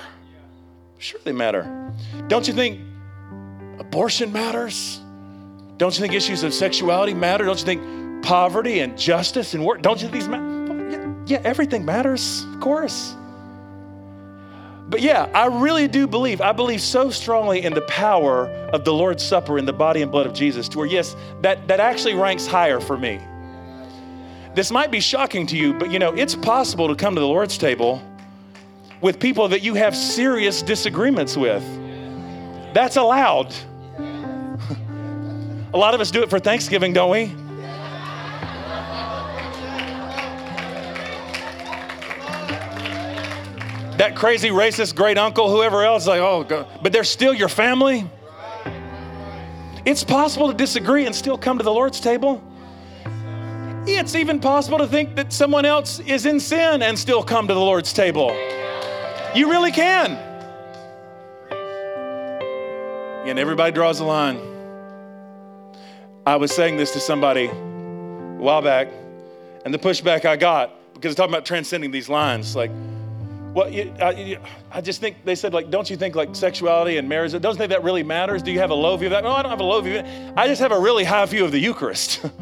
Sure, 0.99 1.21
they 1.25 1.33
matter. 1.33 1.93
Don't 2.29 2.49
you 2.49 2.55
think 2.55 2.81
abortion 3.79 4.33
matters? 4.33 5.01
Don't 5.77 5.95
you 5.95 6.01
think 6.01 6.15
issues 6.15 6.43
of 6.43 6.55
sexuality 6.55 7.15
matter? 7.15 7.45
Don't 7.45 7.59
you 7.59 7.67
think 7.67 8.25
poverty 8.25 8.81
and 8.81 8.99
justice 8.99 9.55
and 9.55 9.65
work? 9.65 9.83
Don't 9.83 10.01
you 10.01 10.09
think 10.09 10.15
these 10.15 10.29
matter? 10.29 10.91
Yeah, 10.91 11.15
yeah, 11.27 11.41
everything 11.45 11.85
matters, 11.85 12.45
of 12.55 12.61
course. 12.61 13.15
But 14.89 15.03
yeah, 15.03 15.29
I 15.35 15.47
really 15.47 15.89
do 15.89 16.07
believe, 16.07 16.41
I 16.41 16.53
believe 16.53 16.81
so 16.81 17.11
strongly 17.11 17.65
in 17.65 17.75
the 17.75 17.83
power 17.83 18.49
of 18.73 18.85
the 18.85 18.93
Lord's 18.93 19.23
Supper 19.23 19.59
in 19.59 19.67
the 19.67 19.73
body 19.73 20.03
and 20.03 20.11
blood 20.11 20.27
of 20.27 20.33
Jesus, 20.33 20.69
to 20.71 20.79
where, 20.79 20.87
yes, 20.87 21.17
that, 21.43 21.67
that 21.69 21.81
actually 21.81 22.15
ranks 22.15 22.47
higher 22.47 22.81
for 22.81 22.97
me. 22.97 23.21
This 24.57 24.71
might 24.71 24.91
be 24.91 25.01
shocking 25.01 25.47
to 25.49 25.57
you, 25.57 25.75
but 25.75 25.91
you 25.91 25.99
know, 25.99 26.15
it's 26.15 26.35
possible 26.35 26.89
to 26.89 26.95
come 26.95 27.15
to 27.15 27.21
the 27.21 27.27
Lord's 27.27 27.59
table 27.59 28.03
with 29.03 29.21
people 29.21 29.49
that 29.49 29.63
you 29.63 29.75
have 29.75 29.95
serious 29.95 30.63
disagreements 30.63 31.37
with. 31.37 31.63
That's 32.73 32.97
allowed. 32.97 33.55
A 33.99 35.77
lot 35.77 35.93
of 35.93 36.01
us 36.01 36.11
do 36.11 36.23
it 36.23 36.31
for 36.31 36.39
Thanksgiving, 36.39 36.95
don't 36.95 37.11
we? 37.11 37.27
that 43.99 44.15
crazy 44.15 44.49
racist 44.49 44.95
great 44.95 45.19
uncle, 45.19 45.51
whoever 45.51 45.85
else, 45.85 46.07
like, 46.07 46.21
oh, 46.21 46.45
God. 46.45 46.67
but 46.83 46.95
they're 46.95 47.05
still 47.05 47.35
your 47.35 47.51
family. 47.51 48.09
It's 49.85 50.03
possible 50.03 50.49
to 50.49 50.55
disagree 50.55 51.05
and 51.05 51.15
still 51.15 51.37
come 51.37 51.59
to 51.59 51.65
the 51.65 51.73
Lord's 51.73 52.01
table. 52.01 52.43
It's 53.89 54.17
even 54.17 54.41
possible 54.41 54.79
to 54.79 54.89
think 54.89 55.15
that 55.15 55.33
someone 55.33 55.65
else 55.65 56.01
is 56.01 56.27
in 56.27 56.41
sin 56.41 56.83
and 56.83 56.99
still 56.99 57.23
come 57.23 57.47
to 57.47 57.55
the 57.55 57.61
Lord's 57.61 57.93
table. 57.93 58.31
You 59.33 59.49
really 59.49 59.71
can. 59.71 60.13
And 63.29 63.39
everybody 63.39 63.71
draws 63.71 64.01
a 64.01 64.05
line. 64.05 64.41
I 66.27 66.35
was 66.35 66.53
saying 66.53 66.77
this 66.77 66.93
to 66.95 67.01
somebody 67.01 67.47
a 67.47 67.55
while 68.39 68.61
back, 68.61 68.89
and 69.65 69.73
the 69.73 69.79
pushback 69.79 70.25
I 70.25 70.37
got, 70.37 70.75
because 70.95 71.13
I'm 71.13 71.17
talking 71.17 71.35
about 71.35 71.47
transcending 71.47 71.93
these 71.93 72.09
lines, 72.09 72.57
like, 72.57 72.73
well, 73.55 73.71
you, 73.71 73.95
I, 74.03 74.39
I, 74.73 74.81
just 74.81 75.01
think 75.01 75.25
they 75.25 75.37
said, 75.37 75.55
like, 75.55 75.71
don't 75.71 75.89
you 75.89 75.97
think 75.97 76.17
like 76.17 76.35
sexuality 76.35 76.97
and 76.97 77.09
marriage, 77.09 77.33
don't 77.33 77.45
you 77.45 77.55
think 77.55 77.71
that 77.71 77.85
really 77.85 78.03
matters? 78.03 78.43
Do 78.43 78.51
you 78.51 78.59
have 78.59 78.71
a 78.71 78.75
low 78.75 78.97
view 78.97 79.07
of 79.07 79.13
that? 79.13 79.23
No, 79.23 79.31
I 79.31 79.43
don't 79.43 79.51
have 79.51 79.61
a 79.61 79.65
low 79.65 79.81
view. 79.81 80.03
I 80.37 80.49
just 80.49 80.61
have 80.61 80.73
a 80.73 80.79
really 80.79 81.05
high 81.05 81.25
view 81.27 81.45
of 81.45 81.53
the 81.53 81.61
Eucharist. 81.61 82.25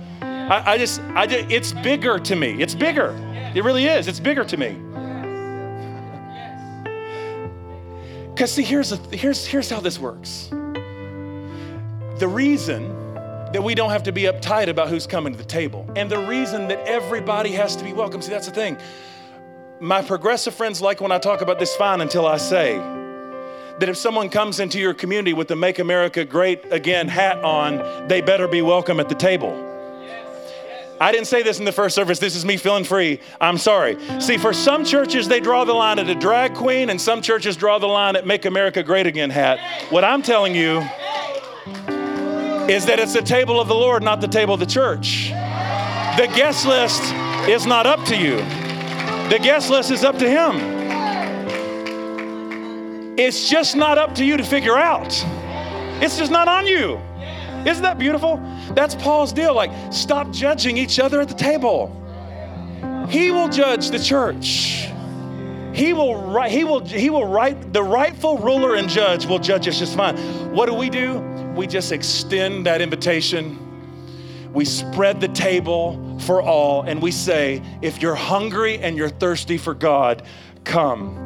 I, 0.50 0.72
I, 0.72 0.78
just, 0.78 1.00
I 1.14 1.26
just, 1.26 1.50
it's 1.50 1.72
bigger 1.72 2.18
to 2.18 2.36
me. 2.36 2.60
It's 2.62 2.74
bigger. 2.74 3.14
It 3.54 3.64
really 3.64 3.86
is. 3.86 4.08
It's 4.08 4.20
bigger 4.20 4.44
to 4.44 4.56
me. 4.56 4.76
Because 8.34 8.52
see, 8.52 8.62
here's, 8.62 8.92
a, 8.92 8.96
here's, 9.16 9.46
here's 9.46 9.70
how 9.70 9.80
this 9.80 9.98
works. 9.98 10.48
The 12.18 12.28
reason 12.28 12.88
that 13.52 13.62
we 13.62 13.74
don't 13.74 13.90
have 13.90 14.02
to 14.02 14.12
be 14.12 14.22
uptight 14.22 14.68
about 14.68 14.88
who's 14.88 15.06
coming 15.06 15.32
to 15.32 15.38
the 15.38 15.44
table, 15.44 15.88
and 15.96 16.10
the 16.10 16.18
reason 16.18 16.68
that 16.68 16.86
everybody 16.86 17.52
has 17.52 17.76
to 17.76 17.84
be 17.84 17.92
welcome. 17.92 18.20
See, 18.20 18.30
that's 18.30 18.46
the 18.46 18.52
thing 18.52 18.76
my 19.80 20.02
progressive 20.02 20.54
friends 20.54 20.80
like 20.80 21.00
when 21.00 21.12
I 21.12 21.18
talk 21.18 21.40
about 21.40 21.58
this 21.58 21.74
fine 21.76 22.00
until 22.00 22.26
I 22.26 22.36
say 22.36 22.76
that 22.76 23.88
if 23.88 23.96
someone 23.96 24.28
comes 24.28 24.60
into 24.60 24.78
your 24.78 24.94
community 24.94 25.32
with 25.32 25.48
the 25.48 25.56
Make 25.56 25.78
America 25.78 26.24
Great 26.24 26.72
Again 26.72 27.08
hat 27.08 27.42
on, 27.44 28.08
they 28.08 28.20
better 28.20 28.46
be 28.46 28.62
welcome 28.62 29.00
at 29.00 29.08
the 29.08 29.14
table. 29.14 29.73
I 31.00 31.10
didn't 31.12 31.26
say 31.26 31.42
this 31.42 31.58
in 31.58 31.64
the 31.64 31.72
first 31.72 31.94
service. 31.94 32.18
This 32.18 32.36
is 32.36 32.44
me 32.44 32.56
feeling 32.56 32.84
free. 32.84 33.20
I'm 33.40 33.58
sorry. 33.58 33.98
See, 34.20 34.36
for 34.36 34.52
some 34.52 34.84
churches, 34.84 35.26
they 35.28 35.40
draw 35.40 35.64
the 35.64 35.72
line 35.72 35.98
at 35.98 36.08
a 36.08 36.14
drag 36.14 36.54
queen, 36.54 36.90
and 36.90 37.00
some 37.00 37.20
churches 37.20 37.56
draw 37.56 37.78
the 37.78 37.86
line 37.86 38.16
at 38.16 38.26
Make 38.26 38.44
America 38.44 38.82
Great 38.82 39.06
Again 39.06 39.30
hat. 39.30 39.58
What 39.90 40.04
I'm 40.04 40.22
telling 40.22 40.54
you 40.54 40.78
is 42.68 42.86
that 42.86 42.98
it's 42.98 43.12
the 43.12 43.22
table 43.22 43.60
of 43.60 43.68
the 43.68 43.74
Lord, 43.74 44.02
not 44.02 44.20
the 44.20 44.28
table 44.28 44.54
of 44.54 44.60
the 44.60 44.66
church. 44.66 45.30
The 46.16 46.30
guest 46.34 46.66
list 46.66 47.02
is 47.48 47.66
not 47.66 47.86
up 47.86 48.04
to 48.06 48.16
you. 48.16 48.36
The 49.28 49.40
guest 49.42 49.70
list 49.70 49.90
is 49.90 50.04
up 50.04 50.16
to 50.18 50.28
Him. 50.28 50.74
It's 53.18 53.48
just 53.48 53.76
not 53.76 53.98
up 53.98 54.14
to 54.16 54.24
you 54.24 54.36
to 54.36 54.44
figure 54.44 54.78
out. 54.78 55.24
It's 56.00 56.16
just 56.16 56.30
not 56.30 56.48
on 56.48 56.66
you. 56.66 57.00
Isn't 57.66 57.82
that 57.82 57.98
beautiful? 57.98 58.36
That's 58.74 58.94
Paul's 58.94 59.32
deal. 59.32 59.54
Like, 59.54 59.70
stop 59.92 60.30
judging 60.30 60.76
each 60.76 60.98
other 60.98 61.20
at 61.20 61.28
the 61.28 61.34
table. 61.34 62.00
He 63.08 63.30
will 63.30 63.48
judge 63.48 63.90
the 63.90 63.98
church. 63.98 64.88
He 65.72 65.92
will, 65.92 66.30
write, 66.30 66.52
he 66.52 66.62
will, 66.62 66.84
he 66.84 67.10
will 67.10 67.26
right, 67.26 67.72
the 67.72 67.82
rightful 67.82 68.38
ruler 68.38 68.76
and 68.76 68.88
judge 68.88 69.26
will 69.26 69.40
judge 69.40 69.66
us 69.66 69.78
just 69.78 69.96
fine. 69.96 70.16
What 70.54 70.66
do 70.66 70.74
we 70.74 70.88
do? 70.88 71.18
We 71.56 71.66
just 71.66 71.90
extend 71.90 72.66
that 72.66 72.80
invitation. 72.80 73.58
We 74.52 74.64
spread 74.64 75.20
the 75.20 75.28
table 75.28 76.18
for 76.20 76.40
all, 76.40 76.82
and 76.82 77.02
we 77.02 77.10
say, 77.10 77.60
if 77.82 78.00
you're 78.00 78.14
hungry 78.14 78.78
and 78.78 78.96
you're 78.96 79.08
thirsty 79.08 79.58
for 79.58 79.74
God, 79.74 80.22
come. 80.62 81.16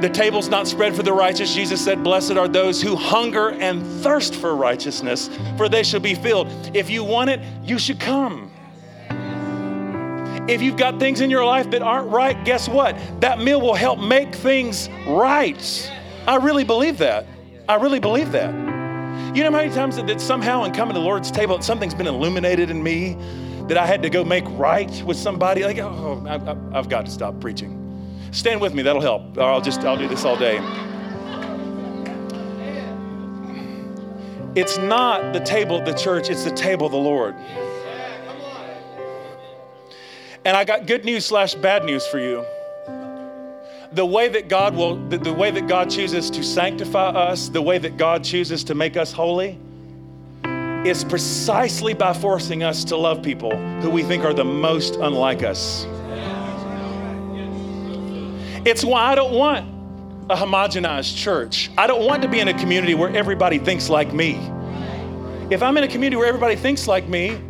The 0.00 0.08
table's 0.08 0.48
not 0.48 0.66
spread 0.66 0.96
for 0.96 1.02
the 1.02 1.12
righteous. 1.12 1.54
Jesus 1.54 1.84
said, 1.84 2.02
Blessed 2.02 2.32
are 2.32 2.48
those 2.48 2.80
who 2.80 2.96
hunger 2.96 3.50
and 3.50 3.84
thirst 4.02 4.34
for 4.34 4.56
righteousness, 4.56 5.28
for 5.58 5.68
they 5.68 5.82
shall 5.82 6.00
be 6.00 6.14
filled. 6.14 6.48
If 6.74 6.88
you 6.88 7.04
want 7.04 7.28
it, 7.28 7.40
you 7.62 7.78
should 7.78 8.00
come. 8.00 8.50
If 10.48 10.62
you've 10.62 10.78
got 10.78 10.98
things 10.98 11.20
in 11.20 11.28
your 11.28 11.44
life 11.44 11.70
that 11.70 11.82
aren't 11.82 12.08
right, 12.08 12.42
guess 12.46 12.66
what? 12.66 12.96
That 13.20 13.40
meal 13.40 13.60
will 13.60 13.74
help 13.74 13.98
make 14.00 14.34
things 14.34 14.88
right. 15.06 15.92
I 16.26 16.36
really 16.36 16.64
believe 16.64 16.96
that. 16.98 17.26
I 17.68 17.74
really 17.74 18.00
believe 18.00 18.32
that. 18.32 18.52
You 19.36 19.44
know 19.44 19.50
how 19.50 19.58
many 19.58 19.72
times 19.72 19.96
that 19.96 20.20
somehow 20.20 20.64
in 20.64 20.72
coming 20.72 20.94
to 20.94 21.00
the 21.00 21.04
Lord's 21.04 21.30
table, 21.30 21.60
something's 21.60 21.94
been 21.94 22.06
illuminated 22.06 22.70
in 22.70 22.82
me 22.82 23.16
that 23.68 23.76
I 23.76 23.86
had 23.86 24.02
to 24.02 24.10
go 24.10 24.24
make 24.24 24.44
right 24.58 24.90
with 25.04 25.18
somebody? 25.18 25.62
Like, 25.62 25.78
oh, 25.78 26.24
I, 26.26 26.76
have 26.76 26.88
got 26.88 27.04
to 27.04 27.12
stop 27.12 27.38
preaching. 27.38 27.79
Stand 28.32 28.60
with 28.60 28.74
me, 28.74 28.82
that'll 28.82 29.02
help. 29.02 29.36
I'll 29.38 29.60
just, 29.60 29.80
I'll 29.80 29.96
do 29.96 30.08
this 30.08 30.24
all 30.24 30.36
day. 30.36 30.58
It's 34.54 34.78
not 34.78 35.32
the 35.32 35.40
table 35.40 35.76
of 35.76 35.84
the 35.84 35.94
church, 35.94 36.28
it's 36.28 36.44
the 36.44 36.50
table 36.50 36.86
of 36.86 36.92
the 36.92 36.98
Lord. 36.98 37.34
And 40.44 40.56
I 40.56 40.64
got 40.64 40.86
good 40.86 41.04
news 41.04 41.26
slash 41.26 41.54
bad 41.54 41.84
news 41.84 42.06
for 42.06 42.18
you. 42.18 42.44
The 43.92 44.06
way 44.06 44.28
that 44.28 44.48
God 44.48 44.74
will, 44.74 44.96
the, 45.08 45.18
the 45.18 45.32
way 45.32 45.50
that 45.50 45.68
God 45.68 45.90
chooses 45.90 46.30
to 46.30 46.42
sanctify 46.42 47.08
us, 47.08 47.48
the 47.48 47.60
way 47.60 47.78
that 47.78 47.96
God 47.96 48.24
chooses 48.24 48.64
to 48.64 48.74
make 48.74 48.96
us 48.96 49.12
holy, 49.12 49.58
is 50.84 51.04
precisely 51.04 51.92
by 51.92 52.12
forcing 52.12 52.62
us 52.62 52.84
to 52.84 52.96
love 52.96 53.22
people 53.22 53.54
who 53.80 53.90
we 53.90 54.02
think 54.02 54.24
are 54.24 54.32
the 54.32 54.44
most 54.44 54.96
unlike 54.96 55.42
us. 55.42 55.86
It's 58.64 58.84
why 58.84 59.04
I 59.04 59.14
don't 59.14 59.32
want 59.32 59.66
a 60.30 60.36
homogenized 60.36 61.16
church. 61.16 61.70
I 61.78 61.86
don't 61.86 62.06
want 62.06 62.22
to 62.22 62.28
be 62.28 62.40
in 62.40 62.48
a 62.48 62.58
community 62.58 62.94
where 62.94 63.14
everybody 63.14 63.58
thinks 63.58 63.88
like 63.88 64.12
me. 64.12 64.34
If 65.50 65.62
I'm 65.62 65.76
in 65.76 65.84
a 65.84 65.88
community 65.88 66.16
where 66.16 66.28
everybody 66.28 66.56
thinks 66.56 66.86
like 66.86 67.08
me, 67.08 67.40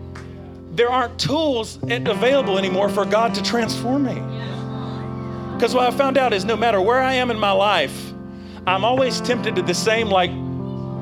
there 0.72 0.88
aren't 0.88 1.18
tools 1.18 1.78
available 1.82 2.58
anymore 2.58 2.88
for 2.88 3.04
God 3.04 3.34
to 3.34 3.42
transform 3.42 4.04
me. 4.04 4.14
Because 5.54 5.74
what 5.74 5.92
I 5.92 5.94
found 5.94 6.16
out 6.16 6.32
is 6.32 6.44
no 6.44 6.56
matter 6.56 6.80
where 6.80 7.02
I 7.02 7.14
am 7.14 7.30
in 7.30 7.38
my 7.38 7.52
life, 7.52 8.12
I'm 8.66 8.84
always 8.84 9.20
tempted 9.20 9.56
to 9.56 9.62
the 9.62 9.74
same 9.74 10.08
like 10.08 10.30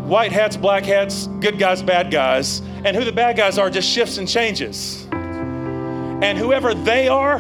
white 0.09 0.33
hats, 0.33 0.57
black 0.57 0.85
hats, 0.85 1.27
good 1.41 1.59
guys, 1.59 1.83
bad 1.83 2.11
guys, 2.11 2.61
and 2.85 2.97
who 2.97 3.05
the 3.05 3.13
bad 3.13 3.37
guys 3.37 3.59
are 3.59 3.69
just 3.69 3.89
shifts 3.89 4.17
and 4.17 4.27
changes. 4.27 5.07
And 5.13 6.37
whoever 6.37 6.75
they 6.75 7.07
are, 7.09 7.39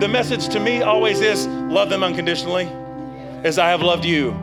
the 0.00 0.08
message 0.08 0.48
to 0.48 0.60
me 0.60 0.82
always 0.82 1.22
is 1.22 1.46
love 1.46 1.88
them 1.88 2.02
unconditionally 2.02 2.66
as 3.44 3.58
I 3.58 3.70
have 3.70 3.80
loved 3.80 4.04
you. 4.04 4.36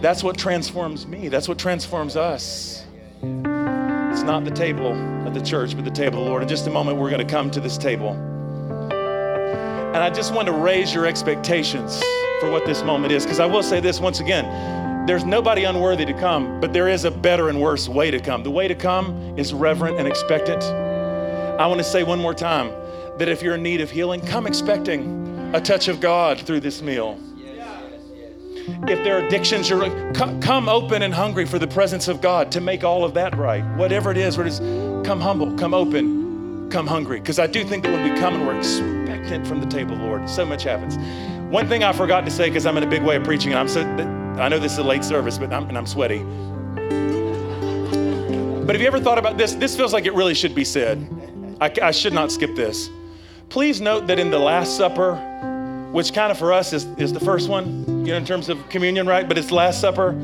That's 0.00 0.22
what 0.22 0.38
transforms 0.38 1.04
me. 1.04 1.26
That's 1.26 1.48
what 1.48 1.58
transforms 1.58 2.14
us. 2.16 2.84
It's 3.22 4.22
not 4.22 4.44
the 4.44 4.52
table 4.52 4.92
of 5.26 5.34
the 5.34 5.40
church, 5.40 5.74
but 5.74 5.84
the 5.84 5.90
table 5.90 6.20
of 6.20 6.24
the 6.26 6.30
Lord. 6.30 6.42
In 6.42 6.48
just 6.48 6.68
a 6.68 6.70
moment, 6.70 6.98
we're 6.98 7.10
going 7.10 7.26
to 7.26 7.32
come 7.32 7.50
to 7.50 7.60
this 7.60 7.76
table. 7.76 8.10
And 8.92 9.96
I 9.96 10.10
just 10.10 10.32
want 10.32 10.46
to 10.46 10.52
raise 10.52 10.94
your 10.94 11.04
expectations 11.04 12.00
for 12.38 12.52
what 12.52 12.64
this 12.66 12.84
moment 12.84 13.12
is. 13.12 13.24
Because 13.24 13.40
I 13.40 13.46
will 13.46 13.64
say 13.64 13.80
this 13.80 13.98
once 13.98 14.20
again 14.20 14.76
there's 15.08 15.24
nobody 15.24 15.64
unworthy 15.64 16.04
to 16.04 16.12
come, 16.12 16.60
but 16.60 16.74
there 16.74 16.86
is 16.86 17.04
a 17.04 17.10
better 17.10 17.48
and 17.48 17.60
worse 17.60 17.88
way 17.88 18.10
to 18.10 18.20
come. 18.20 18.42
The 18.42 18.50
way 18.50 18.68
to 18.68 18.74
come 18.74 19.38
is 19.38 19.54
reverent 19.54 19.98
and 19.98 20.06
expectant. 20.06 20.62
I 20.62 21.66
want 21.66 21.78
to 21.78 21.84
say 21.84 22.04
one 22.04 22.20
more 22.20 22.34
time 22.34 22.70
that 23.18 23.28
if 23.28 23.42
you're 23.42 23.56
in 23.56 23.62
need 23.62 23.80
of 23.80 23.90
healing, 23.90 24.20
come 24.20 24.46
expecting 24.46 25.54
a 25.54 25.60
touch 25.60 25.88
of 25.88 26.00
God 26.00 26.38
through 26.40 26.60
this 26.60 26.82
meal. 26.82 27.18
If 28.86 29.02
there 29.02 29.18
are 29.18 29.26
addictions, 29.26 29.68
you're 29.68 30.12
come 30.12 30.68
open 30.68 31.02
and 31.02 31.12
hungry 31.12 31.46
for 31.46 31.58
the 31.58 31.66
presence 31.66 32.06
of 32.06 32.20
God 32.20 32.52
to 32.52 32.60
make 32.60 32.84
all 32.84 33.02
of 33.04 33.14
that 33.14 33.36
right. 33.36 33.64
Whatever 33.76 34.10
it 34.10 34.18
is, 34.18 34.36
where 34.36 34.46
it 34.46 34.50
is, 34.50 34.58
come 35.06 35.20
humble, 35.20 35.56
come 35.56 35.74
open, 35.74 36.68
come 36.70 36.86
hungry. 36.86 37.18
Because 37.18 37.38
I 37.38 37.46
do 37.46 37.64
think 37.64 37.84
that 37.84 37.92
when 37.92 38.02
we 38.02 38.18
come 38.20 38.34
and 38.34 38.46
we're 38.46 38.58
expectant 38.58 39.46
from 39.46 39.60
the 39.60 39.66
table, 39.66 39.96
Lord, 39.96 40.28
so 40.28 40.44
much 40.44 40.64
happens. 40.64 40.96
One 41.50 41.66
thing 41.66 41.82
I 41.82 41.92
forgot 41.92 42.24
to 42.26 42.30
say 42.30 42.50
because 42.50 42.66
I'm 42.66 42.76
in 42.76 42.82
a 42.82 42.88
big 42.88 43.02
way 43.02 43.16
of 43.16 43.24
preaching, 43.24 43.52
and 43.52 43.58
I'm 43.58 43.68
so 43.68 43.80
I 44.38 44.48
know 44.48 44.58
this 44.58 44.72
is 44.72 44.78
a 44.78 44.84
late 44.84 45.02
service, 45.02 45.38
but 45.38 45.52
I'm, 45.52 45.66
and 45.68 45.76
I'm 45.76 45.86
sweaty. 45.86 46.18
But 48.64 48.74
have 48.74 48.82
you 48.82 48.86
ever 48.86 49.00
thought 49.00 49.18
about 49.18 49.38
this? 49.38 49.54
This 49.54 49.74
feels 49.74 49.94
like 49.94 50.04
it 50.04 50.14
really 50.14 50.34
should 50.34 50.54
be 50.54 50.64
said. 50.64 51.08
I, 51.60 51.72
I 51.82 51.90
should 51.90 52.12
not 52.12 52.30
skip 52.30 52.54
this. 52.54 52.90
Please 53.48 53.80
note 53.80 54.06
that 54.08 54.18
in 54.18 54.30
the 54.30 54.38
Last 54.38 54.76
Supper, 54.76 55.16
which 55.90 56.12
kind 56.12 56.30
of 56.30 56.38
for 56.38 56.52
us 56.52 56.74
is, 56.74 56.84
is 56.98 57.14
the 57.14 57.20
first 57.20 57.48
one, 57.48 58.04
you 58.04 58.12
know, 58.12 58.16
in 58.16 58.26
terms 58.26 58.50
of 58.50 58.68
communion, 58.68 59.06
right? 59.06 59.26
But 59.26 59.38
it's 59.38 59.50
Last 59.50 59.80
Supper. 59.80 60.14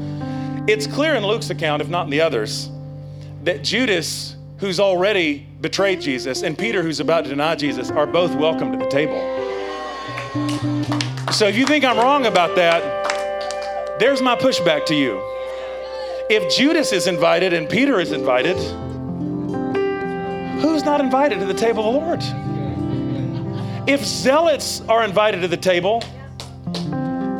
It's 0.68 0.86
clear 0.86 1.14
in 1.14 1.24
Luke's 1.26 1.48
account, 1.48 1.80
if 1.80 1.88
not 1.88 2.04
in 2.04 2.10
the 2.10 2.20
others, 2.20 2.68
that 3.44 3.64
Judas, 3.64 4.36
who's 4.58 4.78
already 4.78 5.46
betrayed 5.62 6.02
Jesus, 6.02 6.42
and 6.42 6.56
Peter, 6.58 6.82
who's 6.82 7.00
about 7.00 7.24
to 7.24 7.30
deny 7.30 7.54
Jesus, 7.54 7.90
are 7.90 8.06
both 8.06 8.34
welcome 8.34 8.70
to 8.72 8.78
the 8.78 8.90
table. 8.90 9.18
So 11.32 11.48
if 11.48 11.56
you 11.56 11.64
think 11.64 11.82
I'm 11.82 11.96
wrong 11.96 12.26
about 12.26 12.54
that, 12.56 13.98
there's 13.98 14.20
my 14.20 14.36
pushback 14.36 14.84
to 14.86 14.94
you. 14.94 15.16
If 16.28 16.54
Judas 16.54 16.92
is 16.92 17.06
invited 17.06 17.54
and 17.54 17.70
Peter 17.70 18.00
is 18.00 18.12
invited, 18.12 18.56
who's 20.60 20.84
not 20.84 21.00
invited 21.00 21.38
to 21.40 21.46
the 21.46 21.54
table 21.54 21.88
of 21.88 21.94
the 21.94 22.00
Lord? 22.00 22.43
If 23.86 24.02
zealots 24.02 24.80
are 24.88 25.04
invited 25.04 25.42
to 25.42 25.48
the 25.48 25.58
table, 25.58 26.02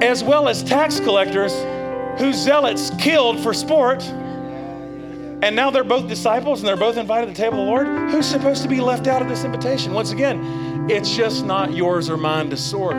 as 0.02 0.22
well 0.22 0.46
as 0.46 0.62
tax 0.62 1.00
collectors 1.00 1.54
who 2.18 2.34
zealots 2.34 2.90
killed 2.98 3.40
for 3.40 3.54
sport, 3.54 4.02
and 4.04 5.56
now 5.56 5.70
they're 5.70 5.84
both 5.84 6.06
disciples 6.06 6.60
and 6.60 6.68
they're 6.68 6.76
both 6.76 6.98
invited 6.98 7.28
to 7.28 7.32
the 7.32 7.38
table 7.38 7.60
of 7.60 7.64
the 7.64 7.70
Lord, 7.70 8.10
who's 8.10 8.26
supposed 8.26 8.62
to 8.62 8.68
be 8.68 8.78
left 8.80 9.06
out 9.06 9.22
of 9.22 9.28
this 9.28 9.42
invitation? 9.42 9.94
Once 9.94 10.12
again, 10.12 10.86
it's 10.90 11.16
just 11.16 11.46
not 11.46 11.72
yours 11.72 12.10
or 12.10 12.18
mine 12.18 12.50
to 12.50 12.58
sort. 12.58 12.96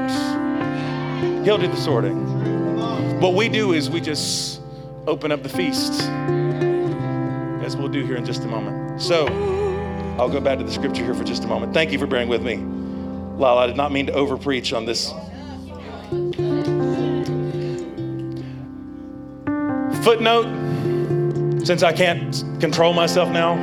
He'll 1.44 1.60
do 1.60 1.68
the 1.68 1.78
sorting. 1.78 3.20
What 3.20 3.36
we 3.36 3.48
do 3.48 3.74
is 3.74 3.92
we 3.92 4.02
just 4.02 4.60
open 5.06 5.32
up 5.32 5.44
the 5.44 5.50
feast, 5.50 6.02
as 7.64 7.78
we'll 7.78 7.90
do 7.90 8.04
here 8.04 8.16
in 8.16 8.26
just 8.26 8.44
a 8.44 8.48
moment. 8.48 9.00
So, 9.00 9.28
I'll 10.18 10.30
go 10.30 10.42
back 10.42 10.58
to 10.58 10.64
the 10.64 10.72
scripture 10.72 11.04
here 11.04 11.14
for 11.14 11.24
just 11.24 11.44
a 11.44 11.48
moment. 11.48 11.76
Thank 11.76 11.92
you 11.92 12.00
for 12.00 12.08
bearing 12.08 12.28
with 12.28 12.42
me. 12.42 12.75
Lyle, 13.38 13.58
I 13.58 13.68
did 13.68 13.76
not 13.76 13.92
mean 13.92 14.06
to 14.08 14.14
overpreach 14.14 14.76
on 14.76 14.86
this. 14.86 15.12
Footnote, 20.04 21.66
since 21.66 21.84
I 21.84 21.92
can't 21.92 22.44
control 22.60 22.94
myself 22.94 23.30
now. 23.30 23.56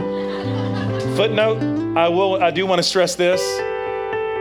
Footnote, 1.17 1.97
I 1.97 2.09
will 2.09 2.43
I 2.43 2.51
do 2.51 2.67
want 2.67 2.81
to 2.81 2.83
stress 2.83 3.15
this. 3.15 3.41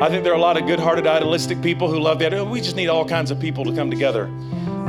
I 0.02 0.10
think 0.10 0.24
there 0.24 0.34
are 0.34 0.38
a 0.38 0.42
lot 0.42 0.58
of 0.58 0.66
good-hearted 0.66 1.06
idealistic 1.06 1.62
people 1.62 1.88
who 1.88 2.00
love 2.00 2.18
that. 2.20 2.48
We 2.48 2.60
just 2.60 2.76
need 2.76 2.88
all 2.88 3.06
kinds 3.06 3.30
of 3.30 3.40
people 3.40 3.64
to 3.66 3.76
come 3.76 3.92
together. 3.92 4.32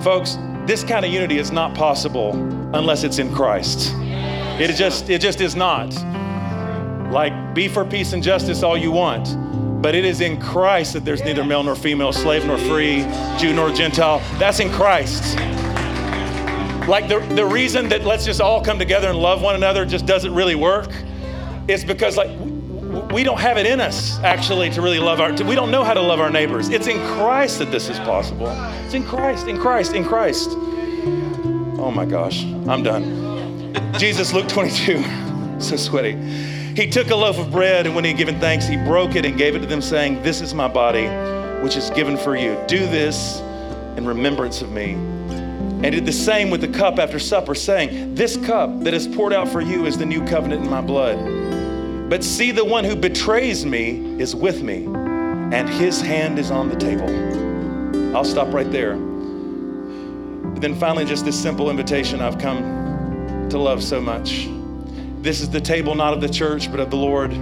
Folks, 0.01 0.39
this 0.67 0.83
kind 0.83 1.05
of 1.05 1.13
unity 1.13 1.39
is 1.39 1.53
not 1.53 1.75
possible 1.75 2.33
unless 2.75 3.05
it's 3.05 3.19
in 3.19 3.33
Christ. 3.35 3.93
It 4.59 4.75
just 4.75 5.11
it 5.11 5.21
just 5.21 5.41
is 5.41 5.55
not. 5.55 5.93
Like 7.13 7.55
be 7.55 7.69
for 7.69 7.85
peace 7.85 8.13
and 8.15 8.23
justice 8.23 8.63
all 8.63 8.77
you 8.77 8.91
want. 8.91 9.29
But 9.83 9.97
it 9.97 10.05
is 10.05 10.21
in 10.21 10.41
Christ 10.41 10.93
that 10.93 11.05
there's 11.05 11.25
neither 11.25 11.45
male 11.45 11.65
nor 11.65 11.75
female, 11.75 12.13
slave 12.13 12.47
nor 12.47 12.57
free, 12.57 13.03
Jew 13.37 13.53
nor 13.53 13.73
Gentile. 13.73 14.21
That's 14.39 14.61
in 14.61 14.71
Christ. 14.71 15.37
Like 16.89 17.09
the, 17.09 17.19
the 17.35 17.45
reason 17.45 17.89
that 17.89 18.05
let's 18.05 18.25
just 18.25 18.41
all 18.41 18.65
come 18.65 18.79
together 18.79 19.09
and 19.09 19.19
love 19.19 19.43
one 19.43 19.57
another 19.57 19.85
just 19.85 20.07
doesn't 20.07 20.33
really 20.33 20.55
work 20.55 20.91
is 21.67 21.85
because 21.85 22.17
like 22.17 22.31
we 23.13 23.25
don't 23.25 23.41
have 23.41 23.59
it 23.59 23.67
in 23.67 23.81
us 23.81 24.19
actually 24.21 24.71
to 24.71 24.83
really 24.83 24.99
love 24.99 25.21
our 25.21 25.33
we 25.45 25.55
don't 25.55 25.71
know 25.71 25.83
how 25.83 25.95
to 25.95 26.01
love 26.01 26.21
our 26.21 26.31
neighbors. 26.31 26.69
It's 26.69 26.87
in 26.87 26.99
christ 27.17 27.59
that 27.59 27.71
this 27.73 27.89
is 27.89 27.99
possible. 28.01 28.49
It's 28.85 28.95
in 28.95 29.05
christ 29.05 29.49
in 29.49 29.59
christ 29.59 29.95
in 29.95 30.05
christ. 30.05 30.51
Oh 31.79 31.91
my 31.93 32.05
gosh. 32.05 32.45
I'm 32.45 32.83
done. 32.85 33.75
Jesus 33.99 34.33
luke 34.33 34.49
22 34.49 35.03
so 35.59 35.77
sweaty 35.77 36.13
he 36.77 36.89
took 36.89 37.11
a 37.11 37.17
loaf 37.17 37.39
of 37.39 37.51
bread, 37.51 37.87
and 37.87 37.95
when 37.95 38.05
he 38.05 38.11
had 38.11 38.19
given 38.19 38.41
thanks, 38.41 38.67
he 38.67 38.77
broke 38.77 39.15
it 39.15 39.25
and 39.25 39.37
gave 39.37 39.55
it 39.55 39.61
to 39.61 39.67
them, 39.67 39.83
saying, 39.83 40.23
This 40.23 40.41
is 40.41 40.55
my 40.55 40.69
body, 40.69 41.07
which 41.63 41.77
is 41.77 41.91
given 41.91 42.17
for 42.17 42.37
you. 42.37 42.59
Do 42.67 42.79
this 42.79 43.41
in 43.97 44.07
remembrance 44.07 44.63
of 44.63 44.71
me. 44.73 44.93
And 44.93 45.91
did 45.91 46.07
the 46.07 46.13
same 46.13 46.49
with 46.49 46.61
the 46.61 46.69
cup 46.69 46.99
after 46.99 47.19
supper, 47.19 47.55
saying, 47.55 48.15
This 48.15 48.37
cup 48.37 48.81
that 48.85 48.95
is 48.95 49.07
poured 49.07 49.33
out 49.33 49.49
for 49.49 49.61
you 49.61 49.85
is 49.87 49.99
the 49.99 50.07
new 50.07 50.25
covenant 50.27 50.65
in 50.65 50.71
my 50.71 50.81
blood. 50.81 51.19
But 52.09 52.23
see, 52.23 52.53
the 52.53 52.65
one 52.65 52.85
who 52.85 52.95
betrays 52.95 53.67
me 53.67 54.21
is 54.21 54.35
with 54.35 54.63
me. 54.63 54.85
and 55.53 55.69
his 55.69 56.01
hand 56.01 56.39
is 56.39 56.51
on 56.51 56.71
the 56.71 56.77
table. 56.77 58.17
I'll 58.17 58.25
stop 58.25 58.53
right 58.55 58.71
there. 58.71 58.97
But 58.97 60.61
then 60.63 60.75
finally, 60.75 61.05
just 61.05 61.25
this 61.27 61.41
simple 61.41 61.69
invitation 61.69 62.21
I've 62.21 62.39
come 62.39 63.49
to 63.51 63.59
love 63.59 63.83
so 63.83 64.01
much. 64.01 64.49
This 65.23 65.41
is 65.41 65.49
the 65.49 65.61
table 65.61 65.95
not 65.95 66.13
of 66.13 66.21
the 66.21 66.29
church, 66.29 66.69
but 66.69 66.81
of 66.81 66.91
the 66.91 66.97
Lord. 66.97 67.33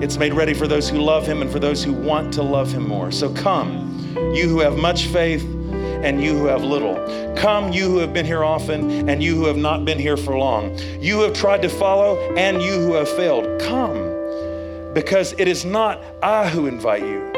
It's 0.00 0.16
made 0.16 0.32
ready 0.32 0.54
for 0.54 0.68
those 0.68 0.88
who 0.88 0.98
love 0.98 1.26
him 1.26 1.42
and 1.42 1.50
for 1.50 1.58
those 1.58 1.82
who 1.82 1.92
want 1.92 2.32
to 2.34 2.42
love 2.44 2.70
him 2.70 2.86
more. 2.86 3.10
So 3.10 3.34
come, 3.34 4.32
you 4.36 4.48
who 4.48 4.60
have 4.60 4.76
much 4.76 5.06
faith 5.06 5.42
and 5.42 6.22
you 6.22 6.38
who 6.38 6.46
have 6.46 6.62
little. 6.62 6.94
Come, 7.36 7.72
you 7.72 7.86
who 7.86 7.98
have 7.98 8.12
been 8.12 8.24
here 8.24 8.44
often 8.44 9.08
and 9.08 9.20
you 9.20 9.34
who 9.34 9.46
have 9.46 9.56
not 9.56 9.84
been 9.84 9.98
here 9.98 10.16
for 10.16 10.38
long. 10.38 10.78
You 11.00 11.16
who 11.16 11.22
have 11.22 11.34
tried 11.34 11.60
to 11.62 11.68
follow 11.68 12.16
and 12.36 12.62
you 12.62 12.74
who 12.74 12.92
have 12.92 13.08
failed. 13.08 13.60
Come, 13.60 14.94
because 14.94 15.32
it 15.38 15.48
is 15.48 15.64
not 15.64 16.00
I 16.22 16.48
who 16.48 16.68
invite 16.68 17.02
you. 17.02 17.32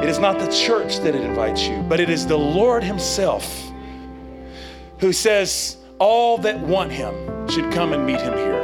It 0.00 0.08
is 0.08 0.20
not 0.20 0.38
the 0.38 0.52
church 0.52 0.98
that 0.98 1.16
it 1.16 1.22
invites 1.22 1.66
you, 1.66 1.82
but 1.88 1.98
it 1.98 2.10
is 2.10 2.28
the 2.28 2.38
Lord 2.38 2.84
Himself 2.84 3.72
who 5.00 5.12
says, 5.12 5.78
All 5.98 6.38
that 6.38 6.60
want 6.60 6.92
Him 6.92 7.48
should 7.48 7.72
come 7.72 7.92
and 7.92 8.06
meet 8.06 8.20
Him 8.20 8.34
here. 8.34 8.63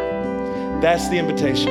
That's 0.81 1.09
the 1.09 1.19
invitation. 1.19 1.69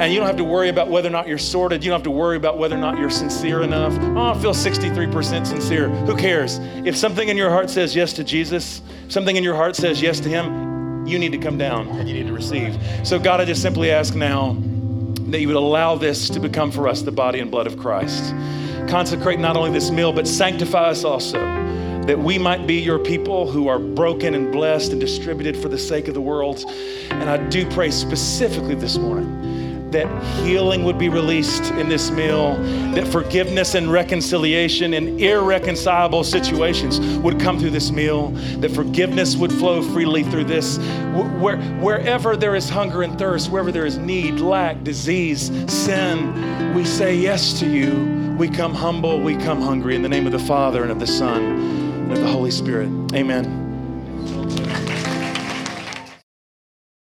And 0.00 0.12
you 0.12 0.18
don't 0.18 0.26
have 0.26 0.38
to 0.38 0.44
worry 0.44 0.68
about 0.68 0.90
whether 0.90 1.08
or 1.08 1.12
not 1.12 1.28
you're 1.28 1.38
sorted. 1.38 1.84
You 1.84 1.90
don't 1.90 2.00
have 2.00 2.04
to 2.04 2.10
worry 2.10 2.36
about 2.36 2.58
whether 2.58 2.74
or 2.74 2.80
not 2.80 2.98
you're 2.98 3.10
sincere 3.10 3.62
enough. 3.62 3.96
Oh, 4.16 4.32
I 4.32 4.38
feel 4.40 4.52
63% 4.52 5.46
sincere. 5.46 5.88
Who 5.88 6.16
cares? 6.16 6.58
If 6.84 6.96
something 6.96 7.28
in 7.28 7.36
your 7.36 7.48
heart 7.48 7.70
says 7.70 7.94
yes 7.94 8.12
to 8.14 8.24
Jesus, 8.24 8.82
something 9.08 9.36
in 9.36 9.44
your 9.44 9.54
heart 9.54 9.76
says 9.76 10.02
yes 10.02 10.18
to 10.20 10.28
Him, 10.28 11.06
you 11.06 11.18
need 11.18 11.30
to 11.32 11.38
come 11.38 11.58
down 11.58 11.86
and 11.88 12.08
you 12.08 12.14
need 12.14 12.26
to 12.26 12.32
receive. 12.32 12.76
So, 13.04 13.20
God, 13.20 13.40
I 13.40 13.44
just 13.44 13.62
simply 13.62 13.92
ask 13.92 14.16
now 14.16 14.56
that 15.28 15.40
you 15.40 15.46
would 15.46 15.56
allow 15.56 15.94
this 15.94 16.28
to 16.30 16.40
become 16.40 16.72
for 16.72 16.88
us 16.88 17.02
the 17.02 17.12
body 17.12 17.38
and 17.38 17.50
blood 17.50 17.68
of 17.68 17.78
Christ. 17.78 18.34
Consecrate 18.88 19.38
not 19.38 19.56
only 19.56 19.70
this 19.70 19.90
meal, 19.90 20.12
but 20.12 20.26
sanctify 20.26 20.90
us 20.90 21.04
also 21.04 21.63
that 22.06 22.18
we 22.18 22.38
might 22.38 22.66
be 22.66 22.74
your 22.74 22.98
people 22.98 23.50
who 23.50 23.68
are 23.68 23.78
broken 23.78 24.34
and 24.34 24.52
blessed 24.52 24.92
and 24.92 25.00
distributed 25.00 25.56
for 25.56 25.68
the 25.68 25.78
sake 25.78 26.06
of 26.06 26.14
the 26.14 26.20
world. 26.20 26.64
And 27.10 27.30
I 27.30 27.38
do 27.48 27.68
pray 27.70 27.90
specifically 27.90 28.74
this 28.74 28.98
morning 28.98 29.44
that 29.94 30.44
healing 30.44 30.82
would 30.82 30.98
be 30.98 31.08
released 31.08 31.70
in 31.74 31.88
this 31.88 32.10
meal, 32.10 32.56
that 32.94 33.06
forgiveness 33.06 33.76
and 33.76 33.90
reconciliation 33.90 34.92
in 34.92 35.20
irreconcilable 35.20 36.24
situations 36.24 36.98
would 37.18 37.40
come 37.40 37.60
through 37.60 37.70
this 37.70 37.92
meal, 37.92 38.30
that 38.58 38.72
forgiveness 38.72 39.36
would 39.36 39.52
flow 39.52 39.82
freely 39.82 40.24
through 40.24 40.44
this. 40.44 40.78
Where, 41.38 41.58
wherever 41.78 42.36
there 42.36 42.56
is 42.56 42.68
hunger 42.68 43.02
and 43.02 43.16
thirst, 43.16 43.50
wherever 43.50 43.70
there 43.70 43.86
is 43.86 43.96
need, 43.96 44.40
lack, 44.40 44.82
disease, 44.82 45.52
sin, 45.72 46.74
we 46.74 46.84
say 46.84 47.14
yes 47.14 47.60
to 47.60 47.66
you. 47.70 48.34
We 48.36 48.48
come 48.48 48.74
humble, 48.74 49.20
we 49.20 49.36
come 49.36 49.62
hungry 49.62 49.94
in 49.94 50.02
the 50.02 50.08
name 50.08 50.26
of 50.26 50.32
the 50.32 50.40
Father 50.40 50.82
and 50.82 50.90
of 50.90 50.98
the 50.98 51.06
Son 51.06 51.83
of 52.10 52.18
the 52.18 52.26
Holy 52.26 52.50
Spirit. 52.50 52.88
Amen. 53.14 53.63